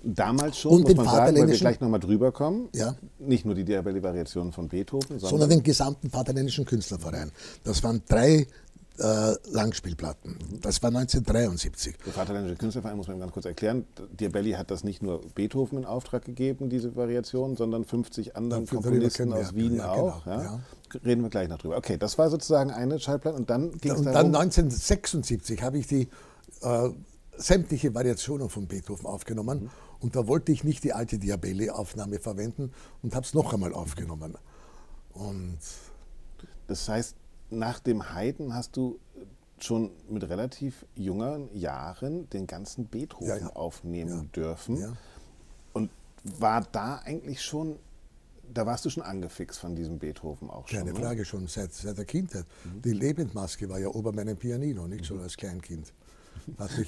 Damals 0.09 0.59
schon, 0.59 0.73
und 0.73 0.83
muss 0.83 0.95
man 0.95 1.07
sagen, 1.07 1.37
weil 1.37 1.49
wir 1.49 1.57
gleich 1.57 1.81
nochmal 1.81 1.99
drüber 1.99 2.31
kommen. 2.31 2.69
Ja. 2.73 2.95
Nicht 3.19 3.45
nur 3.45 3.57
die 3.57 3.65
Diabelli-Variationen 3.65 4.53
von 4.53 4.69
Beethoven, 4.69 5.19
sondern, 5.19 5.31
sondern 5.31 5.51
den 5.51 5.63
gesamten 5.65 6.11
Vaterländischen 6.11 6.65
Künstlerverein. 6.65 7.33
Das 7.65 7.83
waren 7.83 8.03
drei 8.09 8.47
äh, 8.99 9.35
Langspielplatten. 9.51 10.61
Das 10.63 10.81
war 10.81 10.89
1973. 10.89 11.97
Der 12.07 12.13
Vaterländische 12.13 12.57
Künstlerverein 12.57 12.97
muss 12.97 13.09
man 13.09 13.19
ganz 13.19 13.33
kurz 13.33 13.47
erklären. 13.47 13.85
Diabelli 14.13 14.53
hat 14.53 14.71
das 14.71 14.85
nicht 14.85 15.03
nur 15.03 15.23
Beethoven 15.35 15.79
in 15.79 15.85
Auftrag 15.85 16.25
gegeben, 16.25 16.69
diese 16.71 16.95
Variation, 16.95 17.57
sondern 17.57 17.85
50 17.85 18.37
anderen 18.37 18.65
ja, 18.65 18.71
Komponisten 18.71 19.33
aus 19.33 19.55
Wien 19.57 19.77
ja, 19.77 19.91
auch. 19.91 20.23
Genau, 20.23 20.41
ja. 20.41 20.61
Reden 21.05 21.23
wir 21.23 21.31
gleich 21.31 21.49
noch 21.49 21.59
drüber. 21.59 21.77
Okay, 21.79 21.99
das 21.99 22.17
war 22.17 22.31
sozusagen 22.31 22.71
eine 22.71 23.01
Schallplatte 23.01 23.37
und 23.37 23.51
dann 23.51 23.73
ging 23.73 23.91
es 23.91 23.99
Und 23.99 24.07
dann 24.07 24.27
1976 24.27 25.63
habe 25.63 25.79
ich 25.79 25.89
die 25.89 26.09
äh, 26.63 26.91
sämtliche 27.37 27.93
Variationen 27.93 28.49
von 28.49 28.69
Beethoven 28.69 29.07
aufgenommen 29.07 29.65
mhm. 29.65 29.71
Und 30.01 30.17
da 30.17 30.27
wollte 30.27 30.53
ich 30.53 30.65
nicht 30.65 30.85
die 30.85 30.93
alte 30.93 31.19
Diabelli-Aufnahme 31.19 32.19
verwenden 32.19 32.73
und 33.03 33.15
habe 33.15 33.25
es 33.25 33.35
noch 33.35 33.53
einmal 33.53 33.73
aufgenommen. 33.73 34.37
Und 35.13 35.59
das 36.67 36.89
heißt, 36.89 37.17
nach 37.51 37.81
dem 37.81 38.15
Haydn 38.15 38.55
hast 38.55 38.77
du 38.77 38.99
schon 39.59 39.91
mit 40.09 40.29
relativ 40.29 40.85
jungen 40.95 41.55
Jahren 41.57 42.29
den 42.31 42.47
ganzen 42.47 42.87
Beethoven 42.87 43.29
ja, 43.29 43.37
ja. 43.39 43.49
aufnehmen 43.51 44.25
ja. 44.25 44.43
dürfen. 44.43 44.97
Und 45.73 45.91
war 46.25 46.63
da 46.73 46.97
eigentlich 47.05 47.43
schon, 47.43 47.79
da 48.53 48.67
warst 48.67 48.85
du 48.85 48.91
schon 48.91 49.03
angefixt 49.03 49.59
von 49.59 49.75
diesem 49.75 49.99
Beethoven 49.99 50.51
auch 50.51 50.69
schon? 50.69 50.81
Keine 50.81 50.93
ne? 50.93 51.01
Frage, 51.01 51.25
schon 51.25 51.47
seit, 51.47 51.73
seit 51.73 51.97
der 51.97 52.05
Kindheit. 52.05 52.45
Mhm. 52.65 52.83
Die 52.83 52.93
Lebendmaske 52.93 53.69
war 53.69 53.79
ja 53.79 53.89
ober 53.89 54.13
meinem 54.13 54.37
Pianino, 54.37 54.87
nicht 54.87 55.01
mhm. 55.01 55.05
schon 55.05 55.21
als 55.21 55.37
Kleinkind. 55.37 55.93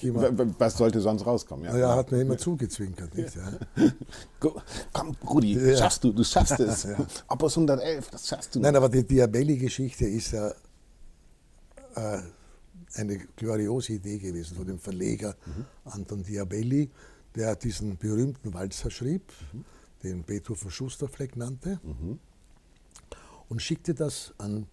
Immer, 0.03 0.31
Was 0.59 0.77
sollte 0.77 1.01
sonst 1.01 1.27
rauskommen? 1.27 1.65
Ja, 1.65 1.77
ja 1.77 1.97
hat 1.97 2.13
mir 2.13 2.21
immer 2.21 2.39
zugezwinkert. 2.39 3.15
Nicht, 3.15 3.35
ja. 3.35 3.53
Komm, 4.93 5.17
Rudi, 5.29 5.77
schaffst 5.77 6.05
du, 6.05 6.13
du 6.13 6.25
schaffst 6.25 6.61
es. 6.61 6.83
ja. 6.85 6.97
Opus 7.29 7.57
111, 7.57 8.11
das 8.11 8.29
schaffst 8.29 8.55
du. 8.55 8.61
Nein, 8.61 8.77
aber 8.77 8.89
die 8.89 9.05
Diabelli-Geschichte 9.05 10.07
ist 10.07 10.33
ja 10.33 10.49
äh, 11.97 12.23
eine 12.95 13.19
gloriose 13.37 13.95
Idee 13.95 14.19
gewesen 14.19 14.57
von 14.57 14.67
dem 14.67 14.79
Verleger 14.79 15.37
mhm. 15.47 15.65
Anton 15.85 16.23
Diabelli, 16.23 16.91
der 17.35 17.57
diesen 17.57 17.97
berühmten 17.97 18.55
Walzer 18.55 18.91
schrieb, 18.91 19.33
mhm. 19.53 19.65
den 20.03 20.23
Beethoven 20.23 20.71
Schusterfleck 20.71 21.37
nannte, 21.37 21.81
mhm. 21.83 22.19
und 23.49 23.63
schickte 23.63 23.95
das 23.95 24.33
an 24.39 24.67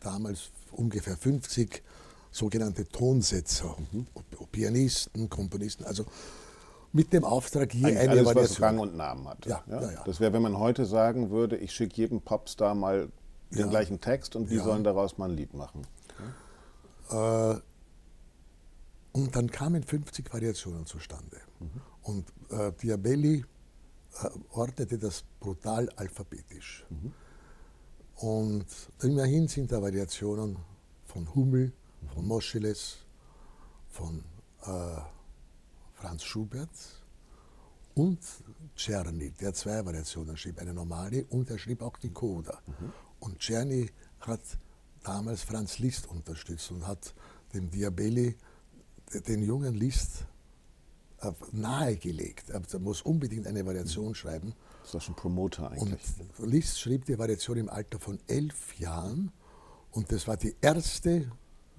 damals 0.00 0.50
ungefähr 0.72 1.16
50 1.16 1.82
sogenannte 2.30 2.86
Tonsetzer, 2.86 3.76
mhm. 3.92 4.06
Pianisten, 4.52 5.28
Komponisten, 5.28 5.84
also 5.84 6.04
mit 6.92 7.12
dem 7.12 7.24
Auftrag 7.24 7.72
hier 7.72 7.86
Eigentlich 7.86 8.00
eine 8.00 8.10
alles, 8.10 8.26
Variation. 8.26 8.50
was 8.50 8.60
Rang 8.60 8.78
und 8.78 8.96
Namen 8.96 9.28
hat. 9.28 9.46
Ja, 9.46 9.62
ja? 9.68 9.92
Ja, 9.92 10.02
das 10.04 10.20
wäre, 10.20 10.32
wenn 10.32 10.42
man 10.42 10.58
heute 10.58 10.84
sagen 10.86 11.30
würde, 11.30 11.56
ich 11.56 11.72
schicke 11.72 11.96
jedem 11.96 12.20
Popstar 12.20 12.74
mal 12.74 13.08
den 13.50 13.70
gleichen 13.70 14.00
Text 14.00 14.36
und 14.36 14.50
die 14.50 14.58
sollen 14.58 14.84
daraus 14.84 15.18
mal 15.18 15.30
ein 15.30 15.36
Lied 15.36 15.54
machen. 15.54 15.86
Äh, 17.10 17.54
und 19.12 19.34
dann 19.34 19.50
kamen 19.50 19.82
50 19.82 20.32
Variationen 20.32 20.86
zustande. 20.86 21.38
Mhm. 21.58 21.68
Und 22.02 22.32
äh, 22.50 22.72
Diabelli 22.80 23.44
äh, 24.22 24.28
ordnete 24.50 24.98
das 24.98 25.24
brutal 25.40 25.88
alphabetisch. 25.96 26.86
Mhm. 26.90 27.12
Und 28.16 28.66
immerhin 29.02 29.48
sind 29.48 29.72
da 29.72 29.82
Variationen 29.82 30.58
von 31.06 31.34
Hummel, 31.34 31.72
von 32.14 32.26
Moscheles, 32.26 32.98
von 33.88 34.24
äh, 34.62 35.00
Franz 35.94 36.24
Schubert 36.24 36.70
und 37.94 38.18
Czerny, 38.76 39.30
der 39.32 39.52
zwei 39.54 39.84
Variationen 39.84 40.36
schrieb, 40.36 40.58
eine 40.58 40.72
normale 40.72 41.24
und 41.26 41.50
er 41.50 41.58
schrieb 41.58 41.82
auch 41.82 41.96
die 41.98 42.10
Coda. 42.10 42.58
Mhm. 42.66 42.92
Und 43.20 43.38
Czerny 43.38 43.90
hat 44.20 44.40
damals 45.02 45.42
Franz 45.42 45.78
Liszt 45.78 46.06
unterstützt 46.08 46.70
und 46.70 46.86
hat 46.86 47.14
dem 47.52 47.70
Diabelli 47.70 48.36
den 49.26 49.42
jungen 49.42 49.74
Liszt 49.74 50.26
äh, 51.20 51.32
nahegelegt. 51.52 52.50
Er 52.50 52.62
muss 52.78 53.02
unbedingt 53.02 53.46
eine 53.46 53.66
Variation 53.66 54.14
schreiben. 54.14 54.54
Das 54.82 54.94
war 54.94 55.00
schon 55.00 55.16
Promoter 55.16 55.70
eigentlich. 55.70 56.00
Und 56.38 56.50
Liszt 56.50 56.80
schrieb 56.80 57.04
die 57.04 57.18
Variation 57.18 57.58
im 57.58 57.68
Alter 57.68 57.98
von 57.98 58.18
elf 58.26 58.78
Jahren 58.78 59.32
und 59.90 60.12
das 60.12 60.28
war 60.28 60.36
die 60.36 60.54
erste 60.60 61.30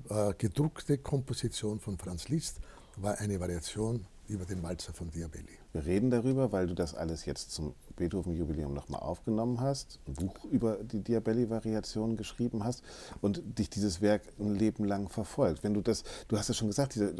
äh, 0.09 0.33
gedruckte 0.37 0.97
Komposition 0.97 1.79
von 1.79 1.97
Franz 1.97 2.29
Liszt, 2.29 2.59
war 2.97 3.19
eine 3.19 3.39
Variation 3.39 4.05
über 4.27 4.45
den 4.45 4.63
Walzer 4.63 4.93
von 4.93 5.11
Diabelli. 5.11 5.57
Wir 5.73 5.85
reden 5.85 6.09
darüber, 6.09 6.51
weil 6.51 6.67
du 6.67 6.73
das 6.73 6.95
alles 6.95 7.25
jetzt 7.25 7.51
zum 7.51 7.73
Beethoven-Jubiläum 8.01 8.73
nochmal 8.73 9.01
aufgenommen 9.01 9.61
hast, 9.61 9.99
ein 10.07 10.13
Buch 10.13 10.43
über 10.45 10.77
die 10.83 11.01
Diabelli-Variation 11.01 12.17
geschrieben 12.17 12.63
hast 12.63 12.81
und 13.21 13.43
dich 13.59 13.69
dieses 13.69 14.01
Werk 14.01 14.23
ein 14.39 14.55
Leben 14.55 14.85
lang 14.85 15.07
verfolgt. 15.07 15.63
Wenn 15.63 15.75
du 15.75 15.81
das, 15.81 16.03
du 16.27 16.37
hast 16.37 16.47
ja 16.47 16.55
schon 16.55 16.67
gesagt, 16.67 16.95
dieser, 16.95 17.11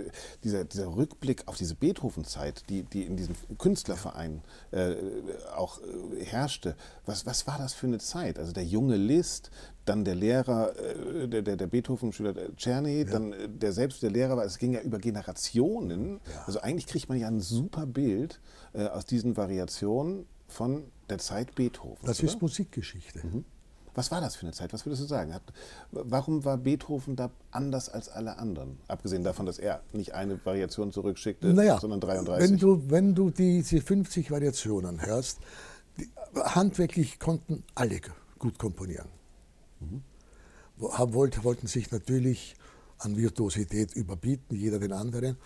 dieser, 0.44 0.65
dieser 0.65 0.88
Rückblick 0.96 1.48
auf 1.48 1.56
diese 1.56 1.76
Beethoven-Zeit, 1.76 2.63
die, 2.70 2.82
die 2.82 3.04
in 3.04 3.15
diesem 3.15 3.36
Künstlerverein 3.60 4.41
äh, 4.72 4.96
auch 5.56 5.80
äh, 5.82 6.26
herrschte, 6.26 6.76
was, 7.06 7.28
was 7.28 7.46
war 7.46 7.60
das 7.60 7.74
für 7.74 7.86
eine 7.86 8.00
Zeit? 8.00 8.39
Also 8.39 8.52
der 8.52 8.65
junge 8.65 8.96
Liszt, 8.96 9.52
dann 9.86 10.06
der 10.06 10.15
Lehrer, 10.15 10.74
äh, 10.78 11.28
der, 11.28 11.41
der, 11.41 11.58
der 11.58 11.67
Beethoven-Schüler 11.67 12.56
Czerny, 12.56 13.00
ja. 13.00 13.04
dann 13.06 13.34
äh, 13.34 13.50
der 13.50 13.72
selbst 13.72 14.02
der 14.04 14.12
Lehrer 14.12 14.38
war. 14.38 14.46
Es 14.46 14.58
ging 14.58 14.74
ja 14.74 14.82
über 14.82 15.00
Generationen. 15.00 16.20
Ja. 16.34 16.43
Also 16.45 16.62
eigentlich 16.62 16.88
kriegt 16.88 17.10
man 17.10 17.18
ja 17.18 17.28
ein 17.28 17.39
super 17.39 17.86
Bild 17.86 18.39
äh, 18.74 18.86
aus 18.86 19.05
diesen 19.05 19.38
Variationen 19.38 20.26
von 20.52 20.84
der 21.10 21.20
Zeit 21.20 21.56
Beethoven. 21.56 22.06
Das 22.06 22.20
oder? 22.20 22.30
ist 22.30 22.41
Musikgeschichte. 22.41 23.26
Mhm. 23.26 23.45
Was 23.93 24.10
war 24.10 24.22
das 24.22 24.36
für 24.38 24.43
eine 24.43 24.54
Zeit? 24.54 24.72
Was 24.72 24.86
würdest 24.86 25.04
du 25.04 25.08
sagen? 25.08 25.34
Hat, 25.34 25.41
warum 25.91 26.45
war 26.45 26.58
Beethoven 26.58 27.18
da 27.18 27.30
anders 27.52 27.89
als 27.89 28.08
alle 28.08 28.38
anderen? 28.38 28.78
Abgesehen 28.88 29.24
davon, 29.24 29.45
dass 29.45 29.60
er 29.60 29.84
nicht 29.91 30.14
eine 30.14 30.43
Variation 30.45 30.93
zurückschickte, 30.93 31.54
naja, 31.54 31.78
sondern 31.80 31.99
33. 31.99 32.49
Wenn 32.49 32.58
du, 32.58 32.89
wenn 32.89 33.16
du 33.16 33.32
diese 33.32 33.82
50 33.82 34.32
Variationen 34.32 35.06
hörst, 35.06 35.39
die, 35.97 36.10
handwerklich 36.36 37.20
konnten 37.20 37.64
alle 37.76 37.99
gut 38.39 38.58
komponieren. 38.58 39.10
Mhm. 39.82 40.04
wollten 40.78 41.68
sich 41.68 41.91
natürlich 41.91 42.56
an 42.99 43.18
Virtuosität 43.18 43.93
überbieten, 43.93 44.56
jeder 44.56 44.80
den 44.80 44.93
anderen. 44.93 45.38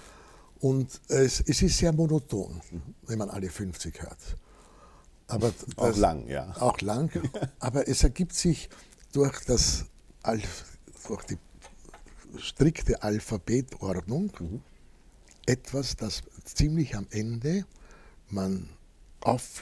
Und 0.59 1.01
es, 1.07 1.41
es 1.41 1.61
ist 1.61 1.77
sehr 1.77 1.93
monoton, 1.93 2.61
mhm. 2.71 2.81
wenn 3.07 3.17
man 3.17 3.29
alle 3.29 3.49
50 3.49 4.01
hört. 4.03 4.37
Aber 5.27 5.51
das, 5.51 5.77
auch 5.77 5.95
lang, 5.97 6.27
ja. 6.27 6.55
Auch 6.59 6.79
lang. 6.81 7.09
aber 7.59 7.87
es 7.87 8.03
ergibt 8.03 8.33
sich 8.35 8.69
durch, 9.11 9.43
das, 9.45 9.85
durch 11.07 11.23
die 11.23 11.37
strikte 12.37 13.01
Alphabetordnung 13.01 14.61
etwas, 15.45 15.95
das 15.95 16.23
ziemlich 16.43 16.95
am 16.95 17.07
Ende 17.09 17.65
man 18.29 18.69
aufwacht 19.21 19.59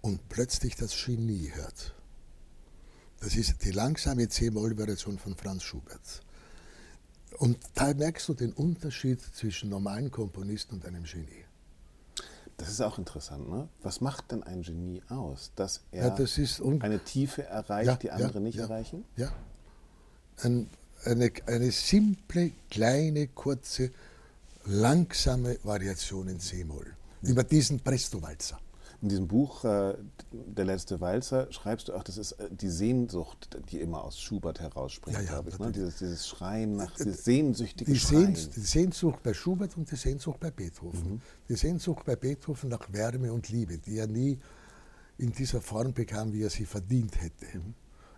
und 0.00 0.28
plötzlich 0.28 0.76
das 0.76 0.94
Genie 1.04 1.50
hört. 1.54 1.94
Das 3.20 3.34
ist 3.34 3.64
die 3.64 3.72
langsame 3.72 4.28
C-Moll-Variation 4.28 5.18
von 5.18 5.34
Franz 5.36 5.64
Schubert. 5.64 6.22
Und 7.38 7.58
da 7.74 7.92
merkst 7.92 8.28
du 8.28 8.34
den 8.34 8.52
Unterschied 8.52 9.20
zwischen 9.20 9.70
normalen 9.70 10.10
Komponisten 10.10 10.76
und 10.76 10.86
einem 10.86 11.04
Genie. 11.04 11.44
Das 12.58 12.70
ist 12.70 12.80
auch 12.80 12.98
interessant, 12.98 13.48
ne? 13.48 13.68
Was 13.82 14.00
macht 14.00 14.32
denn 14.32 14.42
ein 14.42 14.62
Genie 14.62 15.00
aus? 15.08 15.52
Dass 15.54 15.80
er 15.92 16.08
Ja, 16.08 16.14
eine 16.82 16.98
Tiefe 16.98 17.44
erreicht, 17.44 17.86
Ja, 17.86 17.96
die 17.96 18.10
andere 18.10 18.34
ja, 18.34 18.40
nicht 18.40 18.58
erreichen? 18.58 19.04
Ja. 19.16 19.32
Ein, 20.42 20.68
eine, 21.04 21.32
eine 21.46 21.70
simple, 21.70 22.50
kleine, 22.68 23.28
kurze, 23.28 23.92
langsame 24.64 25.58
Variation 25.62 26.28
in 26.28 26.40
C-Moll. 26.40 26.86
Über 27.22 27.44
diesen 27.44 27.80
Presto-Walzer. 27.80 28.58
In 29.00 29.08
diesem 29.08 29.28
Buch 29.28 29.64
äh, 29.64 29.94
Der 30.32 30.64
letzte 30.64 31.00
Walzer 31.00 31.50
schreibst 31.52 31.88
du 31.88 31.94
auch, 31.94 32.02
das 32.02 32.18
ist 32.18 32.32
äh, 32.32 32.48
die 32.50 32.68
Sehnsucht, 32.68 33.56
die 33.70 33.80
immer 33.80 34.02
aus 34.02 34.18
Schubert 34.18 34.60
herausspringt, 34.60 35.16
Ja, 35.16 35.22
ja, 35.22 35.30
glaube 35.30 35.50
ich. 35.50 35.58
Ne? 35.58 35.70
Dieses, 35.70 35.98
dieses 35.98 36.26
Schreien 36.26 36.76
nach, 36.76 36.96
dieses 36.96 37.24
sehnsüchtige 37.24 37.92
Die, 37.92 37.98
Schreien. 37.98 38.34
Sehns, 38.34 38.50
die 38.50 38.60
Sehnsucht 38.60 39.22
bei 39.22 39.34
Schubert 39.34 39.76
und 39.76 39.90
die 39.90 39.96
Sehnsucht 39.96 40.40
bei 40.40 40.50
Beethoven. 40.50 41.22
Die 41.48 41.54
Sehnsucht 41.54 42.04
bei 42.04 42.16
Beethoven 42.16 42.70
nach 42.70 42.92
Wärme 42.92 43.32
und 43.32 43.48
Liebe, 43.48 43.78
die 43.78 43.98
er 43.98 44.08
nie 44.08 44.38
in 45.16 45.32
dieser 45.32 45.60
Form 45.60 45.92
bekam, 45.92 46.32
wie 46.32 46.42
er 46.42 46.50
sie 46.50 46.64
verdient 46.64 47.20
hätte. 47.20 47.46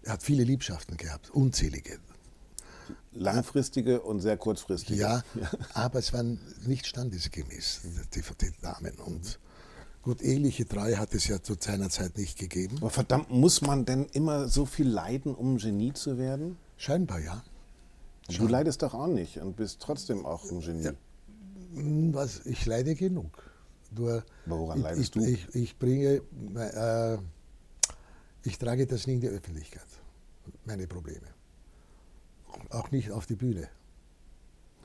Er 0.02 0.14
hat 0.14 0.22
viele 0.22 0.44
Liebschaften 0.44 0.96
gehabt, 0.96 1.30
unzählige. 1.30 1.98
Langfristige 3.12 4.00
und 4.00 4.20
sehr 4.20 4.36
kurzfristige. 4.36 5.00
Ja, 5.00 5.22
aber 5.74 5.98
es 5.98 6.12
waren 6.12 6.40
nicht 6.66 6.86
standesgemäß, 6.86 7.82
die, 8.14 8.22
die 8.22 8.52
Damen. 8.62 8.94
Und 8.98 9.38
gut, 10.02 10.22
eheliche 10.22 10.66
Treue 10.66 10.98
hat 10.98 11.14
es 11.14 11.26
ja 11.26 11.42
zu 11.42 11.54
seiner 11.58 11.90
Zeit 11.90 12.16
nicht 12.16 12.38
gegeben. 12.38 12.76
Aber 12.78 12.90
verdammt, 12.90 13.30
muss 13.30 13.60
man 13.60 13.84
denn 13.84 14.06
immer 14.12 14.48
so 14.48 14.66
viel 14.66 14.88
leiden, 14.88 15.34
um 15.34 15.58
Genie 15.58 15.92
zu 15.92 16.18
werden? 16.18 16.56
Scheinbar 16.76 17.20
ja. 17.20 17.42
Du 18.28 18.46
leidest 18.46 18.82
doch 18.82 18.94
auch 18.94 19.08
nicht 19.08 19.38
und 19.38 19.56
bist 19.56 19.80
trotzdem 19.80 20.24
auch 20.24 20.44
ein 20.50 20.60
Genie. 20.60 20.84
Ja. 20.84 20.92
Hm, 21.74 22.14
Was, 22.14 22.46
ich 22.46 22.64
leide 22.66 22.94
genug. 22.94 23.50
Nur 23.90 24.22
woran 24.46 24.78
ich, 24.78 24.84
leidest 24.84 25.02
ich, 25.02 25.10
du? 25.10 25.20
Ich, 25.28 25.54
ich 25.54 25.78
bringe, 25.78 26.22
äh, 26.56 27.18
ich 28.44 28.58
trage 28.58 28.86
das 28.86 29.06
nie 29.06 29.14
in 29.14 29.20
die 29.20 29.28
Öffentlichkeit, 29.28 29.86
meine 30.64 30.86
Probleme. 30.86 31.26
Auch 32.70 32.90
nicht 32.90 33.10
auf 33.10 33.26
die 33.26 33.34
Bühne. 33.34 33.68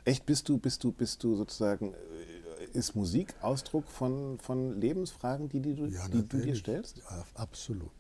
Echt, 0.06 0.26
bist 0.26 0.50
du, 0.50 0.58
bist 0.58 0.84
du, 0.84 0.92
bist 0.92 1.24
du 1.24 1.36
sozusagen, 1.36 1.94
äh, 1.94 2.35
ist 2.76 2.96
Musik 2.96 3.34
Ausdruck 3.42 3.88
von, 3.90 4.38
von 4.40 4.80
Lebensfragen, 4.80 5.50
die, 5.50 5.60
die, 5.60 5.76
du, 5.76 5.86
Ja, 5.86 6.08
die 6.08 6.28
du 6.28 6.38
dir 6.38 6.56
stellst? 6.56 7.02
Absolut. 7.36 7.92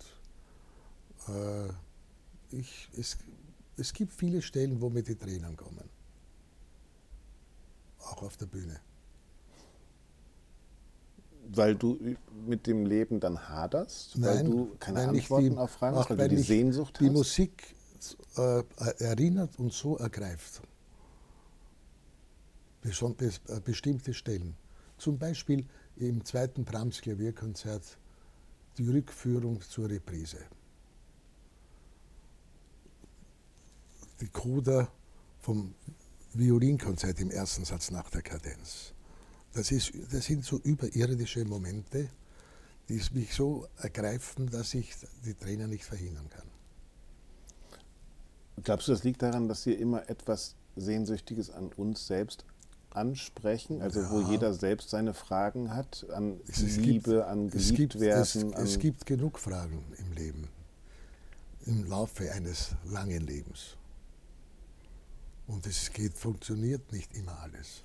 Äh, 1.27 1.69
ich, 2.51 2.89
es, 2.97 3.17
es 3.77 3.93
gibt 3.93 4.13
viele 4.13 4.41
Stellen, 4.41 4.79
wo 4.81 4.89
mir 4.89 5.03
die 5.03 5.15
Tränen 5.15 5.55
kommen. 5.57 5.89
Auch 7.99 8.21
auf 8.21 8.37
der 8.37 8.45
Bühne. 8.45 8.79
Weil 11.47 11.75
du 11.75 11.97
mit 12.47 12.65
dem 12.67 12.85
Leben 12.85 13.19
dann 13.19 13.47
haderst? 13.49 14.19
weil 14.21 14.43
du 14.43 14.75
keine 14.79 14.99
weil 14.99 15.09
Antworten 15.09 15.49
die- 15.51 15.57
auf 15.57 15.71
Fragen 15.71 15.97
hast, 15.97 16.09
weil, 16.09 16.29
du 16.29 16.35
die 16.35 16.41
Sehnsucht 16.41 16.99
die 16.99 17.05
hast? 17.05 17.13
Musik 17.13 17.75
äh, 18.37 18.63
erinnert 18.99 19.57
und 19.59 19.71
so 19.73 19.97
ergreift. 19.97 20.61
Äh, 22.83 23.59
Bestimmte 23.63 24.13
Stellen. 24.13 24.55
Zum 24.97 25.17
Beispiel 25.17 25.65
im 25.97 26.23
zweiten 26.25 26.63
Brahms 26.63 27.01
Klavierkonzert 27.01 27.97
die 28.77 28.89
Rückführung 28.89 29.61
zur 29.61 29.89
Reprise. 29.89 30.39
Die 34.21 34.27
Coda 34.27 34.89
vom 35.39 35.73
Violinkonzert 36.33 37.19
im 37.19 37.31
ersten 37.31 37.65
Satz 37.65 37.91
nach 37.91 38.09
der 38.09 38.21
Kadenz. 38.21 38.93
Das, 39.53 39.71
ist, 39.71 39.93
das 40.11 40.25
sind 40.25 40.43
so 40.43 40.59
überirdische 40.59 41.45
Momente, 41.45 42.09
die 42.89 43.01
mich 43.13 43.33
so 43.33 43.67
ergreifen, 43.77 44.49
dass 44.49 44.73
ich 44.73 44.93
die 45.25 45.33
Tränen 45.33 45.69
nicht 45.69 45.85
verhindern 45.85 46.29
kann. 46.29 46.49
Glaubst 48.63 48.87
du, 48.87 48.91
das 48.91 49.03
liegt 49.03 49.21
daran, 49.21 49.47
dass 49.47 49.65
wir 49.65 49.77
immer 49.77 50.09
etwas 50.09 50.55
Sehnsüchtiges 50.75 51.51
an 51.51 51.71
uns 51.73 52.07
selbst 52.07 52.45
ansprechen? 52.95 53.81
Also 53.81 54.09
wo 54.09 54.21
Ja. 54.21 54.31
jeder 54.31 54.53
selbst 54.53 54.89
seine 54.89 55.13
Fragen 55.13 55.73
hat, 55.75 56.05
an 56.13 56.39
Es- 56.47 56.61
es 56.61 56.77
Liebe, 56.77 57.11
gibt- 57.11 57.23
an 57.25 57.49
geliebt 57.49 57.99
werden? 57.99 58.21
Es, 58.21 58.35
es 58.35 58.79
gibt 58.79 59.05
genug 59.05 59.39
Fragen 59.39 59.83
im 59.97 60.11
Leben, 60.13 60.47
im 61.65 61.85
Laufe 61.89 62.31
eines 62.31 62.69
langen 62.91 63.21
Lebens. 63.25 63.75
Und 65.47 65.67
es 65.67 65.91
geht, 65.93 66.13
funktioniert 66.17 66.91
nicht 66.91 67.15
immer 67.15 67.37
alles. 67.41 67.83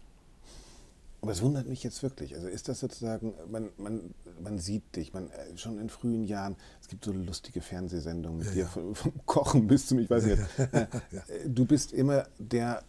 Aber 1.23 1.33
es 1.33 1.43
wundert 1.43 1.67
mich 1.69 1.83
jetzt 1.83 2.03
wirklich. 2.03 2.35
Also 2.35 2.49
ist 2.49 2.69
das 2.69 2.81
sozusagen, 2.81 3.35
man, 3.51 3.69
man, 3.77 4.15
man 4.43 4.59
sieht 4.59 4.97
dich, 4.97 5.13
man, 5.13 5.29
äh, 5.31 5.59
schon 5.59 5.79
in 5.79 5.91
frühen 5.91 6.25
Jahren, 6.25 6.57
es 6.81 6.89
gibt 6.89 7.05
so 7.05 7.13
lustige 7.13 7.61
Fernsehsendungen 7.61 8.39
mit 8.39 8.47
Ja, 8.49 8.53
dir, 8.55 8.61
ja. 8.63 8.95
Vom, 8.95 9.13
Kochen 9.27 9.67
bis 9.67 9.87
zum, 9.87 9.99
ich 9.99 10.09
weiß 10.09 10.25
nicht, 10.25 10.39
äh, 10.73 10.87
Ja. 11.13 11.19
äh, 11.29 11.47
du 11.47 11.67
bist 11.67 11.93
immer 11.93 12.27
der, 12.39 12.83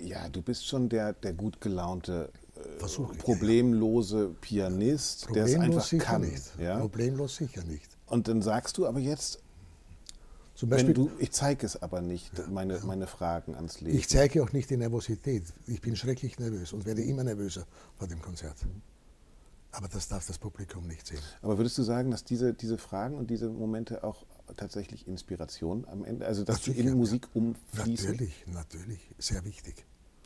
ja, 0.00 0.28
du 0.28 0.42
bist 0.42 0.66
schon 0.66 0.88
der, 0.88 1.12
der 1.12 1.32
gut 1.32 1.60
gelaunte, 1.60 2.30
äh, 2.56 3.16
problemlose 3.18 4.34
Pianist, 4.40 5.28
der 5.34 5.44
es 5.44 5.54
einfach 5.54 5.60
Problemlos 5.60 5.88
sicher 5.88 6.04
kann. 6.04 6.20
nicht. 6.22 6.58
Ja? 6.58 6.78
Problemlos 6.78 7.36
sicher 7.36 7.64
nicht. 7.64 7.88
Und 8.06 8.28
dann 8.28 8.42
sagst 8.42 8.78
du 8.78 8.86
aber 8.86 9.00
jetzt, 9.00 9.40
Zum 10.54 10.70
wenn 10.70 10.76
Beispiel, 10.76 10.94
du, 10.94 11.10
ich 11.18 11.32
zeige 11.32 11.66
es 11.66 11.80
aber 11.82 12.00
nicht, 12.00 12.48
meine, 12.48 12.80
meine 12.80 13.06
Fragen 13.06 13.54
ans 13.54 13.80
Leben. 13.80 13.96
ich 13.96 14.08
zeige 14.08 14.42
auch 14.42 14.52
nicht 14.52 14.70
die 14.70 14.76
Nervosität. 14.76 15.44
Ich 15.66 15.80
bin 15.80 15.96
schrecklich 15.96 16.38
nervös 16.38 16.72
und 16.72 16.86
werde 16.86 17.02
immer 17.02 17.24
nervöser 17.24 17.66
vor 17.96 18.08
dem 18.08 18.22
Konzert. 18.22 18.56
Aber 19.72 19.88
das 19.88 20.08
darf 20.08 20.26
das 20.26 20.38
Publikum 20.38 20.86
nicht 20.86 21.06
sehen. 21.06 21.20
Aber 21.42 21.58
würdest 21.58 21.76
du 21.76 21.82
sagen, 21.82 22.10
dass 22.10 22.24
diese, 22.24 22.54
diese 22.54 22.78
Fragen 22.78 23.16
und 23.16 23.28
diese 23.28 23.48
Momente 23.50 24.02
auch 24.02 24.24
tatsächlich 24.56 25.06
Inspiration 25.06 25.86
am 25.88 26.04
Ende, 26.04 26.26
also 26.26 26.44
dass 26.44 26.58
Natürlich, 26.58 26.82
die 26.82 26.88
in. 26.88 26.98
Musik 26.98 27.28
umfließen? 27.34 28.10
Natürlich, 28.10 28.44
natürlich, 28.46 29.10
sehr 29.18 29.44
wichtig. 29.44 29.84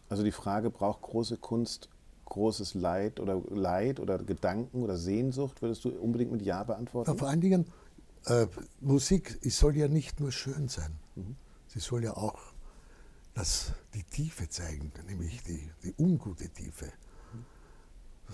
Also 0.09 0.23
die 0.23 0.33
Frage, 0.33 0.71
braucht 0.71 1.03
große 1.03 1.37
Kunst 1.39 1.89
großes 2.33 2.75
Leid 2.75 3.21
oder 3.21 3.43
Leid 3.51 4.01
oder 4.01 4.19
Gedanken 4.19 4.83
oder 4.83 4.97
Sehnsucht, 4.97 5.61
würdest 5.61 5.85
du 5.85 5.91
unbedingt 5.91 6.33
mit 6.33 6.41
Ja 6.41 6.65
beantworten? 6.65 7.11
Ja, 7.11 7.17
vor 7.17 7.29
allen 7.29 7.43
Dingen, 7.43 7.67
äh, 8.25 8.47
Musik 8.81 9.39
soll 9.45 9.77
ja 9.77 9.87
nicht 9.87 10.19
nur 10.19 10.33
schön 10.33 10.69
sein. 10.69 10.99
Sie 11.67 11.81
soll 11.81 12.05
ja 12.05 12.17
auch 12.17 12.39
das, 13.35 13.73
die 13.95 14.03
Tiefe 14.03 14.49
zeigen, 14.49 14.93
nämlich 15.07 15.43
die, 15.43 15.71
die 15.83 15.95
ungute 15.99 16.49
Tiefe. 16.49 16.91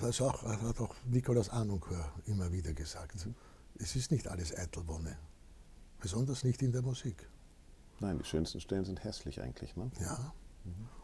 Das 0.01 0.11
ist 0.11 0.21
auch, 0.21 0.45
hat 0.45 0.81
auch 0.81 0.95
Nikolaus 1.07 1.49
Ahnunker 1.49 2.13
immer 2.27 2.53
wieder 2.53 2.73
gesagt. 2.73 3.27
Es 3.81 3.97
ist 3.97 4.13
nicht 4.13 4.29
alles 4.29 4.57
Eitelwonne, 4.57 5.17
besonders 6.01 6.45
nicht 6.45 6.63
in 6.63 6.73
der 6.73 6.83
Musik. 6.83 7.29
Nein, 8.01 8.19
die 8.19 8.25
schönsten 8.25 8.61
Stellen 8.61 8.85
sind 8.85 9.03
hässlich 9.03 9.41
eigentlich. 9.41 9.77
Ne? 9.77 9.91
Ja. 10.01 10.33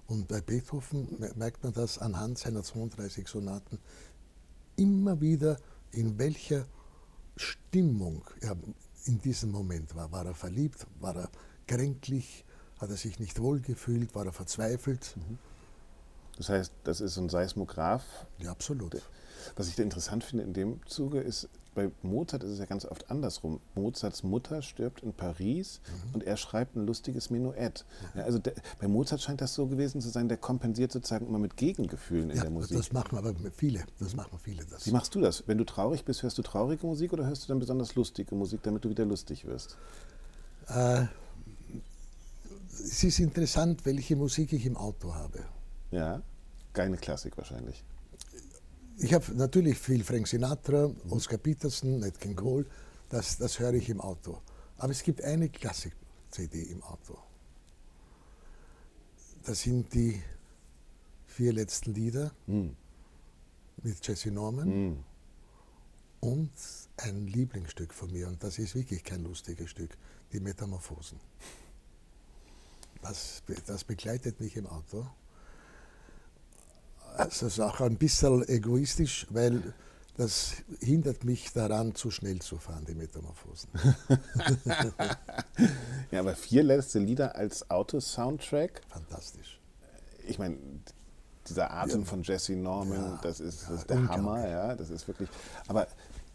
Und 0.06 0.28
bei 0.28 0.40
Beethoven 0.40 1.08
me- 1.18 1.32
merkt 1.34 1.64
man 1.64 1.72
das 1.72 1.98
anhand 1.98 2.38
seiner 2.38 2.62
32 2.62 3.26
Sonaten 3.26 3.78
immer 4.76 5.20
wieder, 5.20 5.58
in 5.90 6.18
welcher 6.18 6.66
Stimmung 7.36 8.22
er 8.40 8.56
in 9.06 9.20
diesem 9.20 9.50
Moment 9.50 9.94
war. 9.94 10.12
War 10.12 10.26
er 10.26 10.34
verliebt? 10.34 10.86
War 11.00 11.16
er 11.16 11.30
kränklich? 11.66 12.44
Hat 12.78 12.90
er 12.90 12.96
sich 12.96 13.18
nicht 13.18 13.40
wohlgefühlt? 13.40 14.14
War 14.14 14.26
er 14.26 14.32
verzweifelt? 14.32 15.14
Das 16.36 16.48
heißt, 16.48 16.72
das 16.84 17.00
ist 17.00 17.14
so 17.14 17.20
ein 17.22 17.28
Seismograph. 17.28 18.04
Ja, 18.38 18.50
absolut. 18.50 19.00
Was 19.56 19.68
ich 19.68 19.76
da 19.76 19.82
interessant 19.82 20.24
finde 20.24 20.44
in 20.44 20.52
dem 20.52 20.84
Zuge 20.86 21.20
ist, 21.20 21.48
bei 21.74 21.90
Mozart 22.02 22.42
ist 22.44 22.50
es 22.52 22.58
ja 22.58 22.64
ganz 22.66 22.84
oft 22.84 23.10
andersrum. 23.10 23.60
Mozarts 23.74 24.22
Mutter 24.22 24.62
stirbt 24.62 25.02
in 25.02 25.12
Paris 25.12 25.80
Mhm. 26.08 26.14
und 26.14 26.22
er 26.24 26.36
schreibt 26.36 26.76
ein 26.76 26.86
lustiges 26.86 27.30
Menuett. 27.30 27.84
Ja, 28.14 28.22
also 28.24 28.38
der, 28.38 28.54
bei 28.80 28.86
Mozart 28.88 29.20
scheint 29.20 29.40
das 29.40 29.54
so 29.54 29.66
gewesen 29.66 30.00
zu 30.00 30.08
sein, 30.08 30.28
der 30.28 30.36
kompensiert 30.38 30.92
sozusagen 30.92 31.26
immer 31.26 31.38
mit 31.38 31.56
Gegengefühlen 31.56 32.30
in 32.30 32.36
Ja, 32.36 32.42
der 32.42 32.50
Musik. 32.50 32.76
das 32.76 32.92
machen 32.92 33.18
aber 33.18 33.34
viele. 33.54 33.84
Das 33.98 34.14
machen 34.14 34.38
viele. 34.42 34.64
Das. 34.66 34.86
Wie 34.86 34.90
machst 34.92 35.14
du 35.14 35.20
das? 35.20 35.44
Wenn 35.46 35.58
du 35.58 35.64
traurig 35.64 36.04
bist, 36.04 36.22
hörst 36.22 36.38
du 36.38 36.42
traurige 36.42 36.86
Musik 36.86 37.12
oder 37.12 37.26
hörst 37.26 37.44
du 37.44 37.48
dann 37.48 37.58
besonders 37.58 37.94
lustige 37.94 38.34
Musik, 38.34 38.62
damit 38.62 38.84
du 38.84 38.88
wieder 38.90 39.04
lustig 39.04 39.44
wirst? 39.44 39.76
Äh, 40.68 41.04
es 42.72 43.04
ist 43.04 43.18
interessant, 43.18 43.84
welche 43.86 44.16
Musik 44.16 44.52
ich 44.52 44.66
im 44.66 44.76
Auto 44.76 45.14
habe. 45.14 45.40
Ja, 45.90 46.22
keine 46.72 46.96
Klassik 46.96 47.36
wahrscheinlich. 47.36 47.84
Ich 48.98 49.12
habe 49.12 49.34
natürlich 49.34 49.78
viel 49.78 50.04
Frank 50.04 50.28
Sinatra, 50.28 50.90
Oscar 51.10 51.36
Peterson, 51.38 51.98
Nat 51.98 52.20
King 52.20 52.36
Cole, 52.36 52.64
das, 53.08 53.36
das 53.38 53.58
höre 53.58 53.74
ich 53.74 53.88
im 53.88 54.00
Auto. 54.00 54.40
Aber 54.78 54.92
es 54.92 55.02
gibt 55.02 55.22
eine 55.22 55.48
Klassik-CD 55.48 56.62
im 56.62 56.82
Auto. 56.82 57.18
das 59.44 59.60
sind 59.62 59.92
die 59.92 60.22
vier 61.26 61.52
letzten 61.52 61.92
Lieder 61.94 62.32
Hm. 62.46 62.76
mit 63.82 64.06
Jesse 64.06 64.30
Norman 64.30 64.68
und 66.20 66.52
ein 66.96 67.26
Lieblingsstück 67.26 67.92
von 67.92 68.10
mir, 68.12 68.28
und 68.28 68.42
das 68.42 68.58
ist 68.58 68.74
wirklich 68.74 69.02
kein 69.04 69.24
lustiges 69.24 69.70
Stück, 69.70 69.96
die 70.32 70.40
Metamorphosen. 70.40 71.18
Das, 73.02 73.42
das 73.66 73.84
begleitet 73.84 74.40
mich 74.40 74.56
im 74.56 74.66
Auto. 74.66 75.06
Also 77.16 77.46
es 77.46 77.54
ist 77.54 77.60
auch 77.60 77.80
ein 77.80 77.96
bisschen 77.96 78.46
egoistisch, 78.48 79.26
weil 79.30 79.62
das 80.16 80.52
hindert 80.80 81.24
mich 81.24 81.52
daran, 81.52 81.94
zu 81.94 82.10
schnell 82.10 82.40
zu 82.40 82.58
fahren, 82.58 82.84
die 82.86 82.94
Metamorphosen. 82.94 83.68
Ja, 86.10 86.20
aber 86.20 86.34
vier 86.36 86.62
letzte 86.62 86.98
Lieder 86.98 87.34
als 87.36 87.70
Auto-Soundtrack, 87.70 88.82
Fantastisch. 88.88 89.60
ich 90.26 90.38
meine, 90.38 90.56
dieser 91.48 91.70
Atem 91.72 92.00
Ja. 92.00 92.06
von 92.06 92.22
Jesse 92.22 92.54
Norman, 92.54 92.98
Ja, 92.98 93.20
das 93.22 93.40
ist, 93.40 93.62
ja, 93.62 93.68
das 93.70 93.80
ist 93.80 93.90
der 93.90 93.96
unglaublich. 93.98 94.26
Hammer, 94.26 94.48
ja, 94.48 94.74
das 94.76 94.90
ist 94.90 95.06
wirklich. 95.08 95.28
Aber 95.66 95.86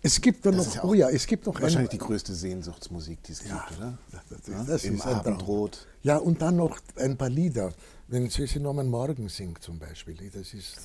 Es 0.02 0.22
gibt 0.22 0.46
dann 0.46 0.56
Das 0.56 0.68
noch, 0.68 0.76
ja 0.76 0.84
oh 0.86 0.94
ja, 0.94 1.10
es 1.10 1.28
gibt 1.28 1.46
noch 1.46 1.60
wahrscheinlich 1.62 1.90
die 1.90 1.98
ein, 1.98 2.06
größte 2.06 2.34
Sehnsuchtsmusik, 2.34 3.22
die 3.24 3.34
es 3.34 3.44
Ja, 3.44 3.66
gibt, 3.68 3.80
oder? 3.80 3.98
das- 4.12 4.24
das- 4.30 4.48
Ja? 4.48 4.64
das 4.64 4.84
Im 4.86 4.96
ist. 4.96 5.06
Abendrot. 5.06 5.88
Ja, 6.04 6.18
und 6.18 6.42
dann 6.42 6.56
noch 6.56 6.80
ein 6.96 7.18
paar 7.18 7.30
Lieder. 7.30 7.74
Wenn 8.08 8.28
Jesse 8.28 8.60
Norman 8.62 8.88
Morgen 8.88 9.28
singt 9.28 9.62
zum 9.62 9.78
Beispiel, 9.78 10.30
das 10.32 10.54
ist, 10.54 10.78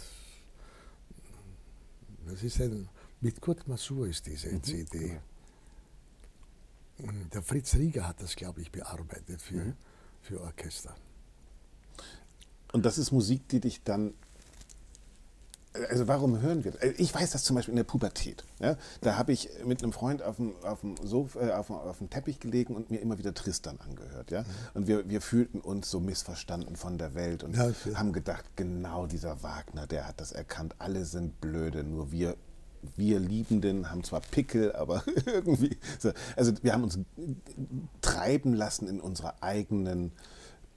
das 2.26 2.42
ist 2.42 2.60
ein, 2.60 2.88
mit 3.20 3.40
Kurt 3.40 3.66
Masur 3.68 4.08
ist 4.08 4.26
diese 4.26 4.48
Mhm, 4.48 4.62
CD. 4.64 4.98
genau. 4.98 5.20
Und 7.12 7.34
der 7.34 7.42
Fritz 7.42 7.74
Rieger 7.74 8.06
hat 8.08 8.20
das, 8.20 8.34
glaube 8.36 8.60
ich, 8.62 8.70
bearbeitet 8.70 9.40
für, 9.40 9.54
Mhm. 9.64 9.74
für 10.22 10.40
Orchester. 10.40 10.94
Und 12.72 12.84
das 12.84 12.98
ist 12.98 13.12
Musik, 13.12 13.48
die 13.48 13.60
dich 13.60 13.82
dann. 13.84 14.14
Also 15.90 16.06
warum 16.06 16.40
hören 16.40 16.62
wir? 16.62 16.70
das? 16.70 16.82
Ich 16.98 17.12
weiß 17.12 17.30
das 17.30 17.42
zum 17.42 17.56
Beispiel 17.56 17.72
in 17.72 17.76
der 17.76 17.84
Pubertät. 17.84 18.44
Ja? 18.60 18.76
Da 19.00 19.16
habe 19.16 19.32
ich 19.32 19.48
mit 19.64 19.82
einem 19.82 19.92
Freund 19.92 20.22
auf 20.22 20.36
dem, 20.36 20.54
auf, 20.62 20.80
dem 20.82 20.96
Sof, 21.02 21.34
äh, 21.34 21.50
auf, 21.50 21.66
dem, 21.66 21.76
auf 21.76 21.98
dem 21.98 22.10
Teppich 22.10 22.38
gelegen 22.38 22.76
und 22.76 22.90
mir 22.90 23.00
immer 23.00 23.18
wieder 23.18 23.34
Tristan 23.34 23.78
angehört. 23.80 24.30
Ja? 24.30 24.44
Und 24.74 24.86
wir, 24.86 25.08
wir 25.08 25.20
fühlten 25.20 25.60
uns 25.60 25.90
so 25.90 25.98
missverstanden 25.98 26.76
von 26.76 26.96
der 26.96 27.14
Welt 27.14 27.42
und 27.42 27.56
Ja, 27.56 27.70
ja. 27.70 27.98
haben 27.98 28.12
gedacht, 28.12 28.44
genau 28.54 29.06
dieser 29.06 29.42
Wagner, 29.42 29.88
der 29.88 30.06
hat 30.06 30.20
das 30.20 30.30
erkannt. 30.30 30.76
Alle 30.78 31.04
sind 31.04 31.40
blöde, 31.40 31.82
nur 31.82 32.12
wir, 32.12 32.36
wir 32.96 33.18
Liebenden 33.18 33.90
haben 33.90 34.04
zwar 34.04 34.20
Pickel, 34.20 34.76
aber 34.76 35.02
irgendwie. 35.26 35.76
So. 35.98 36.12
Also 36.36 36.52
wir 36.62 36.72
haben 36.72 36.84
uns 36.84 36.98
treiben 38.00 38.54
lassen 38.54 38.86
in 38.86 39.00
unserer 39.00 39.42
eigenen 39.42 40.12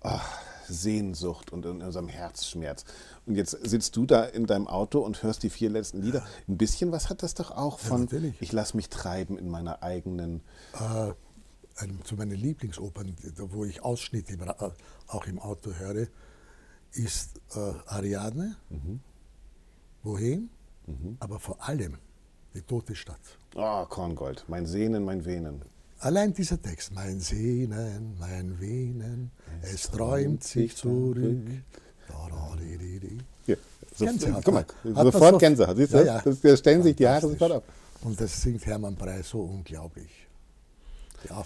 oh, 0.01 0.19
Sehnsucht 0.68 1.51
und 1.51 1.65
in 1.65 1.82
unserem 1.82 2.07
Herzschmerz. 2.07 2.86
Und 3.26 3.36
jetzt 3.36 3.51
sitzt 3.51 3.95
du 3.95 4.05
da 4.05 4.24
in 4.24 4.45
deinem 4.45 4.68
Auto 4.68 4.99
und 4.99 5.24
hörst 5.24 5.43
die 5.43 5.49
vier 5.49 5.70
letzten 5.70 6.01
Lieder. 6.01 6.26
Ein 6.47 6.57
bisschen 6.57 6.91
was 6.91 7.09
hat 7.09 7.24
das 7.24 7.34
doch 7.34 7.51
auch 7.51 7.80
von, 7.80 8.01
natürlich. 8.01 8.36
ich 8.41 8.51
lasse 8.51 8.76
mich 8.76 8.89
treiben 8.89 9.38
in 9.38 9.49
meiner 9.49 9.84
eigenen. 9.84 10.41
Äh, 10.74 11.13
zu 12.03 12.15
meinen 12.15 12.32
Lieblingsopern, 12.32 13.15
wo 13.38 13.63
ich 13.63 13.84
Ausschnitte 13.84 14.34
im, 14.34 14.41
äh, 14.41 14.53
auch 15.07 15.28
im 15.28 15.39
Auto 15.39 15.74
höre, 15.74 16.07
ist 16.91 17.39
äh, 17.55 17.74
Ariadne, 17.86 18.55
Bohem, 20.01 20.49
aber 21.20 21.39
vor 21.39 21.68
allem 21.68 21.97
die 22.55 22.61
Tote 22.61 22.95
Stadt. 22.95 23.20
Oh, 23.55 23.86
Korngold, 23.86 24.45
mein 24.47 24.65
Sehnen, 24.65 25.05
mein 25.05 25.26
Venen. 25.26 25.61
Allein 25.99 26.33
dieser 26.33 26.61
Text, 26.61 26.93
mein 26.93 27.19
Sehnen, 27.19 28.15
mein 28.19 28.59
Venen, 28.59 29.31
es 29.63 29.89
träumt 29.89 30.43
sich 30.43 30.75
zurück. 30.75 31.37
Hier, 33.45 33.57
so, 33.95 34.05
Gänsehaut. 34.05 34.43
guck 34.43 34.53
mal, 34.53 34.65
man 34.83 35.05
sofort 35.11 35.31
so- 35.33 35.37
Gänsehaut. 35.39 35.77
Siehst 35.77 35.93
du? 35.93 35.97
Ja, 35.97 36.03
ja. 36.03 36.21
Das, 36.21 36.41
da 36.41 36.57
stellen 36.57 36.83
sich 36.83 36.95
die 36.95 37.07
Haare 37.07 37.21
sofort 37.21 37.51
ab. 37.51 37.63
Und 38.01 38.19
das 38.19 38.41
singt 38.41 38.65
Hermann 38.65 38.95
Prey 38.95 39.23
so 39.23 39.41
unglaublich. 39.41 40.27
Ja, 41.27 41.43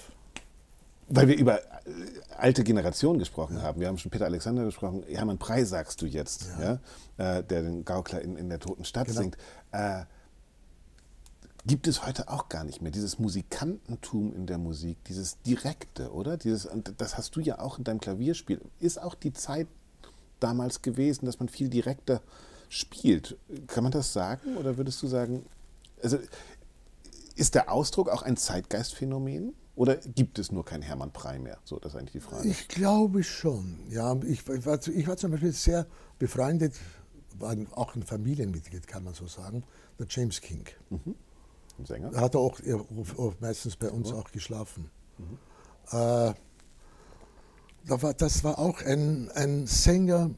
Weil 1.08 1.28
wir 1.30 1.38
über 1.38 1.60
äh, 1.60 1.64
alte 2.38 2.64
Generationen 2.64 3.20
gesprochen 3.20 3.62
haben. 3.62 3.80
Wir 3.80 3.88
haben 3.88 3.98
schon 3.98 4.12
Peter 4.12 4.26
Alexander 4.26 4.66
gesprochen. 4.66 5.04
Hermann 5.08 5.38
Prey 5.38 5.64
sagst 5.66 6.02
du 6.02 6.06
jetzt, 6.06 6.48
ja. 6.60 6.74
Äh, 7.18 7.44
der 7.44 7.62
den 7.64 7.86
Gaukler 7.86 8.22
in, 8.22 8.36
in 8.38 8.50
der 8.50 8.60
Toten 8.60 8.84
Stadt 8.84 9.08
Genau. 9.08 9.22
singt. 9.22 9.38
Äh, 9.72 10.02
gibt 11.66 11.88
es 11.88 12.06
heute 12.06 12.30
auch 12.30 12.50
gar 12.50 12.64
nicht 12.64 12.82
mehr. 12.82 12.92
Dieses 12.92 13.20
Musikantentum 13.20 14.34
in 14.34 14.48
der 14.48 14.58
Musik, 14.58 15.04
dieses 15.06 15.40
Direkte, 15.42 16.12
oder? 16.12 16.38
Dieses, 16.38 16.68
das 16.98 17.18
hast 17.18 17.36
du 17.36 17.40
ja 17.40 17.60
auch 17.60 17.78
in 17.78 17.84
deinem 17.84 18.00
Klavierspiel. 18.00 18.62
Ist 18.80 19.02
auch 19.02 19.16
die 19.16 19.34
Zeit 19.34 19.68
damals 20.40 20.82
gewesen, 20.82 21.26
dass 21.26 21.40
man 21.40 21.50
viel 21.50 21.70
direkter 21.70 22.22
spielt. 22.70 23.38
Kann 23.68 23.84
man 23.84 23.92
das 23.92 24.14
sagen? 24.14 24.58
Oder 24.58 24.78
würdest 24.78 25.02
du 25.04 25.08
sagen, 25.08 25.46
also 26.02 26.18
ist 27.36 27.56
der 27.56 27.72
Ausdruck 27.72 28.10
auch 28.10 28.24
ein 28.24 28.38
Zeitgeistphänomen? 28.38 29.54
Oder 29.76 29.98
gibt 29.98 30.38
es 30.38 30.52
nur 30.52 30.66
kein 30.66 30.82
Hermann 30.82 31.12
Prey 31.12 31.40
mehr? 31.40 31.58
So, 31.64 31.80
das 31.80 31.94
ist 31.94 32.00
eigentlich 32.00 32.12
die 32.12 32.20
Frage. 32.20 32.48
Ich 32.48 32.68
glaube 32.68 33.24
schon. 33.24 33.80
Ja, 33.90 34.16
ich, 34.24 34.48
ich, 34.48 34.66
war, 34.66 34.80
ich 34.88 35.08
war 35.08 35.18
zum 35.18 35.32
Beispiel 35.32 35.54
sehr 35.54 35.88
befreundet, 36.20 36.74
war 37.40 37.56
auch 37.72 37.96
ein 37.96 38.04
Familienmitglied, 38.04 38.86
kann 38.88 39.04
man 39.04 39.14
so 39.14 39.28
sagen, 39.28 39.64
der 39.98 40.08
James 40.10 40.42
King. 40.42 40.66
Ein 41.82 41.86
Sänger? 41.86 42.12
Hat 42.16 42.36
er 42.36 42.42
auch, 42.42 42.60
er, 42.60 42.86
meistens 43.40 43.76
bei 43.76 43.90
uns 43.90 44.12
auch 44.12 44.32
geschlafen. 44.32 44.92
Äh, 45.88 46.34
da 47.86 48.02
war, 48.02 48.14
das 48.14 48.44
war 48.44 48.60
auch 48.60 48.82
ein, 48.82 49.32
ein 49.32 49.66
Sänger, 49.66 50.30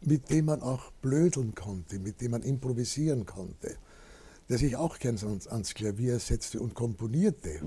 mit 0.00 0.30
dem 0.30 0.46
man 0.46 0.62
auch 0.62 0.90
blödeln 1.00 1.54
konnte, 1.54 2.00
mit 2.00 2.20
dem 2.20 2.32
man 2.32 2.42
improvisieren 2.42 3.24
konnte, 3.24 3.76
der 4.48 4.58
sich 4.58 4.76
auch 4.76 4.98
gern 4.98 5.16
ans, 5.18 5.46
ans 5.46 5.74
Klavier 5.74 6.18
setzte 6.18 6.60
und 6.60 6.74
komponierte. 6.74 7.60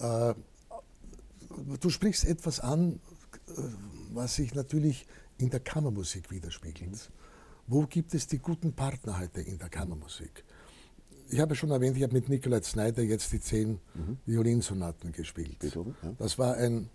Äh, 0.00 0.34
du 1.80 1.90
sprichst 1.90 2.24
etwas 2.24 2.58
an, 2.58 2.98
äh, 3.46 3.52
was 4.12 4.34
sich 4.34 4.54
natürlich 4.54 5.06
in 5.38 5.50
der 5.50 5.60
Kammermusik 5.60 6.32
widerspiegelt. 6.32 7.10
Wo 7.68 7.86
gibt 7.86 8.12
es 8.14 8.26
die 8.26 8.38
guten 8.38 8.72
Partner 8.72 9.20
heute 9.20 9.40
in 9.40 9.58
der 9.58 9.68
Kammermusik? 9.68 10.43
Ich 11.34 11.40
habe 11.40 11.56
schon 11.56 11.72
erwähnt, 11.72 11.96
ich 11.96 12.04
habe 12.04 12.12
mit 12.12 12.28
Nikolai 12.28 12.62
Snyder 12.62 13.02
jetzt 13.02 13.32
die 13.32 13.40
zehn 13.40 13.80
Violinsonaten 14.24 15.10
gespielt. 15.10 15.58
Beethoven, 15.58 15.96
ja. 16.00 16.12
Das 16.16 16.38
war 16.38 16.54
ein 16.54 16.88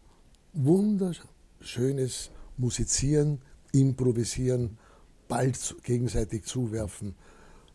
wunderschönes 0.53 2.31
Musizieren, 2.55 3.41
Improvisieren, 3.73 4.77
Ball 5.27 5.51
zu- 5.53 5.75
gegenseitig 5.79 6.45
zuwerfen. 6.45 7.15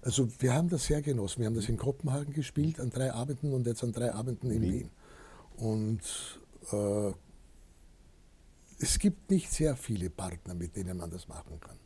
Also 0.00 0.26
wir 0.38 0.54
haben 0.54 0.70
das 0.70 0.86
sehr 0.86 1.02
genossen. 1.02 1.40
Wir 1.40 1.48
haben 1.48 1.54
das 1.54 1.68
in 1.68 1.76
Kopenhagen 1.76 2.32
gespielt 2.32 2.80
an 2.80 2.88
drei 2.88 3.12
Abenden 3.12 3.52
und 3.52 3.66
jetzt 3.66 3.84
an 3.84 3.92
drei 3.92 4.14
Abenden 4.14 4.50
in 4.50 4.62
Wien. 4.62 4.90
Und 5.58 6.00
äh, 6.72 7.12
es 8.78 8.98
gibt 8.98 9.30
nicht 9.30 9.52
sehr 9.52 9.76
viele 9.76 10.08
Partner, 10.08 10.54
mit 10.54 10.76
denen 10.76 10.96
man 10.96 11.10
das 11.10 11.28
machen 11.28 11.60
kann. 11.60 11.76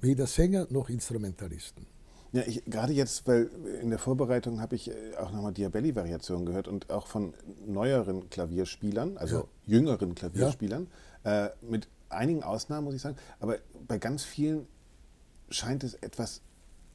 Weder 0.00 0.28
Sänger 0.28 0.68
noch 0.70 0.88
Instrumentalisten. 0.90 1.86
Ja, 2.32 2.42
ich, 2.46 2.64
gerade 2.64 2.92
jetzt, 2.92 3.26
weil 3.26 3.50
in 3.80 3.90
der 3.90 3.98
Vorbereitung 3.98 4.60
habe 4.60 4.74
ich 4.74 4.90
äh, 4.90 5.16
auch 5.18 5.30
nochmal 5.32 5.52
Diabelli-Variationen 5.52 6.44
gehört 6.46 6.68
und 6.68 6.90
auch 6.90 7.06
von 7.06 7.34
neueren 7.66 8.28
Klavierspielern, 8.30 9.16
also 9.16 9.36
Ja. 9.36 9.44
jüngeren 9.64 10.14
Klavierspielern, 10.14 10.88
äh, 11.24 11.48
mit 11.62 11.88
einigen 12.08 12.42
Ausnahmen 12.42 12.84
muss 12.84 12.94
ich 12.94 13.02
sagen, 13.02 13.16
aber 13.40 13.58
bei 13.86 13.98
ganz 13.98 14.24
vielen 14.24 14.66
scheint 15.50 15.84
es 15.84 15.94
etwas 15.94 16.42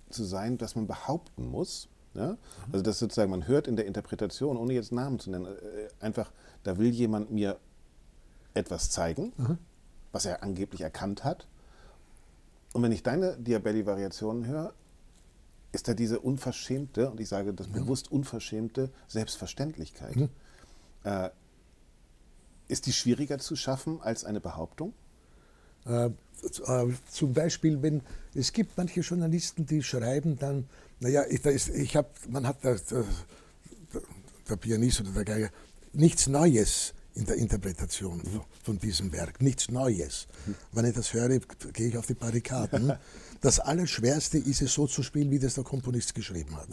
zu 0.09 0.23
sein, 0.23 0.57
das 0.57 0.75
man 0.75 0.87
behaupten 0.87 1.47
muss. 1.49 1.87
Ja? 2.13 2.37
Also 2.71 2.83
das 2.83 2.99
sozusagen, 2.99 3.31
man 3.31 3.47
hört 3.47 3.67
in 3.67 3.75
der 3.77 3.85
Interpretation, 3.85 4.57
ohne 4.57 4.73
jetzt 4.73 4.91
Namen 4.91 5.19
zu 5.19 5.31
nennen, 5.31 5.45
äh, 5.45 6.03
einfach, 6.03 6.31
da 6.63 6.77
will 6.77 6.89
jemand 6.89 7.31
mir 7.31 7.57
etwas 8.53 8.89
zeigen, 8.89 9.31
was 10.11 10.25
er 10.25 10.43
angeblich 10.43 10.81
erkannt 10.81 11.23
hat. 11.23 11.47
Und 12.73 12.83
wenn 12.83 12.91
ich 12.91 13.01
deine 13.01 13.37
Diabelli-Variationen 13.37 14.45
höre, 14.45 14.73
ist 15.71 15.87
da 15.87 15.93
diese 15.93 16.19
unverschämte, 16.19 17.09
und 17.09 17.19
ich 17.19 17.29
sage 17.29 17.53
das 17.53 17.67
bewusst 17.67 18.11
unverschämte 18.11 18.89
Selbstverständlichkeit. 19.07 20.29
Äh, 21.03 21.29
ist 22.67 22.85
die 22.85 22.93
schwieriger 22.93 23.39
zu 23.39 23.55
schaffen 23.55 24.01
als 24.01 24.23
eine 24.23 24.39
Behauptung? 24.39 24.93
Äh, 25.85 26.07
äh, 26.07 26.11
zum 27.09 27.33
Beispiel, 27.33 27.81
wenn 27.81 28.01
es 28.33 28.53
gibt 28.53 28.77
manche 28.77 29.01
Journalisten, 29.01 29.65
die 29.65 29.83
schreiben 29.83 30.37
dann, 30.37 30.67
naja, 30.99 31.23
ich, 31.29 31.41
da 31.41 31.49
ist, 31.49 31.69
ich 31.69 31.95
hab, 31.95 32.13
man 32.29 32.47
hat 32.47 32.57
da, 32.63 32.75
der, 32.75 33.03
der 34.49 34.55
Pianist 34.55 35.01
oder 35.01 35.11
der 35.11 35.25
Geiger 35.25 35.49
nichts 35.93 36.27
Neues 36.27 36.93
in 37.13 37.25
der 37.25 37.35
Interpretation 37.35 38.21
von, 38.21 38.41
von 38.63 38.79
diesem 38.79 39.11
Werk, 39.11 39.41
nichts 39.41 39.69
Neues. 39.69 40.27
Wenn 40.71 40.85
ich 40.85 40.95
das 40.95 41.13
höre, 41.13 41.39
gehe 41.73 41.87
ich 41.87 41.97
auf 41.97 42.07
die 42.07 42.13
Barrikaden. 42.13 42.93
Das 43.41 43.59
Allerschwerste 43.59 44.37
ist 44.37 44.61
es 44.61 44.73
so 44.73 44.87
zu 44.87 45.03
spielen, 45.03 45.31
wie 45.31 45.39
das 45.39 45.55
der 45.55 45.63
Komponist 45.63 46.13
geschrieben 46.15 46.55
hat. 46.57 46.69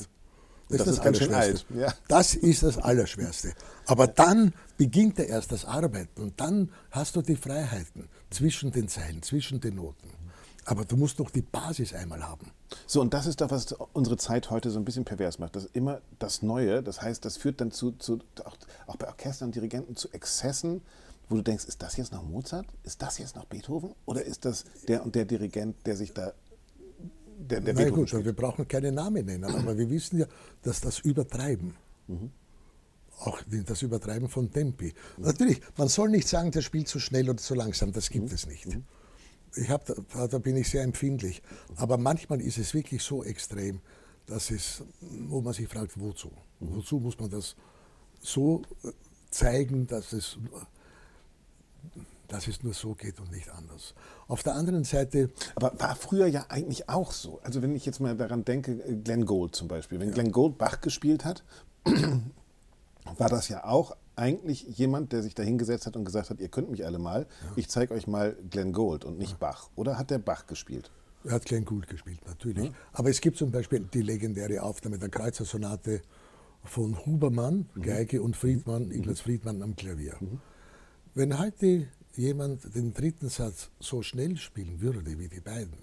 Das, 0.69 0.85
Das 0.85 0.87
ist 0.89 0.99
ist 0.99 1.05
das, 1.05 1.17
schön 1.19 1.35
Allerschwerste. 1.35 1.75
ja. 1.75 1.95
Das 2.09 2.35
ist 2.35 2.63
das 2.63 2.77
Allerschwerste. 2.79 3.55
Aber 3.87 4.07
dann 4.07 4.53
beginnt 4.77 5.19
ja 5.19 5.25
erst 5.25 5.51
das 5.51 5.65
Arbeiten 5.65 6.21
und 6.21 6.39
dann 6.41 6.71
hast 6.91 7.17
du 7.17 7.23
die 7.23 7.37
Freiheiten 7.37 8.09
zwischen 8.31 8.71
den 8.71 8.87
Zeilen, 8.89 9.23
zwischen 9.23 9.61
den 9.61 9.77
Noten. 9.77 10.11
Aber 10.67 10.85
du 10.85 10.99
musst 10.99 11.19
doch 11.19 11.31
die 11.31 11.41
Basis 11.41 11.95
einmal 11.95 12.23
haben. 12.29 12.51
So, 12.87 13.01
und 13.01 13.15
das 13.15 13.25
ist 13.25 13.41
doch, 13.41 13.51
was 13.51 13.73
unsere 13.95 14.19
Zeit 14.19 14.51
heute 14.51 14.71
so 14.71 14.79
ein 14.79 14.85
bisschen 14.85 15.07
pervers 15.07 15.39
macht. 15.39 15.57
Das 15.57 15.65
ist 15.65 15.75
immer 15.75 16.03
das 16.19 16.43
Neue. 16.43 16.83
Das 16.83 17.01
heißt, 17.01 17.25
das 17.25 17.39
führt 17.39 17.63
dann 17.63 17.71
zu, 17.71 17.93
zu 17.93 18.19
auch, 18.45 18.57
auch 18.87 18.97
bei 18.97 19.09
Orchestern, 19.09 19.51
Dirigenten, 19.53 19.97
zu 19.97 20.11
Exzessen, 20.13 20.83
wo 21.31 21.37
du 21.37 21.43
denkst, 21.43 21.65
ist 21.65 21.83
das 21.83 21.97
jetzt 21.97 22.13
noch 22.13 22.23
Mozart? 22.23 22.67
Ist 22.85 23.01
das 23.01 23.17
jetzt 23.17 23.37
noch 23.37 23.47
Beethoven? 23.47 23.95
Oder 24.05 24.23
ist 24.23 24.45
das 24.45 24.65
der 24.87 25.03
und 25.03 25.15
der 25.15 25.25
Dirigent, 25.25 25.75
der 25.87 25.97
sich 25.97 26.13
da, 26.13 26.35
der, 27.39 27.61
der 27.61 27.75
Na 27.75 27.81
Beethoven 27.85 28.07
gut, 28.07 28.25
wir 28.25 28.33
brauchen 28.33 28.67
keine 28.67 28.91
Namen 28.93 29.25
nennen, 29.27 29.45
aber 29.45 29.77
wir 29.79 29.89
wissen 29.91 30.19
ja, 30.19 30.27
dass 30.63 30.81
das 30.81 30.99
Übertreiben, 31.01 31.75
auch 33.21 33.41
die- 33.43 33.65
das 33.65 33.83
Übertreiben 33.83 34.29
von 34.29 34.51
Tempi. 34.51 34.93
Natürlich, 35.19 35.61
man 35.77 35.89
soll 35.89 36.09
nicht 36.11 36.29
sagen, 36.29 36.51
der 36.51 36.63
spielt 36.63 36.89
zu 36.89 36.99
schnell 37.01 37.29
oder 37.31 37.39
zu 37.39 37.55
langsam, 37.55 37.93
das 37.93 38.11
gibt 38.11 38.33
es 38.33 38.47
nicht. 38.47 38.67
Ich 39.57 39.71
hab, 39.71 39.87
da, 39.87 40.27
da 40.29 40.39
bin 40.39 40.57
ich 40.57 40.69
sehr 40.69 40.83
empfindlich. 40.83 41.43
Aber 41.77 41.97
manchmal 41.97 42.41
ist 42.41 42.59
es 42.59 42.75
wirklich 42.75 43.03
so 43.03 43.25
extrem, 43.25 43.81
dass 44.27 44.51
es, 44.51 44.83
wo 45.01 45.41
man 45.41 45.55
sich 45.55 45.67
fragt, 45.69 45.99
wozu? 45.99 46.31
Wozu 46.61 46.99
muss 47.01 47.19
man 47.19 47.31
das 47.31 47.57
so 48.21 48.63
äh, 48.85 48.91
zeigen, 49.31 49.87
dass 49.87 50.13
es, 50.13 50.37
dass 52.29 52.47
es 52.47 52.63
nur 52.63 52.75
so 52.75 52.95
geht 52.95 53.21
und 53.21 53.31
nicht 53.33 53.51
anders? 53.51 53.95
Auf 54.27 54.43
der 54.43 54.55
anderen 54.55 54.85
Seite, 54.85 55.31
Aber 55.57 55.73
war 55.79 55.97
früher 55.97 56.27
ja 56.27 56.47
eigentlich 56.49 56.89
auch 56.89 57.13
so. 57.13 57.41
Also 57.43 57.63
wenn 57.63 57.75
ich 57.75 57.87
jetzt 57.87 58.01
mal 58.01 58.17
daran 58.17 58.45
denke, 58.45 58.73
äh, 58.73 58.95
Glenn 58.97 59.27
Gould 59.27 59.55
zum 59.57 59.69
Beispiel. 59.69 59.99
Wenn 59.99 60.13
Glenn 60.13 60.33
Gould 60.33 60.59
Bach 60.59 60.81
gespielt 60.81 61.25
hat, 61.25 61.43
war 63.17 63.29
das 63.29 63.49
ja 63.49 63.65
auch 63.65 63.97
eigentlich 64.17 64.63
jemand, 64.63 65.13
der 65.13 65.23
sich 65.23 65.35
da 65.35 65.43
hingesetzt 65.43 65.87
hat 65.87 65.97
und 65.97 66.05
gesagt 66.05 66.31
hat, 66.31 66.41
ihr 66.41 66.49
könnt 66.49 66.71
mich 66.71 66.85
alle 66.85 66.99
mal, 66.99 67.27
ich 67.57 67.69
zeige 67.69 67.95
euch 67.95 68.07
mal 68.07 68.37
Glenn 68.51 68.73
Gould 68.73 69.05
und 69.05 69.19
nicht 69.19 69.39
Bach. 69.39 69.71
Oder 69.77 69.97
hat 69.97 70.11
der 70.11 70.19
Bach 70.19 70.47
gespielt? 70.47 70.91
Er 71.25 71.33
hat 71.33 71.45
Glenn 71.45 71.65
Gould 71.65 71.89
gespielt, 71.89 72.21
natürlich. 72.27 72.73
Aber 72.93 73.11
es 73.11 73.21
gibt 73.21 73.39
zum 73.39 73.51
Beispiel 73.51 73.81
die 73.81 74.03
legendäre 74.03 74.63
Aufnahme 74.63 74.99
der 74.99 75.09
Kreuzersonate 75.09 76.03
von 76.65 77.05
Hubermann, 77.07 77.69
Geige 77.81 78.23
und 78.23 78.37
Friedmann, 78.37 78.91
Ignaz 78.91 79.21
Friedmann 79.21 79.63
am 79.63 79.77
Klavier. 79.77 80.17
Wenn 81.15 81.39
heute 81.39 81.89
jemand 82.19 82.75
den 82.75 82.93
dritten 82.93 83.29
Satz 83.29 83.71
so 83.79 84.03
schnell 84.03 84.37
spielen 84.37 84.81
würde 84.81 85.19
wie 85.19 85.29
die 85.29 85.41
beiden, 85.41 85.79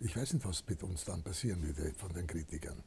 ich 0.00 0.14
weiß 0.14 0.34
nicht, 0.34 0.46
was 0.46 0.64
mit 0.68 0.82
uns 0.82 1.04
dann 1.04 1.22
passieren 1.22 1.62
würde 1.62 1.92
von 1.94 2.12
den 2.12 2.26
Kritikern. 2.26 2.82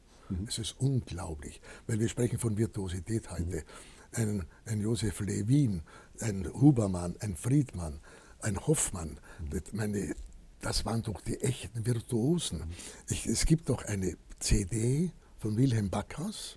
Es 0.46 0.58
ist 0.58 0.76
unglaublich, 0.78 1.60
weil 1.88 1.98
wir 1.98 2.08
sprechen 2.08 2.38
von 2.38 2.56
Virtuosität 2.56 3.28
heute. 3.30 3.64
Ein, 4.12 4.44
ein 4.64 4.80
Josef 4.80 5.20
Levin, 5.20 5.82
ein 6.20 6.48
Hubermann, 6.52 7.16
ein 7.18 7.36
Friedmann, 7.36 7.98
ein 8.40 8.56
Hoffmann, 8.66 9.18
das, 9.50 9.72
meine, 9.72 10.14
das 10.60 10.84
waren 10.84 11.02
doch 11.02 11.20
die 11.20 11.40
echten 11.40 11.84
Virtuosen. 11.84 12.62
Ich, 13.08 13.26
es 13.26 13.44
gibt 13.44 13.68
doch 13.68 13.84
eine 13.84 14.16
CD 14.38 15.10
von 15.38 15.56
Wilhelm 15.56 15.90
Backhaus 15.90 16.56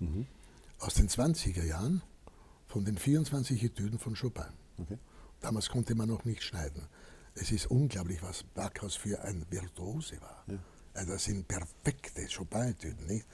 aus 0.78 0.94
den 0.94 1.08
20er 1.08 1.64
Jahren 1.64 2.02
von 2.68 2.84
den 2.84 2.96
24 2.96 3.62
Etüden 3.62 3.98
von 3.98 4.14
Chopin. 4.14 4.52
Okay. 4.78 4.98
Damals 5.44 5.68
konnte 5.68 5.94
man 5.94 6.08
noch 6.08 6.24
nicht 6.24 6.42
schneiden. 6.42 6.88
Es 7.34 7.52
ist 7.52 7.66
unglaublich, 7.70 8.22
was 8.22 8.44
Backhaus 8.54 8.96
für 8.96 9.20
ein 9.22 9.44
Virtuose 9.50 10.18
war. 10.22 10.42
Also 10.94 11.12
das 11.12 11.24
sind 11.24 11.46
perfekte 11.46 12.26
Chopin-Etüden, 12.34 13.06
nicht? 13.06 13.26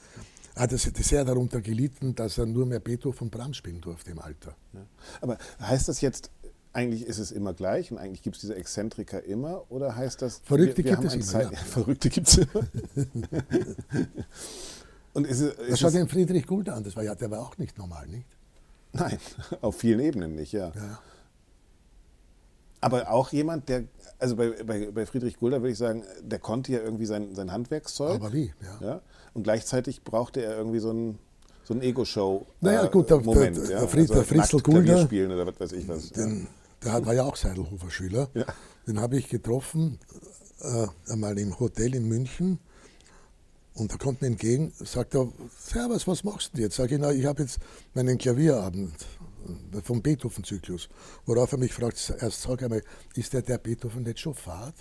Er 0.56 0.62
hat 0.62 0.72
das- 0.72 0.82
sehr 0.82 1.24
darunter 1.24 1.61
gelitten, 1.61 2.16
dass 2.16 2.36
er 2.36 2.46
nur 2.46 2.66
mehr 2.66 2.80
Beethoven 2.80 3.26
und 3.26 3.30
Brahms 3.30 3.58
spielen 3.58 3.80
durfte 3.80 4.11
im 4.11 4.18
Alter. 4.18 4.56
Ja. 4.72 4.80
Aber 5.20 5.38
heißt 5.61 5.86
das 5.88 6.00
jetzt, 6.00 6.32
eigentlich 6.72 7.06
ist 7.06 7.18
es 7.18 7.30
immer 7.30 7.54
gleich 7.54 7.92
und 7.92 7.98
eigentlich 7.98 8.22
gibt 8.22 8.34
es 8.36 8.40
diese 8.40 8.56
Exzentriker 8.56 9.22
immer? 9.22 9.70
Oder 9.70 9.94
heißt 9.94 10.20
das, 10.20 10.40
Verrückte 10.44 10.82
gibt 10.82 10.96
haben 10.96 11.06
es 11.06 11.12
ein 11.12 11.20
immer, 11.20 11.28
Zeit- 11.30 11.52
ja. 11.52 11.58
Verrückte 11.64 12.08
gibt 12.08 12.26
es 12.26 12.38
immer. 12.38 12.66
und 15.12 15.26
ist 15.26 15.40
es, 15.40 15.56
Das 15.56 15.68
ist 15.68 15.78
schau 15.78 15.86
es, 15.88 15.92
den 15.92 16.08
Friedrich 16.08 16.46
Gould 16.46 16.68
an, 16.70 16.82
das 16.82 16.96
war 16.96 17.04
ja, 17.04 17.14
der 17.14 17.30
war 17.30 17.40
auch 17.40 17.56
nicht 17.58 17.78
normal, 17.78 18.08
nicht? 18.08 18.26
nein, 18.92 19.18
auf 19.61 19.76
vielen 19.78 20.00
Ebenen 20.00 20.34
nicht, 20.34 20.50
ja. 20.52 20.72
Ja. 20.74 20.98
Aber 22.81 23.11
auch 23.11 23.31
jemand, 23.33 23.68
der, 23.68 23.85
also 24.18 24.37
bei, 24.37 24.51
bei, 24.64 24.91
bei 24.91 25.05
Friedrich 25.07 25.39
Gulda 25.39 25.59
würde 25.61 25.72
ich 25.72 25.78
sagen, 25.78 26.03
der 26.22 26.39
konnte 26.39 26.72
ja 26.72 26.78
irgendwie 26.81 27.07
sein, 27.07 27.35
sein 27.35 27.53
Handwerkszeug. 27.53 28.14
Aber 28.16 28.33
wie, 28.33 28.53
ja. 28.81 28.87
ja. 28.87 29.01
Und 29.35 29.43
gleichzeitig 29.43 30.03
brauchte 30.03 30.43
er 30.43 30.57
irgendwie 30.57 30.78
so 30.81 30.91
ein 30.93 31.18
so 31.64 31.74
ein 31.74 31.83
Ego-Show. 31.83 32.47
Naja, 32.62 32.85
äh, 32.87 32.89
gut, 32.89 33.11
der- 33.11 33.20
Moment, 33.20 33.57
der- 33.57 33.64
ja. 33.70 33.78
der 33.81 33.89
Fried- 33.89 34.09
der 34.09 34.16
nackt 34.16 34.49
Klavier 34.51 34.62
Gulda, 34.62 35.05
spielen 35.05 35.31
oder 35.31 35.47
was 35.47 35.61
weiß 35.61 35.72
ich 35.72 35.87
was. 35.87 36.11
Den, 36.11 36.49
der 36.83 37.07
war 37.07 37.14
ja 37.14 37.22
auch 37.22 37.37
Seidelhofer 37.37 37.91
Schüler. 37.91 38.28
Ja. 38.35 38.45
Den 38.89 39.01
habe 39.01 39.18
ich 39.18 39.28
getroffen, 39.28 39.99
äh, 40.62 40.87
einmal 41.12 41.39
im 41.39 41.61
Hotel 41.61 41.95
in 41.95 42.09
München. 42.09 42.59
Und 43.74 43.93
er 43.93 43.99
kommt 43.99 44.20
mir 44.20 44.26
entgegen, 44.26 44.72
sagt 44.81 45.14
er, 45.14 45.28
Servus, 45.61 46.09
was 46.09 46.24
machst 46.24 46.51
du 46.55 46.61
jetzt? 46.62 46.74
Sag 46.76 46.91
ich, 46.91 46.99
na, 46.99 47.12
ich 47.12 47.24
habe 47.24 47.43
jetzt 47.43 47.61
meinen 47.95 48.18
Klavierabend 48.18 48.93
vom 49.82 50.03
Beethoven-Zyklus. 50.03 50.88
Worauf 51.26 51.53
er 51.53 51.59
mich 51.59 51.72
fragt, 51.72 52.14
erst 52.20 52.43
sag 52.43 52.62
einmal, 52.62 52.82
ist 53.14 53.32
der, 53.32 53.43
der 53.43 53.59
Beethoven 53.59 54.03
nicht 54.03 54.20
schon 54.20 54.34
fad? 54.34 54.74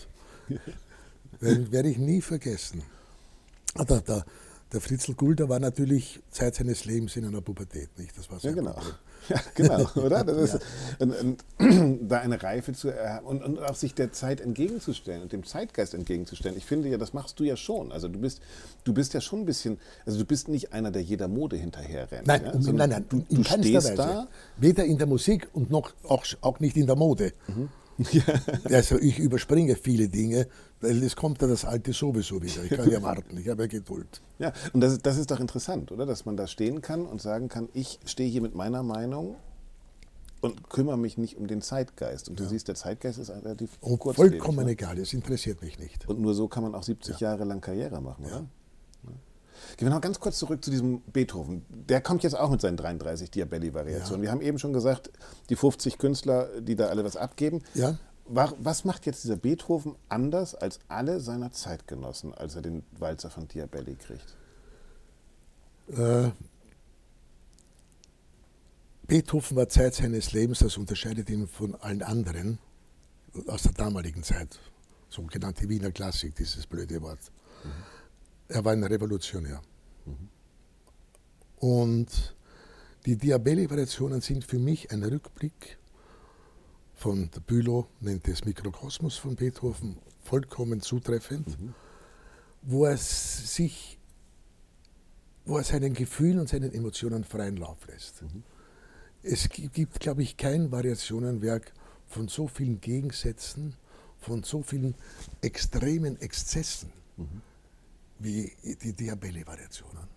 Werde 1.39 1.89
ich 1.89 1.97
nie 1.97 2.21
vergessen. 2.21 2.83
Ah, 3.75 3.85
Der, 3.85 4.25
der, 4.71 4.81
Fritzl 4.81 5.13
Gulder 5.13 5.49
war 5.49 5.59
natürlich 5.59 6.19
Zeit 6.29 6.55
seines 6.55 6.85
Lebens 6.85 7.15
in 7.15 7.25
einer 7.25 7.41
Pubertät, 7.41 7.89
nicht? 7.97 8.17
Das 8.17 8.29
war 8.29 8.39
Ja, 8.39 8.51
genau. 8.51 8.71
Problem. 8.73 8.95
Ja, 9.27 9.41
genau, 9.53 9.85
oder? 9.95 10.23
Das 10.23 10.55
ist, 10.55 10.65
und, 10.97 11.11
und, 11.11 11.43
da 12.09 12.19
eine 12.19 12.41
Reife 12.41 12.73
zu 12.73 12.89
erhaben 12.89 13.27
und, 13.27 13.43
und 13.43 13.59
auch 13.59 13.75
sich 13.75 13.93
der 13.93 14.11
Zeit 14.11 14.41
entgegenzustellen 14.41 15.21
und 15.21 15.33
dem 15.33 15.43
Zeitgeist 15.45 15.93
entgegenzustellen. 15.93 16.57
Ich 16.57 16.65
finde 16.65 16.87
ja, 16.87 16.97
das 16.97 17.13
machst 17.13 17.39
du 17.39 17.43
ja 17.43 17.57
schon. 17.57 17.91
Also 17.91 18.07
du 18.07 18.17
bist, 18.17 18.41
du 18.85 18.93
bist 18.93 19.13
ja 19.13 19.21
schon 19.21 19.41
ein 19.41 19.45
bisschen, 19.45 19.77
also 20.05 20.17
du 20.17 20.25
bist 20.25 20.47
nicht 20.47 20.73
einer, 20.73 20.89
der 20.89 21.03
jeder 21.03 21.27
Mode 21.27 21.57
hinterher 21.57 22.09
rennt. 22.11 22.27
Nein, 22.27 22.43
ja? 22.45 22.71
nein, 22.71 22.89
nein, 22.89 23.05
du, 23.09 23.23
du 23.29 23.43
stehst 23.43 23.89
Weise. 23.89 23.95
da. 23.95 24.27
Weder 24.57 24.85
in 24.85 24.97
der 24.97 25.05
Musik 25.07 25.49
und 25.53 25.69
noch 25.69 25.93
auch, 26.07 26.25
auch 26.41 26.59
nicht 26.59 26.77
in 26.77 26.87
der 26.87 26.95
Mode. 26.95 27.33
Also 28.65 28.97
ich 28.99 29.19
überspringe 29.19 29.75
viele 29.75 30.07
Dinge, 30.09 30.47
weil 30.81 31.03
es 31.03 31.15
kommt 31.15 31.41
ja 31.41 31.47
das 31.47 31.65
Alte 31.65 31.93
sowieso 31.93 32.41
wieder. 32.41 32.63
Ich 32.63 32.69
kann 32.71 32.89
ja 32.89 33.01
warten, 33.03 33.37
ich 33.37 33.47
habe 33.49 33.63
ja 33.63 33.67
Geduld. 33.67 34.21
Ja, 34.39 34.53
und 34.73 34.81
das, 34.81 34.93
ist- 34.93 35.05
das 35.05 35.17
ist 35.17 35.31
doch 35.31 35.39
interessant, 35.39 35.91
oder? 35.91 36.05
Dass 36.05 36.25
man 36.25 36.37
da 36.37 36.47
stehen 36.47 36.81
kann 36.81 37.05
und 37.05 37.21
sagen 37.21 37.49
kann, 37.49 37.69
ich 37.73 37.99
stehe 38.05 38.29
hier 38.29 38.41
mit 38.41 38.55
meiner 38.55 38.83
Meinung 38.83 39.35
und 40.41 40.69
kümmere 40.69 40.97
mich 40.97 41.17
nicht 41.17 41.35
um 41.37 41.47
den 41.47 41.61
Zeitgeist. 41.61 42.29
Und 42.29 42.39
du 42.39 42.45
siehst, 42.47 42.69
der 42.69 42.75
Zeitgeist 42.75 43.19
ist 43.19 43.29
relativ 43.29 43.79
kurzlebig, 43.81 44.15
vollkommen 44.41 44.65
ne? 44.65 44.71
egal, 44.71 44.97
es 44.97 45.11
interessiert 45.13 45.61
mich 45.61 45.77
nicht. 45.79 46.07
Und 46.07 46.21
nur 46.21 46.33
so 46.33 46.47
kann 46.47 46.63
man 46.63 46.75
auch 46.75 46.83
70 46.83 47.19
Jahre 47.19 47.43
lang 47.43 47.59
Karriere 47.59 47.99
machen, 47.99 48.25
oder? 48.25 48.45
Ja. 49.69 49.75
Gehen 49.77 49.87
wir 49.87 49.93
noch 49.93 50.01
ganz 50.01 50.19
kurz 50.19 50.37
zurück 50.39 50.63
zu 50.63 50.71
diesem 50.71 51.01
Beethoven. 51.01 51.65
Der 51.69 52.01
kommt 52.01 52.23
jetzt 52.23 52.35
auch 52.37 52.49
mit 52.49 52.61
seinen 52.61 52.77
33 52.77 53.31
Diabelli-Variationen. 53.31 54.21
Wir 54.21 54.31
haben 54.31 54.41
eben 54.41 54.59
schon 54.59 54.73
gesagt, 54.73 55.09
die 55.49 55.55
50 55.55 55.97
Künstler, 55.97 56.61
die 56.61 56.75
da 56.75 56.87
alle 56.87 57.03
was 57.03 57.15
abgeben. 57.15 57.61
Ja. 57.73 57.97
Wa- 58.25 58.53
Was 58.59 58.85
macht 58.85 59.05
jetzt 59.05 59.23
dieser 59.23 59.37
Beethoven 59.37 59.95
anders 60.07 60.53
als 60.55 60.79
alle 60.87 61.19
seiner 61.19 61.51
Zeitgenossen, 61.51 62.33
als 62.33 62.55
er 62.55 62.61
den 62.61 62.83
Walzer 62.99 63.29
von 63.29 63.47
Diabelli 63.47 63.95
kriegt? 63.95 64.35
Äh, 65.97 66.29
Beethoven 69.07 69.57
war 69.57 69.67
Zeit 69.69 69.95
seines 69.95 70.33
Lebens, 70.33 70.59
das 70.59 70.77
unterscheidet 70.77 71.29
ihn 71.29 71.47
von 71.47 71.73
allen 71.75 72.03
anderen 72.03 72.59
aus 73.47 73.63
der 73.63 73.71
damaligen 73.73 74.21
Zeit. 74.23 74.59
Sogenannte 75.09 75.67
Wiener 75.67 75.91
Klassik, 75.91 76.35
dieses 76.35 76.67
blöde 76.67 77.01
Wort. 77.01 77.19
Er 78.49 78.65
war 78.65 78.73
ein 78.73 78.83
Revolutionär. 78.83 79.61
Und 81.57 82.35
die 83.05 83.15
Diabelli-Variationen 83.15 84.21
sind 84.21 84.43
für 84.43 84.59
mich 84.59 84.91
ein 84.91 85.03
Rückblick 85.03 85.77
von 86.95 87.29
der 87.31 87.39
Bülow, 87.41 87.87
nennt 88.01 88.27
es 88.27 88.43
Mikrokosmos 88.43 89.17
von 89.17 89.35
Beethoven, 89.35 89.97
vollkommen 90.23 90.81
zutreffend, 90.81 91.57
wo 92.61 92.85
er 92.85 92.97
sich 92.97 93.97
wo 95.45 95.57
er 95.57 95.63
seinen 95.63 95.93
Gefühlen 95.93 96.39
und 96.39 96.49
seinen 96.49 96.71
Emotionen 96.73 97.23
freien 97.23 97.57
Lauf 97.57 97.87
lässt. 97.87 98.23
Es 99.23 99.49
gi- 99.49 99.67
gibt, 99.69 99.99
glaube 99.99 100.21
ich, 100.21 100.37
kein 100.37 100.71
Variationenwerk 100.71 101.73
von 102.07 102.27
so 102.27 102.47
vielen 102.47 102.79
Gegensätzen, 102.81 103.75
von 104.19 104.43
so 104.43 104.61
vielen 104.61 104.93
extremen 105.41 106.21
Exzessen 106.21 106.91
wie 108.19 108.51
die 108.63 108.93
Diabelli-Variationen. 108.93 110.07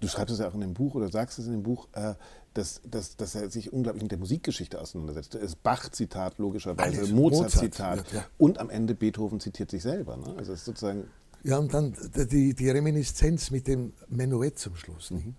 Du 0.00 0.08
schreibst 0.08 0.34
es 0.34 0.40
ja 0.40 0.48
auch 0.48 0.54
in 0.54 0.60
dem 0.60 0.74
Buch 0.74 0.94
oder 0.94 1.10
sagst 1.10 1.38
es 1.38 1.46
in 1.46 1.52
dem 1.52 1.62
Buch, 1.62 1.88
äh, 1.92 2.14
dass, 2.52 2.82
dass, 2.84 3.16
dass 3.16 3.34
er 3.34 3.50
sich 3.50 3.72
unglaublich 3.72 4.02
mit 4.02 4.12
der 4.12 4.18
Musikgeschichte 4.18 4.80
auseinandersetzt. 4.80 5.34
Es 5.34 5.42
ist 5.42 5.62
Bach-Zitat 5.62 6.38
logischerweise. 6.38 7.12
Mozart-Zitat 7.12 7.96
Mozart, 7.96 8.12
ja, 8.12 8.18
ja. 8.20 8.26
und 8.38 8.58
am 8.58 8.70
Ende 8.70 8.94
Beethoven 8.94 9.40
zitiert 9.40 9.70
sich 9.70 9.82
selber. 9.82 10.16
Ne? 10.16 10.34
Also 10.36 10.52
es 10.52 10.60
ist 10.60 10.64
sozusagen 10.66 11.10
Ja, 11.42 11.58
und 11.58 11.72
dann 11.72 11.96
die, 12.30 12.54
die 12.54 12.70
Reminiszenz 12.70 13.50
mit 13.50 13.66
dem 13.66 13.92
Menuett 14.08 14.58
zum 14.58 14.76
Schluss. 14.76 15.10
Mhm. 15.10 15.34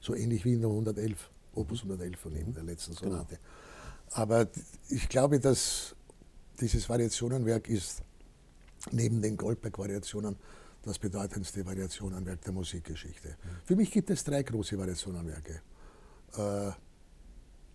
So 0.00 0.14
ähnlich 0.14 0.44
wie 0.44 0.54
in 0.54 0.60
der 0.60 0.70
111, 0.70 1.30
Opus 1.54 1.84
111 1.84 2.18
von 2.18 2.36
ihm, 2.36 2.52
der 2.54 2.64
letzten 2.64 2.94
genau. 2.96 3.12
Sonate. 3.12 3.36
Genau. 3.36 4.22
Aber 4.22 4.48
ich 4.88 5.08
glaube, 5.08 5.40
dass 5.40 5.94
dieses 6.60 6.88
Variationenwerk 6.88 7.68
ist 7.68 8.02
neben 8.90 9.22
den 9.22 9.36
Goldberg-Variationen 9.36 10.36
das 10.82 10.98
bedeutendste 10.98 11.64
Variationenwerk 11.64 12.42
der 12.42 12.52
Musikgeschichte. 12.52 13.28
Mhm. 13.28 13.48
Für 13.64 13.76
mich 13.76 13.90
gibt 13.90 14.10
es 14.10 14.24
drei 14.24 14.42
große 14.42 14.76
Variationenwerke. 14.76 15.62
Äh, 16.36 16.72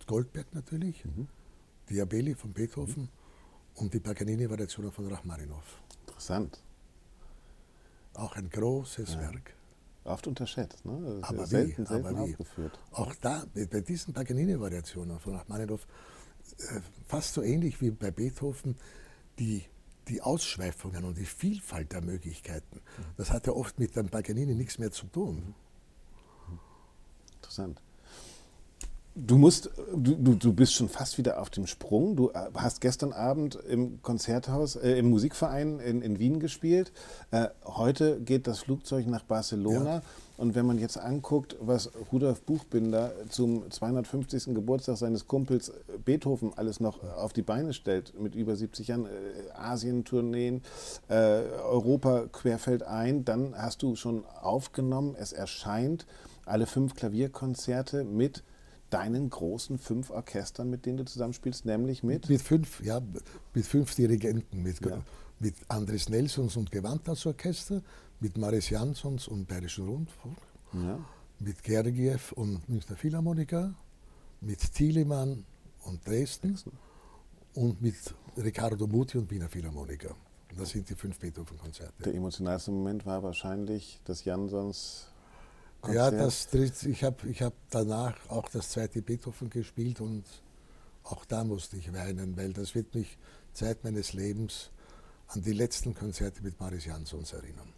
Goldberg 0.06 0.54
natürlich, 0.54 1.04
mhm. 1.04 1.28
Diabelli 1.88 2.34
von 2.34 2.52
Beethoven 2.52 3.04
mhm. 3.04 3.08
und 3.76 3.94
die 3.94 4.00
Paganini-Variationen 4.00 4.92
von 4.92 5.06
Rachmaninoff. 5.08 5.80
Interessant. 6.06 6.60
Auch 8.14 8.36
ein 8.36 8.50
großes 8.50 9.14
ja. 9.14 9.20
Werk. 9.20 9.54
Oft 10.04 10.26
unterschätzt, 10.26 10.84
ne? 10.86 11.20
aber 11.22 11.46
selten, 11.46 11.82
wie, 11.82 11.86
selten 11.86 12.06
aber 12.06 12.20
aufgeführt. 12.20 12.78
Auch 12.92 13.14
da, 13.16 13.44
bei 13.54 13.80
diesen 13.80 14.14
Paganini-Variationen 14.14 15.18
von 15.20 15.34
Rachmaninoff, 15.34 15.86
äh, 16.58 16.80
fast 17.06 17.34
so 17.34 17.42
ähnlich 17.42 17.80
wie 17.82 17.90
bei 17.90 18.10
Beethoven, 18.10 18.76
die, 19.38 19.64
die 20.08 20.22
Ausschweifungen 20.22 21.04
und 21.04 21.18
die 21.18 21.24
Vielfalt 21.24 21.92
der 21.92 22.02
Möglichkeiten, 22.02 22.80
das 23.16 23.30
hat 23.30 23.46
ja 23.46 23.52
oft 23.52 23.78
mit 23.78 23.96
dem 23.96 24.08
Paganini 24.08 24.54
nichts 24.54 24.78
mehr 24.78 24.90
zu 24.90 25.06
tun. 25.06 25.54
Interessant. 27.36 27.80
Du 29.14 29.36
musst, 29.36 29.70
du, 29.96 30.34
du, 30.34 30.52
bist 30.52 30.74
schon 30.74 30.88
fast 30.88 31.18
wieder 31.18 31.40
auf 31.40 31.50
dem 31.50 31.66
Sprung. 31.66 32.14
Du 32.14 32.30
äh, 32.30 32.50
hast 32.54 32.80
gestern 32.80 33.12
Abend 33.12 33.56
im 33.56 34.00
Konzerthaus, 34.00 34.76
äh, 34.76 34.92
im 34.92 35.10
Musikverein 35.10 35.80
in, 35.80 36.02
in 36.02 36.20
Wien 36.20 36.38
gespielt. 36.38 36.92
Äh, 37.32 37.48
heute 37.64 38.20
geht 38.20 38.46
das 38.46 38.60
Flugzeug 38.60 39.08
nach 39.08 39.24
Barcelona. 39.24 39.96
Ja. 39.96 40.02
Und 40.38 40.54
wenn 40.54 40.66
man 40.66 40.78
jetzt 40.78 40.96
anguckt, 40.96 41.56
was 41.60 41.90
Rudolf 42.12 42.42
Buchbinder 42.42 43.12
zum 43.28 43.68
250. 43.68 44.54
Geburtstag 44.54 44.96
seines 44.96 45.26
Kumpels 45.26 45.72
Beethoven 46.04 46.52
alles 46.54 46.78
noch 46.78 47.02
auf 47.16 47.32
die 47.32 47.42
Beine 47.42 47.72
stellt, 47.74 48.18
mit 48.18 48.36
über 48.36 48.54
70 48.54 48.86
Jahren, 48.86 49.06
äh, 49.06 49.08
Asien-Tourneen, 49.54 50.62
äh, 51.08 51.14
Europa 51.14 52.26
querfeld 52.32 52.84
ein, 52.84 53.24
dann 53.24 53.52
hast 53.56 53.82
du 53.82 53.96
schon 53.96 54.24
aufgenommen, 54.40 55.16
es 55.18 55.32
erscheint, 55.32 56.06
alle 56.46 56.66
fünf 56.66 56.94
Klavierkonzerte 56.94 58.04
mit 58.04 58.44
deinen 58.90 59.30
großen 59.30 59.78
fünf 59.78 60.10
Orchestern, 60.10 60.70
mit 60.70 60.86
denen 60.86 60.98
du 60.98 61.04
zusammenspielst, 61.04 61.66
nämlich 61.66 62.04
mit? 62.04 62.28
Mit 62.28 62.42
fünf, 62.42 62.80
ja, 62.84 63.02
mit 63.54 63.66
fünf 63.66 63.96
Dirigenten, 63.96 64.62
mit, 64.62 64.84
ja. 64.86 65.02
Mit 65.40 65.54
Andres 65.68 66.08
Nelsons 66.08 66.56
und 66.56 66.70
Gewandhaus 66.70 67.26
Orchester, 67.26 67.82
mit 68.20 68.36
Maris 68.36 68.70
Jansons 68.70 69.28
und 69.28 69.46
Bayerischen 69.46 69.86
Rundfunk, 69.88 70.36
ja. 70.72 70.98
mit 71.38 71.62
Gergiev 71.62 72.32
und 72.32 72.68
Münchner 72.68 72.96
Philharmoniker, 72.96 73.74
mit 74.40 74.60
Thielemann 74.74 75.44
und 75.84 76.06
Dresden 76.06 76.58
und 77.54 77.80
mit 77.80 77.96
Riccardo 78.36 78.86
Muti 78.86 79.18
und 79.18 79.30
Wiener 79.30 79.48
Philharmoniker. 79.48 80.14
Das 80.56 80.70
sind 80.70 80.88
die 80.88 80.94
fünf 80.94 81.18
Beethoven-Konzerte. 81.18 82.02
Der 82.04 82.14
emotionalste 82.14 82.70
Moment 82.70 83.06
war 83.06 83.22
wahrscheinlich 83.22 84.00
das 84.04 84.24
Jansons 84.24 85.08
Konzert? 85.80 86.12
Ja, 86.12 86.18
das, 86.18 86.84
ich 86.84 87.04
habe 87.04 87.28
ich 87.28 87.42
hab 87.42 87.54
danach 87.70 88.16
auch 88.28 88.48
das 88.48 88.70
zweite 88.70 89.00
Beethoven 89.00 89.48
gespielt 89.48 90.00
und 90.00 90.24
auch 91.04 91.24
da 91.24 91.44
musste 91.44 91.76
ich 91.76 91.92
weinen, 91.92 92.36
weil 92.36 92.52
das 92.52 92.74
wird 92.74 92.94
mich 92.94 93.16
Zeit 93.52 93.84
meines 93.84 94.12
Lebens 94.12 94.70
an 95.28 95.42
die 95.42 95.52
letzten 95.52 95.94
Konzerte 95.94 96.42
mit 96.42 96.58
Maris 96.58 96.86
Jansons 96.86 97.32
erinnern. 97.32 97.72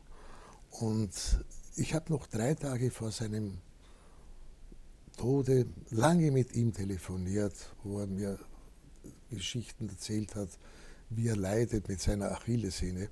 Und 0.70 1.44
ich 1.76 1.94
habe 1.94 2.12
noch 2.12 2.26
drei 2.26 2.54
Tage 2.54 2.90
vor 2.90 3.10
seinem 3.10 3.58
Tode 5.16 5.66
lange 5.90 6.30
mit 6.30 6.54
ihm 6.54 6.72
telefoniert, 6.72 7.54
wo 7.82 8.00
er 8.00 8.06
mir 8.06 8.38
Geschichten 9.30 9.88
erzählt 9.88 10.34
hat, 10.34 10.48
wie 11.10 11.28
er 11.28 11.36
leidet 11.36 11.88
mit 11.88 12.00
seiner 12.00 12.30
Achillessehne 12.32 13.10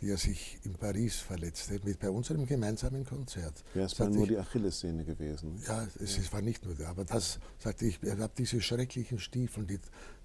die 0.00 0.10
er 0.10 0.18
sich 0.18 0.58
in 0.64 0.74
Paris 0.74 1.16
verletzte, 1.16 1.80
mit 1.82 1.98
bei 1.98 2.10
unserem 2.10 2.46
gemeinsamen 2.46 3.04
Konzert. 3.04 3.64
Wäre 3.72 3.86
es 3.86 3.98
mal 3.98 4.10
nur 4.10 4.24
ich, 4.24 4.28
die 4.30 4.38
Achillessehne 4.38 5.04
gewesen? 5.04 5.62
Ja, 5.66 5.86
es 5.98 6.16
ja. 6.16 6.32
war 6.32 6.42
nicht 6.42 6.64
nur 6.64 6.74
der, 6.74 6.88
aber 6.88 7.04
das, 7.04 7.38
sagte 7.58 7.86
ich, 7.86 8.02
ich 8.02 8.10
habe 8.10 8.32
diese 8.36 8.60
schrecklichen 8.60 9.18
Stiefel, 9.18 9.66
die, 9.66 9.78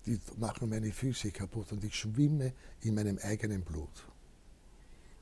die 0.06 0.20
machen 0.38 0.70
meine 0.70 0.92
Füße 0.92 1.32
kaputt 1.32 1.72
und 1.72 1.84
ich 1.84 1.96
schwimme 1.96 2.54
in 2.82 2.96
meinem 2.96 3.18
eigenen 3.20 3.62
Blut. 3.62 4.08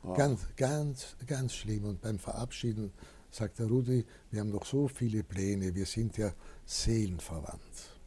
Wow. 0.02 0.18
Ganz, 0.18 0.41
ganz, 0.56 1.16
ganz 1.28 1.54
schlimm. 1.54 1.84
Und 1.84 2.02
beim 2.02 2.20
Verabschieden 2.20 2.91
sagt 3.32 3.60
der 3.60 3.68
Rudi, 3.68 4.06
wir 4.32 4.39
haben 4.39 4.50
noch 4.50 4.66
so 4.66 4.88
viele 4.88 5.24
Pläne, 5.24 5.76
wir 5.76 5.86
sind 5.86 6.18
ja 6.18 6.34
seelenverwandt. 6.66 8.00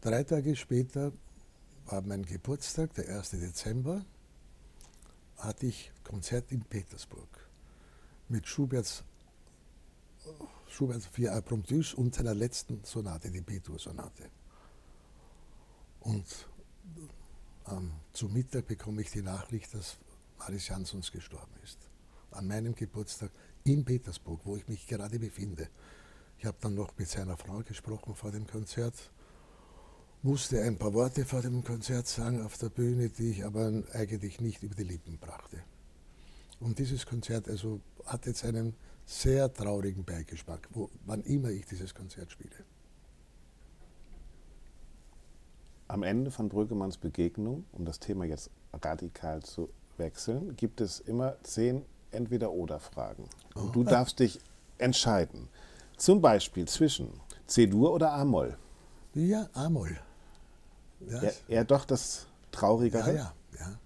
Drei 0.00 0.22
Tage 0.22 0.54
später 0.56 1.12
war 1.86 2.02
mein 2.02 2.24
Geburtstag, 2.24 2.94
der 2.94 3.16
1. 3.18 3.30
Dezember 3.30 4.04
hatte 5.38 5.66
ich 5.66 5.92
Konzert 6.04 6.50
in 6.52 6.62
Petersburg 6.62 7.28
mit 8.28 8.46
Schuberts, 8.46 9.04
Schuberts 10.68 11.06
Vier 11.06 11.32
Impromptus 11.32 11.94
und 11.94 12.14
seiner 12.14 12.34
letzten 12.34 12.84
Sonate, 12.84 13.30
die 13.30 13.40
B-Dur-Sonate. 13.40 14.30
Und 16.00 16.48
ähm, 17.70 17.92
zum 18.12 18.32
Mittag 18.32 18.66
bekomme 18.66 19.02
ich 19.02 19.10
die 19.10 19.22
Nachricht, 19.22 19.72
dass 19.74 19.98
Maris 20.38 20.68
Jansons 20.68 21.10
gestorben 21.12 21.54
ist. 21.62 21.78
An 22.30 22.46
meinem 22.46 22.74
Geburtstag 22.74 23.30
in 23.64 23.84
Petersburg, 23.84 24.40
wo 24.44 24.56
ich 24.56 24.68
mich 24.68 24.86
gerade 24.86 25.18
befinde. 25.18 25.68
Ich 26.38 26.44
habe 26.44 26.56
dann 26.60 26.74
noch 26.74 26.96
mit 26.96 27.08
seiner 27.08 27.36
Frau 27.36 27.58
gesprochen 27.62 28.14
vor 28.14 28.30
dem 28.30 28.46
Konzert 28.46 28.94
musste 30.22 30.62
ein 30.62 30.76
paar 30.76 30.94
Worte 30.94 31.24
vor 31.24 31.42
dem 31.42 31.62
Konzert 31.62 32.06
sagen 32.06 32.42
auf 32.42 32.58
der 32.58 32.68
Bühne, 32.68 33.08
die 33.08 33.30
ich 33.30 33.44
aber 33.44 33.82
eigentlich 33.92 34.40
nicht 34.40 34.62
über 34.62 34.74
die 34.74 34.84
Lippen 34.84 35.18
brachte. 35.18 35.58
Und 36.60 36.78
dieses 36.78 37.06
Konzert 37.06 37.48
also 37.48 37.80
hat 38.04 38.26
jetzt 38.26 38.44
einen 38.44 38.74
sehr 39.06 39.52
traurigen 39.52 40.04
Beigeschmack, 40.04 40.68
wo, 40.72 40.90
wann 41.06 41.22
immer 41.22 41.50
ich 41.50 41.66
dieses 41.66 41.94
Konzert 41.94 42.32
spiele. 42.32 42.56
Am 45.86 46.02
Ende 46.02 46.30
von 46.30 46.48
Brüggemanns 46.48 46.98
Begegnung, 46.98 47.64
um 47.72 47.84
das 47.84 47.98
Thema 47.98 48.26
jetzt 48.26 48.50
radikal 48.74 49.42
zu 49.42 49.70
wechseln, 49.96 50.56
gibt 50.56 50.80
es 50.80 51.00
immer 51.00 51.36
zehn 51.42 51.84
Entweder-Oder-Fragen. 52.10 53.24
Und 53.54 53.68
oh. 53.68 53.72
du 53.72 53.84
darfst 53.84 54.18
dich 54.18 54.40
entscheiden. 54.78 55.48
Zum 55.96 56.20
Beispiel 56.20 56.66
zwischen 56.66 57.20
C-Dur 57.46 57.92
oder 57.92 58.12
A-Moll. 58.12 58.56
Ja, 59.14 59.48
A-Moll. 59.54 59.98
Ja, 61.06 61.22
eher 61.48 61.64
doch 61.64 61.84
das 61.84 62.26
Traurigere. 62.50 63.08
Ja, 63.08 63.14
ja, 63.14 63.32
ja. 63.58 63.78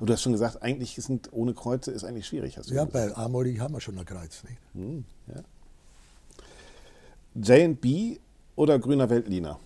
Und 0.00 0.08
du 0.08 0.12
hast 0.12 0.22
schon 0.22 0.32
gesagt, 0.32 0.62
eigentlich 0.62 0.96
sind 0.96 1.32
ohne 1.32 1.54
Kreuze 1.54 1.90
ist 1.90 2.04
eigentlich 2.04 2.26
schwierig. 2.26 2.58
Hast 2.58 2.70
du 2.70 2.74
ja, 2.74 2.84
bei 2.84 3.16
Amoli 3.16 3.56
haben 3.56 3.74
wir 3.74 3.80
schon 3.80 3.98
ein 3.98 4.04
Kreuz, 4.04 4.42
nicht? 4.44 4.58
Hm, 4.74 5.04
ja. 5.28 5.42
J&B 7.34 8.18
oder 8.56 8.78
Grüner 8.78 9.10
Weltliner? 9.10 9.58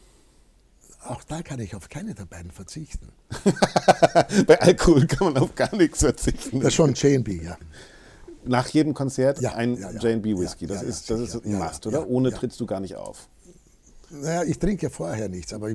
Auch 1.04 1.22
da 1.24 1.42
kann 1.42 1.60
ich 1.60 1.74
auf 1.74 1.88
keine 1.88 2.14
der 2.14 2.24
beiden 2.24 2.50
verzichten. 2.50 3.08
bei 4.46 4.60
Alkohol 4.60 5.06
kann 5.06 5.32
man 5.32 5.42
auf 5.42 5.54
gar 5.54 5.74
nichts 5.76 6.00
verzichten. 6.00 6.60
Das 6.60 6.68
ist 6.68 6.74
schon 6.74 6.94
J&B, 6.94 7.42
ja. 7.42 7.56
Nach 8.44 8.66
jedem 8.68 8.94
Konzert 8.94 9.40
ja, 9.40 9.54
ein 9.54 9.76
ja, 9.76 9.90
ja, 9.90 10.00
J&B 10.00 10.36
Whisky. 10.36 10.66
das 10.66 10.82
ist, 10.82 11.10
das 11.10 11.20
ist 11.20 11.44
ein 11.44 11.58
Must, 11.58 11.86
oder? 11.86 12.08
Ohne 12.08 12.32
trittst 12.32 12.58
du 12.60 12.66
gar 12.66 12.80
nicht 12.80 12.96
auf. 12.96 13.28
Naja, 14.10 14.44
ich 14.44 14.58
trinke 14.58 14.84
ja 14.84 14.90
vorher 14.90 15.28
nichts, 15.28 15.52
aber. 15.52 15.70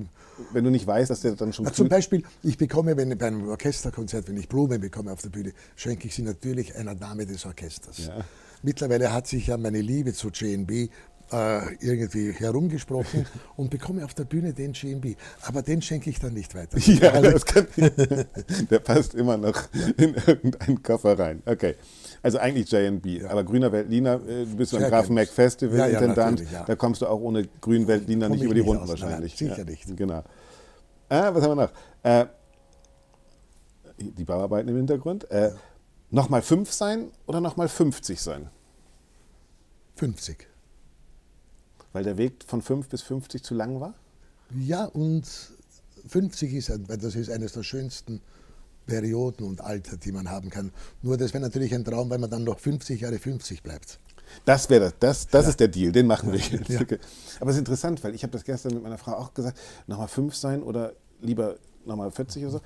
Wenn 0.52 0.64
du 0.64 0.72
nicht 0.72 0.88
weißt, 0.88 1.12
dass 1.12 1.22
der 1.22 1.36
dann 1.36 1.54
schon. 1.54 1.66
Na, 1.66 1.74
zum 1.74 1.90
Beispiel, 1.90 2.24
ich 2.42 2.58
bekomme, 2.58 2.98
wenn 2.98 3.16
bei 3.18 3.28
einem 3.28 3.48
Orchesterkonzert, 3.50 4.28
wenn 4.28 4.38
ich 4.38 4.50
Blumen 4.50 4.82
bekomme 4.82 5.12
auf 5.12 5.22
der 5.22 5.30
Bühne, 5.30 5.54
schenke 5.76 6.08
ich 6.08 6.16
sie 6.16 6.24
natürlich 6.24 6.76
einer 6.76 6.96
Dame 6.96 7.26
des 7.26 7.46
Orchesters. 7.46 8.08
Ja. 8.08 8.26
Mittlerweile 8.64 9.12
hat 9.12 9.28
sich 9.28 9.48
ja 9.48 9.58
meine 9.58 9.82
Liebe 9.82 10.14
zu 10.14 10.30
JNB 10.30 10.90
äh, 11.34 11.76
irgendwie 11.82 12.32
herumgesprochen 12.32 13.26
und 13.56 13.72
bekomme 13.72 14.06
auf 14.06 14.14
der 14.14 14.26
Bühne 14.26 14.54
den 14.54 14.74
GMB. 14.74 15.18
Aber 15.42 15.62
den 15.62 15.82
schenke 15.82 16.10
ich 16.10 16.20
dann 16.20 16.34
nicht 16.34 16.56
weiter. 16.56 16.78
Ja, 16.94 17.20
das 17.22 17.46
kann, 17.46 17.66
der 18.70 18.80
passt 18.80 19.16
immer 19.16 19.36
noch 19.36 19.64
in 19.98 20.14
irgendeinen 20.14 20.84
Koffer 20.84 21.18
rein. 21.18 21.42
Okay. 21.46 21.76
Also 22.22 22.38
eigentlich 22.38 22.72
JNB, 22.72 23.06
ja. 23.06 23.30
aber 23.30 23.44
Grüner 23.44 23.72
Weltliner, 23.72 24.16
äh, 24.28 24.46
du 24.46 24.56
bist 24.56 24.74
beim 24.74 24.84
Grafen 24.84 25.16
Mac 25.16 25.28
Festival 25.28 25.80
ja, 25.80 25.88
Intendant, 25.88 26.44
ja, 26.52 26.64
da 26.66 26.76
kommst 26.76 27.02
du 27.02 27.08
auch 27.08 27.20
ohne 27.20 27.48
Grün 27.62 27.88
Weltliner 27.88 28.30
nicht 28.30 28.44
über 28.44 28.54
die 28.54 28.62
Runden 28.62 28.88
wahrscheinlich. 28.88 29.40
Nein, 29.42 29.50
sicher 29.50 29.66
nicht. 29.66 29.98
Genau. 29.98 30.20
Äh, 31.10 31.34
was 31.34 31.44
haben 31.44 31.52
wir 31.52 31.56
noch? 31.56 31.72
Äh, 32.04 32.26
die 33.98 34.24
Bauarbeiten 34.24 34.70
im 34.70 34.76
Hintergrund. 34.76 35.30
Äh, 35.32 35.52
nochmal 36.12 36.44
fünf 36.44 36.72
sein 36.72 37.12
oder 37.26 37.42
nochmal 37.42 37.68
50 37.68 38.22
sein? 38.22 38.50
50. 39.96 40.53
Weil 41.94 42.04
der 42.04 42.18
Weg 42.18 42.44
von 42.48 42.62
5 42.62 42.89
bis 42.89 43.02
50 43.04 43.44
zu 43.44 43.54
lang 43.54 43.80
war? 43.80 43.94
Ja, 44.60 44.86
und 44.86 45.24
50 46.08 46.54
ist, 46.54 46.72
das 46.88 47.16
ist 47.16 47.30
eines 47.30 47.54
der 47.54 47.64
schönsten 47.64 48.22
Perioden 48.86 49.46
und 49.46 49.62
Alter, 49.62 49.96
die 49.98 50.12
man 50.12 50.30
haben 50.30 50.50
kann. 50.50 50.72
Nur 51.02 51.16
das 51.18 51.34
wäre 51.34 51.41
natürlich 51.44 51.74
ein 51.74 51.86
Traum, 51.86 52.10
weil 52.10 52.18
man 52.20 52.30
dann 52.30 52.44
noch 52.44 52.60
50 52.60 53.00
Jahre 53.02 53.18
50 53.20 53.64
bleibt. 53.64 54.00
Das 54.46 54.70
wäre 54.70 54.91
das, 55.00 55.00
das, 55.00 55.28
das 55.28 55.44
Ja. 55.46 55.50
ist 55.52 55.60
der 55.60 55.68
Deal, 55.70 55.91
den 55.91 56.08
machen 56.08 56.32
wir 56.32 56.39
jetzt. 56.39 56.68
Ja. 56.70 56.82
Okay. 56.82 57.00
Aber 57.39 57.52
es 57.52 57.56
ist 57.56 57.60
interessant, 57.60 58.04
weil 58.04 58.16
ich 58.16 58.24
habe 58.24 58.32
das 58.32 58.44
gestern 58.44 58.74
mit 58.74 58.84
meiner 58.84 58.98
Frau 58.98 59.14
auch 59.14 59.34
gesagt, 59.34 59.58
nochmal 59.88 60.08
fünf 60.08 60.36
sein 60.36 60.64
oder 60.64 60.94
lieber 61.22 61.56
nochmal 61.86 62.12
40 62.12 62.44
oder 62.44 62.52
so. 62.54 62.62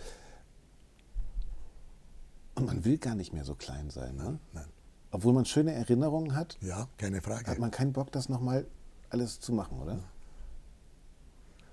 Und 2.55 2.65
man 2.65 2.83
will 2.85 2.97
gar 2.97 3.15
nicht 3.15 3.33
mehr 3.33 3.43
so 3.43 3.53
klein 3.55 3.89
sein. 3.89 4.15
Ne? 4.15 4.39
Nein. 4.53 4.65
Obwohl 5.11 5.33
man 5.33 5.45
schöne 5.45 5.73
Erinnerungen 5.73 6.35
hat, 6.35 6.57
Ja, 6.61 6.87
keine 6.97 7.21
Frage. 7.21 7.49
hat 7.49 7.59
man 7.59 7.71
keinen 7.71 7.93
Bock, 7.93 8.11
das 8.11 8.29
nochmal 8.29 8.65
alles 9.09 9.39
zu 9.39 9.53
machen, 9.53 9.79
oder? 9.79 10.03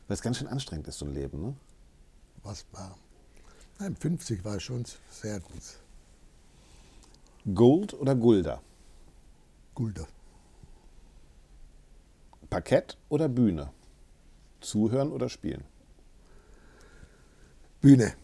Weil 0.06 0.14
es 0.14 0.22
ganz 0.22 0.38
schön 0.38 0.48
anstrengend 0.48 0.88
ist, 0.88 0.98
so 0.98 1.06
ein 1.06 1.14
Leben. 1.14 1.40
Ne? 1.40 1.56
Was 2.42 2.66
war? 2.72 2.96
Nein, 3.78 3.96
50 3.96 4.44
war 4.44 4.60
schon 4.60 4.84
sehr 5.10 5.40
gut. 5.40 5.62
Gold 7.54 7.94
oder 7.94 8.14
Gulda? 8.14 8.62
Gulder. 9.74 10.06
Parkett 12.48 12.96
oder 13.08 13.28
Bühne? 13.28 13.70
Zuhören 14.60 15.10
oder 15.10 15.28
spielen? 15.28 15.64
Bühne. 17.80 18.14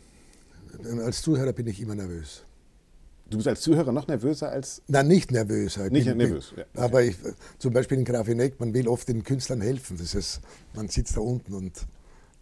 Als 1.05 1.23
Zuhörer 1.23 1.53
bin 1.53 1.67
ich 1.67 1.81
immer 1.81 1.95
nervös. 1.95 2.45
Du 3.31 3.37
bist 3.37 3.47
als 3.49 3.61
Zuhörer 3.61 3.93
noch 3.93 4.09
nervöser 4.09 4.51
als. 4.51 4.83
Nein, 4.89 5.07
nicht 5.09 5.31
nervös. 5.31 5.76
Ich 5.76 5.91
Nicht 5.91 6.07
bin- 6.07 6.16
nervös, 6.18 6.53
ja, 6.57 6.64
okay. 6.64 6.78
Aber 6.83 7.03
ich, 7.03 7.16
zum 7.59 7.72
Beispiel 7.72 7.99
in 7.99 8.05
Grafineck, 8.05 8.59
man 8.59 8.74
will 8.74 8.89
oft 8.89 9.07
den 9.09 9.22
Künstlern 9.22 9.61
helfen. 9.61 9.97
Das 9.99 10.14
ist, 10.14 10.41
man 10.74 10.89
sitzt 10.89 11.16
da 11.16 11.20
unten 11.20 11.55
und 11.55 11.72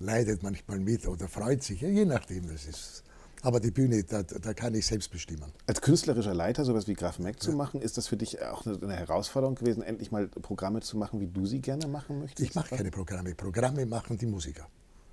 leidet 0.01 0.43
manchmal 0.43 0.81
mit 0.81 1.07
oder 1.07 1.29
freut 1.29 1.63
sich, 1.63 1.83
je 1.83 2.05
nachdem 2.07 2.49
das 2.51 2.65
ist. 2.67 3.03
Aber 3.43 3.61
die 3.61 3.71
Bühne, 3.71 4.03
da, 4.03 4.23
da 4.25 4.53
kann 4.55 4.75
ich 4.75 4.87
selbst 4.87 5.11
bestimmen. 5.13 5.53
Als 5.67 5.81
künstlerischer 5.81 6.35
Leiter 6.35 6.65
sowas 6.65 6.89
wie 6.89 6.95
Graf 6.95 7.19
Mac 7.21 7.41
zu 7.41 7.53
machen, 7.53 7.81
ist 7.83 7.97
das 7.97 8.09
für 8.09 8.17
dich 8.17 8.43
auch 8.43 8.67
eine, 8.67 8.77
eine 8.83 8.97
Herausforderung 8.97 9.55
gewesen, 9.55 9.83
endlich 9.83 10.11
mal 10.11 10.27
Programme 10.27 10.81
zu 10.81 10.97
machen, 10.97 11.21
wie 11.21 11.29
du 11.29 11.47
sie 11.47 11.61
gerne 11.61 11.87
machen 11.87 12.19
möchtest? 12.19 12.49
Ich 12.49 12.55
mache 12.57 12.75
keine 12.75 12.91
Programme. 12.91 13.35
Programme 13.37 13.87
machen 13.87 14.19
die 14.19 14.27
Musiker, 14.27 14.67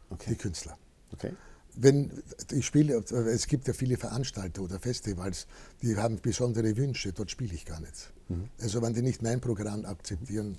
Okay. 0.09 0.30
die 0.32 0.36
Künstler. 0.38 0.76
Okay. 1.13 1.34
Wenn 1.78 2.23
ich 2.51 2.65
spiele, 2.65 2.95
es 2.95 3.47
gibt 3.47 3.67
ja 3.67 3.73
viele 3.73 3.97
Veranstalter 3.97 4.61
oder 4.61 4.80
Festivals, 4.80 5.47
die 5.82 5.97
haben 5.97 6.19
besondere 6.21 6.78
Wünsche, 6.78 7.11
dort 7.11 7.32
spiele 7.32 7.53
ich 7.53 7.65
gar 7.65 7.80
nicht. 7.80 8.11
Mhm. 8.30 8.49
Also 8.61 8.82
wenn 8.82 8.93
die 8.93 9.01
nicht 9.01 9.21
mein 9.21 9.41
Programm 9.41 9.86
akzeptieren 9.86 10.57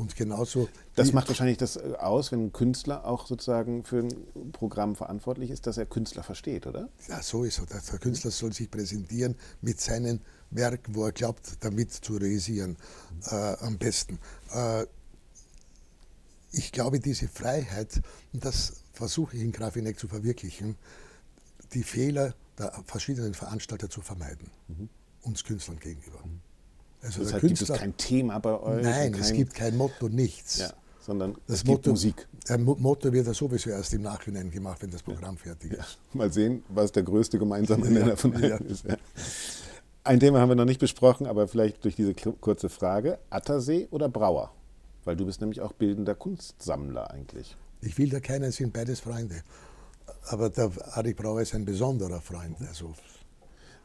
und 0.00 0.16
genauso. 0.16 0.68
Das 0.96 1.12
macht 1.12 1.28
wahrscheinlich 1.28 1.58
das 1.58 1.76
äh, 1.76 1.94
aus, 1.98 2.32
wenn 2.32 2.46
ein 2.46 2.52
Künstler 2.52 3.04
auch 3.04 3.26
sozusagen 3.26 3.84
für 3.84 3.98
ein 3.98 4.52
Programm 4.52 4.96
verantwortlich 4.96 5.50
ist, 5.50 5.66
dass 5.66 5.76
er 5.76 5.86
Künstler 5.86 6.22
versteht, 6.22 6.66
oder? 6.66 6.88
Ja, 7.08 7.22
so 7.22 7.44
ist 7.44 7.60
es. 7.60 7.86
Der 7.86 7.98
Künstler 7.98 8.30
soll 8.30 8.52
sich 8.52 8.70
präsentieren 8.70 9.36
mit 9.60 9.80
seinem 9.80 10.20
Werk, 10.50 10.80
wo 10.88 11.04
er 11.04 11.12
glaubt, 11.12 11.58
damit 11.60 11.92
zu 11.92 12.14
realisieren, 12.14 12.76
äh, 13.30 13.56
am 13.60 13.78
besten. 13.78 14.18
Äh, 14.52 14.86
ich 16.52 16.72
glaube, 16.72 16.98
diese 16.98 17.28
Freiheit, 17.28 18.00
das 18.32 18.82
versuche 19.00 19.36
ich 19.36 19.42
in 19.42 19.50
Grafineck 19.52 19.98
zu 19.98 20.06
verwirklichen, 20.06 20.76
die 21.74 21.82
Fehler 21.82 22.34
der 22.58 22.72
verschiedenen 22.86 23.34
Veranstalter 23.34 23.90
zu 23.90 24.00
vermeiden, 24.00 24.50
uns 25.22 25.42
Künstlern 25.44 25.78
gegenüber. 25.80 26.18
Also 27.02 27.22
Deshalb 27.22 27.40
der 27.40 27.48
gibt 27.48 27.60
es 27.60 27.66
Künstler, 27.68 27.78
kein 27.78 27.96
Thema 27.96 28.38
bei 28.38 28.60
euch. 28.60 28.82
nein, 28.84 29.12
kein, 29.12 29.20
es 29.22 29.32
gibt 29.32 29.54
kein 29.54 29.76
Motto, 29.76 30.08
nichts. 30.08 30.58
Ja, 30.58 30.70
sondern 31.00 31.32
Das 31.46 31.56
es 31.56 31.64
gibt 31.64 31.68
Motto, 31.78 31.90
Musik. 31.90 32.28
Mo- 32.58 32.76
Motto 32.78 33.10
wird 33.12 33.26
ja 33.26 33.32
sowieso 33.34 33.70
erst 33.70 33.94
im 33.94 34.02
Nachhinein 34.02 34.50
gemacht, 34.50 34.82
wenn 34.82 34.90
das 34.90 35.02
Programm 35.02 35.36
fertig 35.38 35.72
Ja. 35.72 35.78
ist. 35.80 35.98
Mal 36.12 36.30
sehen, 36.32 36.62
was 36.68 36.92
der 36.92 37.02
größte 37.02 37.38
gemeinsame 37.38 37.88
Nenner 37.90 38.16
von 38.18 38.34
allen 38.34 38.48
Ja. 38.50 38.56
ist. 38.56 38.84
Ja. 38.84 38.96
Ein 40.04 40.20
Thema 40.20 40.40
haben 40.40 40.48
wir 40.50 40.56
noch 40.56 40.64
nicht 40.66 40.80
besprochen, 40.80 41.26
aber 41.26 41.48
vielleicht 41.48 41.84
durch 41.84 41.96
diese 41.96 42.14
kurze 42.14 42.68
Frage. 42.68 43.18
Attersee 43.30 43.88
oder 43.90 44.08
Brauer? 44.08 44.52
Weil 45.04 45.16
du 45.16 45.24
bist 45.24 45.40
nämlich 45.40 45.60
auch 45.62 45.72
bildender 45.72 46.14
Kunstsammler 46.14 47.10
eigentlich. 47.10 47.56
Ich 47.82 47.96
will 47.98 48.10
da 48.10 48.20
keinen, 48.20 48.52
sind 48.52 48.72
beides 48.72 49.00
Freunde. 49.00 49.42
Aber 50.28 50.50
der 50.50 50.70
Arik 50.96 51.16
Brauer 51.16 51.40
ist 51.40 51.54
ein 51.54 51.64
besonderer 51.64 52.20
Freund. 52.20 52.56
Also, 52.60 52.94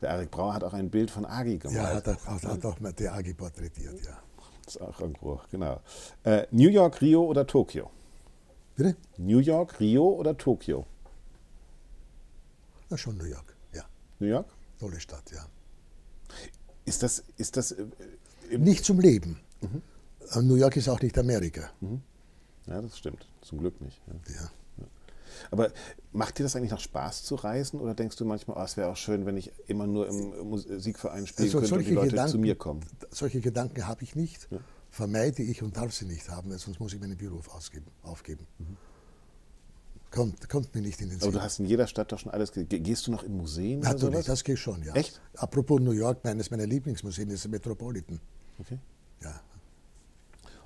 Der 0.02 0.10
Erik 0.10 0.32
Brauer 0.32 0.54
hat 0.54 0.64
auch 0.64 0.74
ein 0.74 0.90
Bild 0.90 1.10
von 1.10 1.26
Agi 1.26 1.58
gemalt. 1.58 1.78
ja, 1.78 1.94
hat, 1.96 2.08
er, 2.08 2.26
hat, 2.26 2.66
auch 2.66 2.80
mal 2.80 2.94
der 2.94 3.14
Agi 3.14 3.34
porträtiert, 3.34 4.04
ja. 4.06 4.18
Das 4.66 4.76
ist 4.76 4.82
auch 4.82 5.00
irgendwo, 5.00 5.40
genau. 5.52 5.82
Äh, 6.24 6.48
New 6.52 6.70
York, 6.70 7.02
Rio 7.02 7.24
oder 7.24 7.46
Tokio? 7.46 7.90
Bitte? 8.76 8.98
New 9.18 9.40
York, 9.40 9.80
Rio 9.80 10.10
oder 10.10 10.38
Tokio? 10.38 10.86
Na, 12.90 12.98
schon 12.98 13.18
New 13.18 13.26
York, 13.26 13.56
ja. 13.74 13.84
New 14.20 14.28
York? 14.28 14.48
Tolle 14.80 15.00
Stadt, 15.00 15.32
ja. 15.32 15.46
Ist 16.84 17.02
das, 17.04 17.24
ist 17.38 17.58
das 17.58 17.72
äh, 17.72 17.86
im, 18.50 18.64
Nicht 18.64 18.84
zum 18.86 19.00
Leben. 19.00 19.40
Aber 20.30 20.42
New 20.42 20.56
York 20.56 20.76
ist 20.78 20.90
auch 20.90 21.02
nicht 21.02 21.18
Amerika. 21.18 21.72
Ja, 22.68 22.82
das 22.82 22.98
stimmt. 22.98 23.28
Zum 23.42 23.60
Glück 23.60 23.80
nicht. 23.82 24.02
Ja. 24.08 24.34
Ja. 24.36 24.50
Aber 25.52 25.72
macht 26.14 26.40
dir 26.40 26.44
das 26.44 26.56
eigentlich 26.56 26.72
noch 26.72 26.80
Spaß 26.80 27.24
zu 27.24 27.36
reisen 27.36 27.80
oder 27.80 27.94
denkst 27.94 28.16
du 28.16 28.26
manchmal, 28.26 28.58
oh, 28.58 28.64
es 28.64 28.78
wäre 28.78 28.90
auch 28.90 28.96
schön, 28.98 29.26
wenn 29.26 29.36
ich 29.38 29.52
immer 29.68 29.86
nur 29.86 30.08
im 30.08 30.50
Musikverein 30.50 31.28
spielen 31.28 31.48
Also 31.48 31.60
könnte 31.60 31.74
und 31.76 31.80
die 31.82 31.86
solche 31.86 31.94
Leute 31.96 32.10
Gedanken, 32.12 32.32
zu 32.32 32.38
mir 32.40 32.56
kommen? 32.56 32.82
solche 33.12 33.42
Gedanken 33.42 33.86
habe 33.88 34.04
ich 34.04 34.16
nicht, 34.16 34.48
vermeide 34.92 35.44
ich 35.44 35.62
und 35.62 35.76
darf 35.76 35.94
sie 35.94 36.06
nicht 36.06 36.30
haben, 36.30 36.52
weil 36.52 36.60
sonst 36.60 36.80
muss 36.80 36.94
ich 36.94 37.00
meinen 37.02 37.18
Beruf 37.18 37.50
ausgeben, 37.54 37.88
aufgeben. 38.04 38.46
Kommt, 40.12 40.48
kommt 40.48 40.74
mir 40.74 40.82
nicht 40.82 41.02
in 41.02 41.10
den 41.10 41.18
Aber 41.18 41.26
Sinn. 41.26 41.34
du 41.34 41.42
hast 41.42 41.60
in 41.60 41.66
jeder 41.66 41.88
Stadt 41.88 42.10
doch 42.12 42.20
schon 42.20 42.32
alles. 42.32 42.54
ge- 42.54 42.64
ge- 42.64 42.80
Gehst 42.80 43.06
du 43.08 43.12
noch 43.12 43.24
in 43.24 43.36
Museen 43.36 43.82
Natürlich, 43.82 44.26
das 44.26 44.44
geht 44.46 44.58
schon, 44.60 44.82
ja. 44.84 44.94
Echt? 44.96 45.20
Apropos 45.36 45.82
New 45.82 45.92
York, 45.92 46.20
eines 46.26 46.50
meiner 46.52 46.66
Lieblingsmuseen 46.66 47.30
ist 47.32 47.44
das 47.44 47.52
Metropolitan. 47.52 48.22
Okay. 48.60 48.80
Ja. 49.22 49.42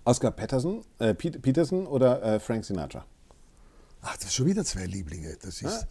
Oscar 0.05 0.31
Peterson, 0.31 0.83
äh, 0.99 1.13
Pete- 1.13 1.39
Peterson 1.39 1.85
oder 1.87 2.21
äh, 2.23 2.39
Frank 2.39 2.65
Sinatra? 2.65 3.05
Ach, 4.01 4.13
das 4.13 4.21
sind 4.21 4.33
schon 4.33 4.45
wieder 4.47 4.63
zwei 4.65 4.85
Lieblinge. 4.85 5.35
Das 5.41 5.61
ist 5.61 5.87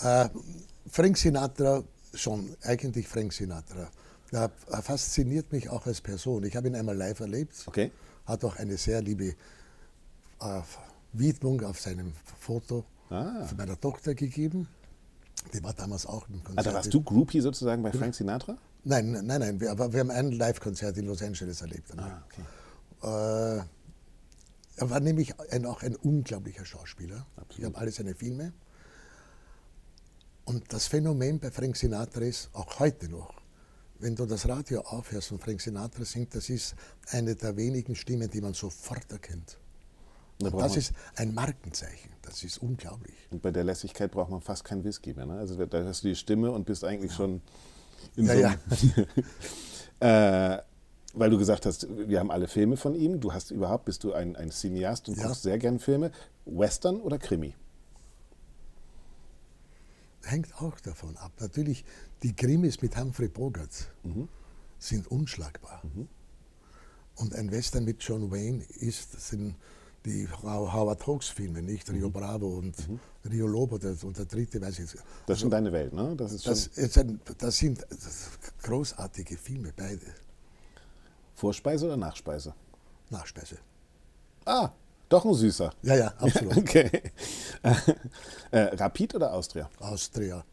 Ah. 0.00 0.24
äh, 0.24 0.28
Frank 0.90 1.16
Sinatra, 1.18 1.82
schon 2.14 2.56
eigentlich 2.62 3.08
Frank 3.08 3.32
Sinatra. 3.32 3.88
Er 4.30 4.50
er 4.70 4.82
fasziniert 4.82 5.50
mich 5.52 5.68
auch 5.70 5.86
als 5.86 6.00
Person. 6.00 6.44
Ich 6.44 6.54
habe 6.54 6.68
ihn 6.68 6.76
einmal 6.76 6.96
live 6.96 7.20
erlebt. 7.20 7.54
Okay. 7.66 7.90
Hat 8.26 8.44
auch 8.44 8.56
eine 8.56 8.76
sehr 8.76 9.00
liebe 9.02 9.34
äh, 10.40 10.60
Widmung 11.12 11.62
auf 11.64 11.80
seinem 11.80 12.12
Foto 12.38 12.84
Ah. 13.10 13.44
von 13.46 13.56
meiner 13.56 13.80
Tochter 13.80 14.14
gegeben. 14.14 14.68
Die 15.54 15.62
war 15.62 15.72
damals 15.72 16.04
auch 16.04 16.28
im 16.28 16.44
Konzert. 16.44 16.58
Also 16.66 16.72
warst 16.76 16.92
du 16.94 17.00
Groupie 17.02 17.40
sozusagen 17.40 17.82
bei 17.82 17.90
Frank 17.92 18.14
Sinatra? 18.14 18.56
Nein, 18.84 19.12
nein, 19.12 19.40
nein. 19.40 19.60
Wir, 19.60 19.70
aber 19.70 19.92
wir 19.92 20.00
haben 20.00 20.10
ein 20.10 20.30
Live-Konzert 20.32 20.96
in 20.98 21.06
Los 21.06 21.22
Angeles 21.22 21.60
erlebt. 21.62 21.90
Ah, 21.96 22.22
okay. 22.26 22.42
Äh, 23.02 23.62
er 24.80 24.90
war 24.90 25.00
nämlich 25.00 25.38
ein, 25.50 25.66
auch 25.66 25.82
ein 25.82 25.96
unglaublicher 25.96 26.64
Schauspieler. 26.64 27.26
Absolut. 27.36 27.58
Ich 27.58 27.64
habe 27.64 27.78
alle 27.78 27.90
seine 27.90 28.14
Filme. 28.14 28.52
Und 30.44 30.72
das 30.72 30.86
Phänomen 30.86 31.38
bei 31.40 31.50
Frank 31.50 31.76
Sinatra 31.76 32.22
ist, 32.22 32.48
auch 32.54 32.78
heute 32.78 33.08
noch, 33.08 33.34
wenn 33.98 34.14
du 34.14 34.24
das 34.24 34.48
Radio 34.48 34.80
aufhörst 34.82 35.32
und 35.32 35.42
Frank 35.42 35.60
Sinatra 35.60 36.04
singt, 36.04 36.34
das 36.34 36.48
ist 36.48 36.74
eine 37.10 37.34
der 37.34 37.56
wenigen 37.56 37.94
Stimmen, 37.96 38.30
die 38.30 38.40
man 38.40 38.54
sofort 38.54 39.10
erkennt. 39.10 39.58
Da 40.38 40.50
das 40.50 40.76
ist 40.76 40.92
ein 41.16 41.34
Markenzeichen. 41.34 42.10
Das 42.22 42.44
ist 42.44 42.58
unglaublich. 42.58 43.16
Und 43.30 43.42
bei 43.42 43.50
der 43.50 43.64
Lässigkeit 43.64 44.12
braucht 44.12 44.30
man 44.30 44.40
fast 44.40 44.64
kein 44.64 44.84
Whisky 44.84 45.12
mehr. 45.12 45.26
Ne? 45.26 45.38
Also 45.38 45.66
da 45.66 45.82
hörst 45.82 46.04
du 46.04 46.08
die 46.08 46.14
Stimme 46.14 46.52
und 46.52 46.64
bist 46.64 46.84
eigentlich 46.84 47.12
schon 47.12 47.42
in 48.14 48.26
Ja, 48.26 48.56
so 48.70 48.86
ja. 50.00 50.56
äh, 50.56 50.62
weil 51.14 51.30
du 51.30 51.38
gesagt 51.38 51.66
hast, 51.66 51.86
wir 52.08 52.18
haben 52.20 52.30
alle 52.30 52.48
Filme 52.48 52.76
von 52.76 52.94
ihm. 52.94 53.20
Du 53.20 53.32
hast 53.32 53.50
überhaupt, 53.50 53.84
bist 53.86 54.04
du 54.04 54.12
ein, 54.12 54.36
ein 54.36 54.50
Cineast 54.50 55.08
und 55.08 55.16
Ja. 55.16 55.26
guckst 55.26 55.42
sehr 55.42 55.58
gern 55.58 55.78
Filme. 55.78 56.10
Western 56.44 57.00
oder 57.00 57.18
Krimi? 57.18 57.54
Hängt 60.24 60.60
auch 60.60 60.78
davon 60.80 61.16
ab. 61.16 61.32
Natürlich, 61.40 61.84
die 62.22 62.34
Krimis 62.34 62.82
mit 62.82 62.96
Humphrey 62.98 63.28
Bogart 63.28 63.70
sind 64.78 65.06
unschlagbar. 65.10 65.82
Und 67.16 67.34
ein 67.34 67.50
Western 67.50 67.84
mit 67.84 68.02
John 68.02 68.30
Wayne 68.30 68.62
ist, 68.78 69.18
sind 69.28 69.54
die 70.04 70.28
Ho- 70.42 70.72
Howard 70.72 71.06
Hawks 71.06 71.28
Filme, 71.28 71.62
nicht? 71.62 71.90
Rio 71.90 72.10
Bravo 72.10 72.58
und 72.58 72.74
Rio 73.28 73.46
Lobo 73.46 73.78
der, 73.78 73.96
und 74.04 74.16
der 74.18 74.26
dritte, 74.26 74.60
weiß 74.60 74.74
ich 74.74 74.78
jetzt. 74.92 74.96
Das 75.26 75.36
ist 75.36 75.40
schon 75.40 75.50
deine 75.50 75.72
Welt, 75.72 75.92
ne? 75.92 76.14
Das 76.16 76.32
ist 76.32 76.44
schon 76.44 76.52
Das, 76.52 76.98
ein, 76.98 77.20
das 77.38 77.56
sind 77.56 77.86
großartige 78.62 79.36
Filme, 79.36 79.72
beide. 79.74 80.02
Vorspeise 81.38 81.86
oder 81.86 81.96
Nachspeise? 81.96 82.52
Nachspeise. 83.10 83.58
Ah, 84.44 84.70
doch 85.08 85.24
ein 85.24 85.34
Süßer. 85.34 85.72
Ja, 85.82 85.94
ja, 85.94 86.08
absolut. 86.18 86.56
Okay. 86.58 86.90
äh, 88.50 88.60
Rapid 88.74 89.14
oder 89.14 89.32
Austria? 89.32 89.70
Austria. 89.78 90.44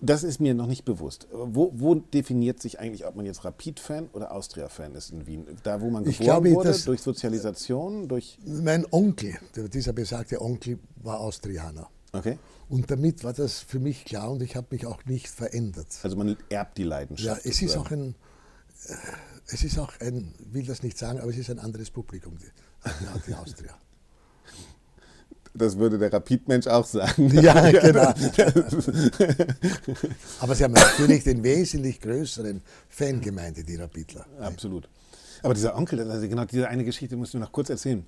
Das 0.00 0.22
ist 0.22 0.40
mir 0.40 0.54
noch 0.54 0.68
nicht 0.68 0.84
bewusst. 0.84 1.26
Wo, 1.32 1.72
wo 1.74 1.96
definiert 1.96 2.60
sich 2.62 2.78
eigentlich, 2.78 3.06
ob 3.06 3.16
man 3.16 3.26
jetzt 3.26 3.44
Rapid-Fan 3.44 4.10
oder 4.12 4.30
Austria-Fan 4.30 4.94
ist 4.94 5.10
in 5.10 5.26
Wien? 5.26 5.46
Da, 5.64 5.80
wo 5.80 5.90
man 5.90 6.04
geboren 6.04 6.24
glaube, 6.24 6.52
wurde, 6.52 6.78
durch 6.84 7.00
Sozialisation, 7.02 8.06
durch... 8.06 8.38
Mein 8.44 8.86
Onkel, 8.92 9.36
dieser 9.72 9.94
besagte 9.94 10.40
Onkel, 10.40 10.78
war 11.02 11.18
Austrianer. 11.18 11.88
Okay. 12.12 12.38
Und 12.68 12.88
damit 12.90 13.24
war 13.24 13.32
das 13.32 13.58
für 13.60 13.80
mich 13.80 14.04
klar 14.04 14.30
und 14.30 14.42
ich 14.42 14.54
habe 14.54 14.68
mich 14.70 14.86
auch 14.86 15.04
nicht 15.06 15.28
verändert. 15.28 15.88
Also 16.02 16.16
man 16.16 16.36
erbt 16.50 16.78
die 16.78 16.82
Ja, 16.82 16.88
Leidenschaft. 16.88 17.44
es 17.46 17.60
ist 17.62 17.76
auch 17.76 17.90
ein, 17.90 18.14
äh, 18.86 18.94
es 19.48 19.62
ist 19.62 19.78
auch 19.78 19.92
ein, 20.00 20.34
will 20.38 20.66
das 20.66 20.82
nicht 20.82 20.98
sagen, 20.98 21.20
aber 21.20 21.30
es 21.30 21.38
ist 21.38 21.50
ein 21.50 21.58
anderes 21.58 21.90
Publikum, 21.90 22.36
die, 22.38 22.46
die 23.26 23.34
Austria. 23.34 23.74
Das 25.54 25.78
würde 25.78 25.98
der 25.98 26.12
Rapid-Mensch 26.12 26.66
auch 26.66 26.84
sagen. 26.84 27.30
Ja, 27.40 27.70
genau. 27.70 28.12
aber 30.40 30.54
sie 30.54 30.64
haben 30.64 30.74
natürlich 30.74 31.24
den 31.24 31.42
wesentlich 31.42 32.00
größeren 32.00 32.60
Fangemeinde, 32.88 33.64
die 33.64 33.76
Rapidler. 33.76 34.26
Absolut. 34.40 34.88
Aber 35.42 35.54
dieser 35.54 35.76
Onkel, 35.76 36.10
also 36.10 36.28
genau 36.28 36.44
diese 36.44 36.68
eine 36.68 36.84
Geschichte 36.84 37.16
musst 37.16 37.32
du 37.32 37.38
noch 37.38 37.52
kurz 37.52 37.70
erzählen. 37.70 38.04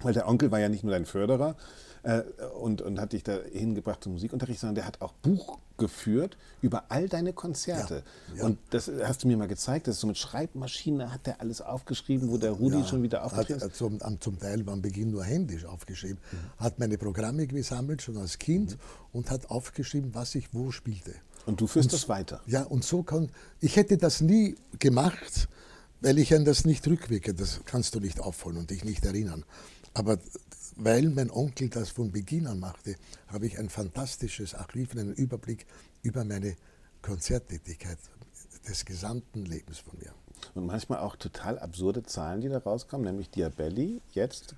Weil 0.00 0.12
der 0.12 0.28
Onkel 0.28 0.50
war 0.50 0.60
ja 0.60 0.68
nicht 0.68 0.84
nur 0.84 0.92
dein 0.92 1.06
Förderer 1.06 1.56
äh, 2.02 2.22
und, 2.60 2.82
und 2.82 3.00
hat 3.00 3.12
dich 3.12 3.22
da 3.22 3.38
hingebracht 3.52 4.04
zum 4.04 4.12
Musikunterricht, 4.12 4.60
sondern 4.60 4.76
der 4.76 4.86
hat 4.86 5.00
auch 5.00 5.12
Buch 5.12 5.58
geführt 5.76 6.36
über 6.62 6.84
all 6.88 7.08
deine 7.08 7.32
Konzerte. 7.32 8.02
Ja, 8.32 8.38
ja. 8.38 8.44
Und 8.44 8.58
das 8.70 8.90
hast 9.04 9.24
du 9.24 9.28
mir 9.28 9.36
mal 9.36 9.48
gezeigt, 9.48 9.86
das 9.86 9.96
ist 9.96 10.00
so 10.00 10.06
mit 10.06 10.16
Schreibmaschine 10.16 11.12
hat 11.12 11.26
der 11.26 11.40
alles 11.40 11.60
aufgeschrieben, 11.60 12.30
wo 12.30 12.38
der 12.38 12.52
Rudi 12.52 12.84
schon 12.84 13.02
wieder 13.02 13.24
aufgeschrieben 13.24 13.60
hat, 13.60 13.70
hat. 13.70 13.76
zum, 13.76 14.00
zum 14.20 14.38
Teil 14.38 14.66
am 14.68 14.82
Beginn 14.82 15.10
nur 15.10 15.24
händisch 15.24 15.64
aufgeschrieben, 15.64 16.18
hat 16.58 16.78
meine 16.78 16.98
Programme 16.98 17.46
gesammelt, 17.46 18.02
schon 18.02 18.16
als 18.16 18.38
Kind, 18.38 18.78
und 19.12 19.30
hat 19.30 19.50
aufgeschrieben, 19.50 20.14
was 20.14 20.34
ich 20.34 20.52
wo 20.52 20.70
spielte. 20.70 21.14
Und 21.44 21.60
du 21.60 21.66
führst 21.66 21.92
das 21.92 22.08
weiter. 22.08 22.40
Ja, 22.46 22.64
und 22.64 22.84
so 22.84 23.02
kann, 23.02 23.30
ich 23.60 23.76
hätte 23.76 23.96
das 23.98 24.20
nie 24.20 24.56
gemacht, 24.78 25.48
weil 26.00 26.18
ich 26.18 26.34
an 26.34 26.44
das 26.44 26.64
nicht 26.64 26.86
rückwirke, 26.86 27.34
das 27.34 27.60
kannst 27.64 27.94
du 27.94 28.00
nicht 28.00 28.20
aufholen 28.20 28.58
und 28.58 28.70
dich 28.70 28.84
nicht 28.84 29.04
erinnern. 29.04 29.44
Aber 29.94 30.18
weil 30.76 31.08
mein 31.08 31.30
Onkel 31.30 31.68
das 31.68 31.90
von 31.90 32.12
Beginn 32.12 32.46
an 32.46 32.60
machte, 32.60 32.96
habe 33.28 33.46
ich 33.46 33.58
ein 33.58 33.68
fantastisches 33.68 34.54
Archiv 34.54 34.92
und 34.92 35.00
einen 35.00 35.14
Überblick 35.14 35.66
über 36.02 36.24
meine 36.24 36.56
Konzerttätigkeit 37.02 37.98
des 38.68 38.84
gesamten 38.84 39.44
Lebens 39.44 39.78
von 39.78 39.98
mir. 39.98 40.12
Und 40.54 40.66
manchmal 40.66 40.98
auch 40.98 41.16
total 41.16 41.58
absurde 41.58 42.02
Zahlen, 42.02 42.42
die 42.42 42.48
da 42.48 42.58
rauskommen, 42.58 43.06
nämlich 43.06 43.30
Diabelli. 43.30 44.00
Jetzt 44.12 44.54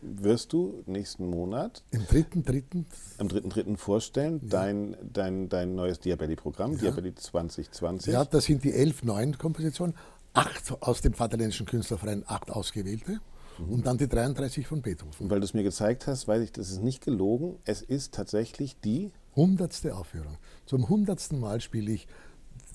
wirst 0.00 0.52
du 0.52 0.82
nächsten 0.86 1.28
Monat 1.28 1.82
Im 1.90 2.06
dritten, 2.06 2.44
dritten, 2.44 2.86
am 3.18 3.28
3.3. 3.28 3.76
vorstellen, 3.76 4.40
dein, 4.48 4.96
dein, 5.12 5.48
dein 5.48 5.74
neues 5.74 6.00
Diabelli-Programm, 6.00 6.78
Diabelli 6.78 7.14
2020. 7.14 8.12
ja, 8.12 8.24
das 8.24 8.44
sind 8.44 8.64
die 8.64 8.72
elf 8.72 9.02
neuen 9.02 9.36
Kompositionen, 9.36 9.94
acht 10.32 10.72
aus 10.80 11.02
dem 11.02 11.12
Vaterländischen 11.12 11.66
Künstlerverein, 11.66 12.24
acht 12.26 12.50
ausgewählte 12.50 13.20
und 13.66 13.86
dann 13.86 13.98
die 13.98 14.08
33 14.08 14.66
von 14.66 14.82
Beethoven. 14.82 15.24
Und 15.24 15.30
weil 15.30 15.40
du 15.40 15.44
es 15.44 15.54
mir 15.54 15.62
gezeigt 15.62 16.06
hast, 16.06 16.28
weiß 16.28 16.42
ich, 16.42 16.52
das 16.52 16.70
ist 16.70 16.82
nicht 16.82 17.02
gelogen. 17.04 17.56
Es 17.64 17.82
ist 17.82 18.14
tatsächlich 18.14 18.80
die. 18.80 19.12
Hundertste 19.36 19.94
Aufführung. 19.94 20.36
Zum 20.66 20.88
hundertsten 20.88 21.38
Mal 21.38 21.60
spiele 21.60 21.92
ich 21.92 22.08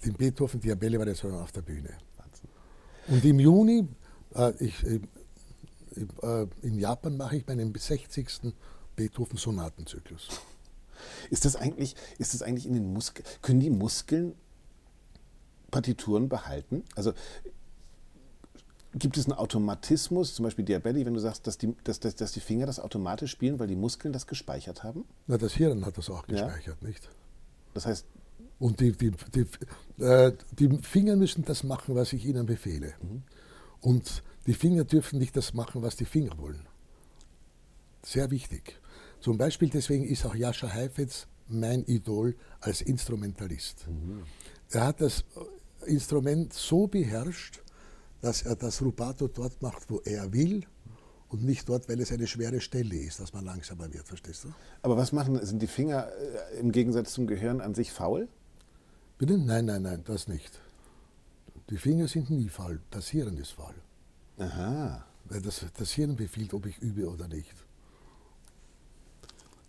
den 0.05 0.13
Beethoven 0.13 0.61
Diabelli-Variation 0.61 1.33
auf 1.33 1.51
der 1.51 1.61
Bühne. 1.61 1.89
Und 3.07 3.25
im 3.25 3.39
Juni, 3.39 3.87
äh, 4.35 4.53
ich, 4.63 4.81
äh, 4.85 4.99
in 6.61 6.79
Japan 6.79 7.17
mache 7.17 7.37
ich 7.37 7.47
meinen 7.47 7.73
60. 7.75 8.53
Beethoven-Sonatenzyklus. 8.95 10.29
Ist 11.29 11.45
das 11.45 11.55
eigentlich, 11.55 11.95
ist 12.17 12.33
das 12.33 12.41
eigentlich 12.41 12.65
in 12.65 12.73
den 12.73 12.93
Muskeln? 12.93 13.25
Können 13.41 13.59
die 13.59 13.69
Muskeln 13.69 14.35
Partituren 15.71 16.29
behalten? 16.29 16.83
Also 16.95 17.13
gibt 18.95 19.17
es 19.17 19.25
einen 19.25 19.33
Automatismus, 19.37 20.35
zum 20.35 20.43
Beispiel 20.43 20.65
Diabelli, 20.65 21.05
wenn 21.05 21.13
du 21.13 21.19
sagst, 21.19 21.47
dass 21.47 21.57
die, 21.57 21.75
dass, 21.83 21.99
dass, 21.99 22.15
dass 22.15 22.31
die 22.31 22.39
Finger 22.39 22.65
das 22.65 22.79
automatisch 22.79 23.31
spielen, 23.31 23.59
weil 23.59 23.67
die 23.67 23.75
Muskeln 23.75 24.13
das 24.13 24.27
gespeichert 24.27 24.83
haben? 24.83 25.05
Na, 25.27 25.37
das 25.37 25.53
Hirn 25.53 25.85
hat 25.85 25.97
das 25.97 26.09
auch 26.09 26.27
Ja. 26.27 26.45
gespeichert, 26.47 26.81
nicht? 26.83 27.09
Das 27.73 27.85
heißt, 27.85 28.05
Und 28.59 28.79
die, 28.79 28.91
die, 28.93 29.11
die, 29.33 30.03
äh, 30.03 30.31
die 30.59 30.69
Finger 30.83 31.15
müssen 31.15 31.43
das 31.43 31.63
machen, 31.63 31.95
was 31.95 32.13
ich 32.13 32.23
ihnen 32.25 32.45
befehle. 32.45 32.93
Und 33.81 34.23
die 34.45 34.53
Finger 34.53 34.83
dürfen 34.83 35.19
nicht 35.19 35.35
das 35.35 35.53
machen, 35.53 35.81
was 35.81 35.95
die 35.95 36.05
Finger 36.05 36.37
wollen. 36.37 36.65
Sehr 38.03 38.29
wichtig. 38.31 38.79
Zum 39.19 39.37
Beispiel 39.37 39.69
deswegen 39.69 40.05
ist 40.05 40.25
auch 40.25 40.35
Jascha 40.35 40.71
Heifetz 40.71 41.27
mein 41.47 41.83
Idol 41.85 42.35
als 42.61 42.81
Instrumentalist. 42.81 43.85
Er 44.69 44.85
hat 44.87 45.01
das 45.01 45.23
Instrument 45.85 46.53
so 46.53 46.87
beherrscht, 46.87 47.61
dass 48.23 48.41
er 48.41 48.55
das 48.55 48.81
Rubato 48.81 49.27
dort 49.27 49.61
macht, 49.61 49.89
wo 49.89 49.99
er 50.05 50.31
will 50.31 50.65
und 51.27 51.43
nicht 51.43 51.67
dort, 51.67 51.89
weil 51.89 51.99
es 51.99 52.09
eine 52.09 52.25
schwere 52.25 52.61
Stelle 52.61 52.95
ist, 52.95 53.19
dass 53.19 53.33
man 53.33 53.43
langsamer 53.43 53.91
wird, 53.93 54.07
verstehst 54.07 54.45
du? 54.45 54.53
aber 54.81 54.95
was 54.95 55.11
machen, 55.11 55.45
sind 55.45 55.61
die 55.61 55.67
Finger 55.67 56.07
äh, 56.07 56.57
im 56.57 56.71
Gegensatz 56.71 57.11
zum 57.11 57.27
Gehirn 57.27 57.59
an 57.59 57.75
sich 57.75 57.91
faul? 57.91 58.29
Bitte? 59.17 59.37
Nein, 59.37 59.65
nein, 59.65 59.81
nein, 59.81 60.03
das 60.05 60.29
nicht. 60.29 60.61
Die 61.69 61.77
Finger 61.77 62.07
sind 62.07 62.29
nie 62.29 62.47
faul, 62.47 62.79
das 62.91 63.09
Hirn 63.09 63.35
ist 63.35 63.51
faul. 63.51 63.75
Aha. 64.37 65.05
Weil 65.25 65.41
das, 65.41 65.65
das 65.77 65.91
Hirn 65.91 66.15
befiehlt, 66.15 66.53
ob 66.53 66.65
ich 66.65 66.77
übe 66.77 67.09
oder 67.09 67.27
nicht. 67.27 67.53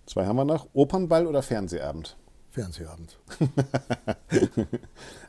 Zwei 0.07 0.27
haben 0.27 0.37
wir 0.37 0.45
noch. 0.45 0.69
Opernball 0.75 1.27
oder 1.27 1.43
Fernsehabend? 1.43 2.17
Fernsehabend. 2.51 3.19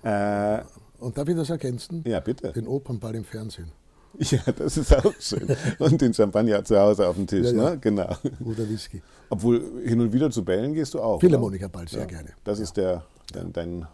Äh, 0.04 0.62
Und 1.00 1.18
darf 1.18 1.28
ich 1.28 1.36
das 1.36 1.50
ergänzen? 1.50 2.04
ja, 2.06 2.20
bitte. 2.20 2.52
Den 2.52 2.68
Opernball 2.68 3.16
im 3.16 3.24
Fernsehen. 3.26 3.72
Ja, 4.18 4.40
das 4.58 4.78
ist 4.78 4.96
auch 4.96 5.14
schön. 5.20 5.46
Und 5.78 6.00
den 6.00 6.14
Champagner 6.14 6.64
zu 6.64 6.80
Hause 6.80 7.06
auf 7.06 7.18
dem 7.18 7.28
Tisch, 7.28 7.48
Ja, 7.48 7.52
ja. 7.52 7.70
ne? 7.72 7.78
Genau. 7.80 8.16
Oder 8.46 8.70
Whisky. 8.70 9.02
Obwohl 9.30 9.82
hin 9.84 10.00
und 10.00 10.14
wieder 10.14 10.32
zu 10.32 10.46
Bällen 10.46 10.74
gehst 10.74 10.94
du 10.94 11.02
auch. 11.02 11.20
Philharmonikerball, 11.20 11.86
sehr 11.90 12.00
oder? 12.04 12.08
gerne. 12.08 12.30
Das 12.46 12.60
ist 12.60 12.78
der, 12.78 13.04
dein, 13.34 13.52
dein, 13.52 13.86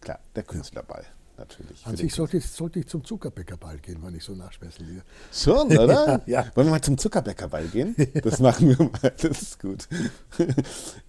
klar, 0.00 0.20
der 0.34 0.44
Künstlerball 0.44 1.04
natürlich. 1.36 1.86
An 1.86 1.96
sich 1.96 2.14
sollte 2.14 2.38
ich, 2.38 2.48
sollte 2.48 2.78
ich 2.78 2.86
zum 2.86 3.04
Zuckerbäckerball 3.04 3.76
gehen, 3.78 3.98
wenn 4.02 4.14
ich 4.14 4.24
so 4.24 4.32
nachspeisen 4.34 4.88
will. 4.88 5.02
Schon, 5.30 5.66
oder? 5.76 6.22
Ja, 6.26 6.44
ja. 6.44 6.46
Wollen 6.54 6.68
wir 6.68 6.72
mal 6.72 6.80
zum 6.82 6.96
Zuckerbäckerball 6.96 7.66
gehen? 7.66 7.94
Das 8.22 8.38
machen 8.40 8.70
wir 8.70 8.78
mal, 8.82 9.12
das 9.20 9.42
ist 9.42 9.60
gut. 9.60 9.86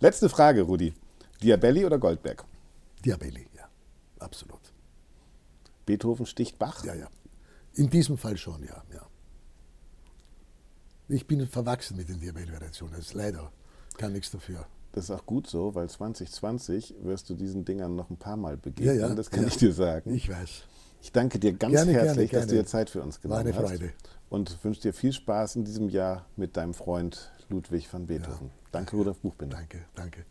Letzte 0.02 0.28
Frage, 0.28 0.64
Rudi. 0.64 0.94
Diabelli 1.42 1.86
oder 1.86 1.98
Goldberg? 1.98 2.44
Diabelli, 3.06 3.48
ja, 3.56 3.64
absolut. 4.20 4.60
Beethoven 5.86 6.26
sticht 6.26 6.60
Bach? 6.60 6.84
Ja, 6.86 6.94
ja. 6.94 7.08
In 7.76 7.90
diesem 7.90 8.18
Fall 8.18 8.38
schon, 8.38 8.64
ja. 8.64 8.84
ja. 8.94 9.08
Ich 11.08 11.28
bin 11.28 11.46
verwachsen 11.48 11.98
mit 11.98 12.10
den 12.10 12.20
Diabelli-Variationen. 12.20 12.96
Das 12.96 13.08
ist 13.08 13.14
leider. 13.14 13.52
Kann 13.98 14.14
nichts 14.14 14.32
dafür. 14.32 14.66
Das 14.94 15.06
ist 15.06 15.12
auch 15.12 15.26
gut 15.26 15.48
so, 15.48 15.74
weil 15.76 15.90
2020 15.90 16.96
wirst 17.02 17.30
du 17.30 17.34
diesen 17.34 17.66
Dingern 17.66 17.96
noch 17.96 18.10
ein 18.10 18.18
paar 18.18 18.38
Mal 18.38 18.58
begegnen. 18.58 19.00
Ja, 19.00 19.08
ja, 19.08 19.16
das 19.16 19.32
kann 19.32 19.42
ja. 19.42 19.48
ich 19.48 19.58
dir 19.58 19.74
sagen. 19.74 20.14
Ich 20.14 20.30
weiß. 20.30 20.64
Ich 21.02 21.12
danke 21.12 21.40
dir 21.40 21.54
ganz 21.54 21.74
Gerne, 21.74 21.92
gerne, 21.92 22.08
herzlich, 22.08 22.32
dass 22.32 22.44
du 22.44 22.48
gerne. 22.48 22.64
dir 22.64 22.68
Zeit 22.68 22.90
für 22.90 23.02
uns 23.02 23.20
genommen 23.20 23.46
War 23.46 23.46
eine 23.46 23.56
hast. 23.56 23.70
Freude. 23.70 23.94
Und 24.30 24.64
wünsche 24.64 24.82
dir 24.82 24.94
viel 24.94 25.12
Spaß 25.12 25.58
in 25.58 25.66
diesem 25.66 25.90
Jahr 25.90 26.26
mit 26.38 26.56
deinem 26.58 26.74
Freund 26.74 27.32
Ludwig 27.50 27.92
van 27.92 28.08
Beethoven. 28.08 28.52
Danke, 28.72 28.96
Rudolf 28.96 29.20
Buchbinder. 29.20 29.58
Danke, 29.58 29.86
danke. 29.96 30.26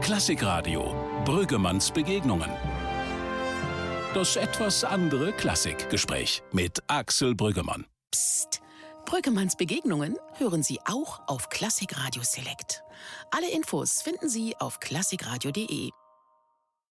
Klassikradio. 0.00 0.94
Brüggemanns 1.24 1.90
Begegnungen. 1.90 2.50
Das 4.12 4.34
etwas 4.34 4.82
andere 4.82 5.32
Klassikgespräch 5.32 6.42
mit 6.50 6.82
Axel 6.88 7.36
Brüggemann. 7.36 7.86
Psst. 8.10 8.60
Brüggemanns 9.06 9.54
Begegnungen 9.54 10.16
hören 10.36 10.64
Sie 10.64 10.80
auch 10.84 11.20
auf 11.28 11.48
Klassik 11.48 11.96
Radio 11.96 12.22
Select. 12.24 12.82
Alle 13.30 13.48
Infos 13.52 14.02
finden 14.02 14.28
Sie 14.28 14.56
auf 14.58 14.80
klassikradio.de. 14.80 15.90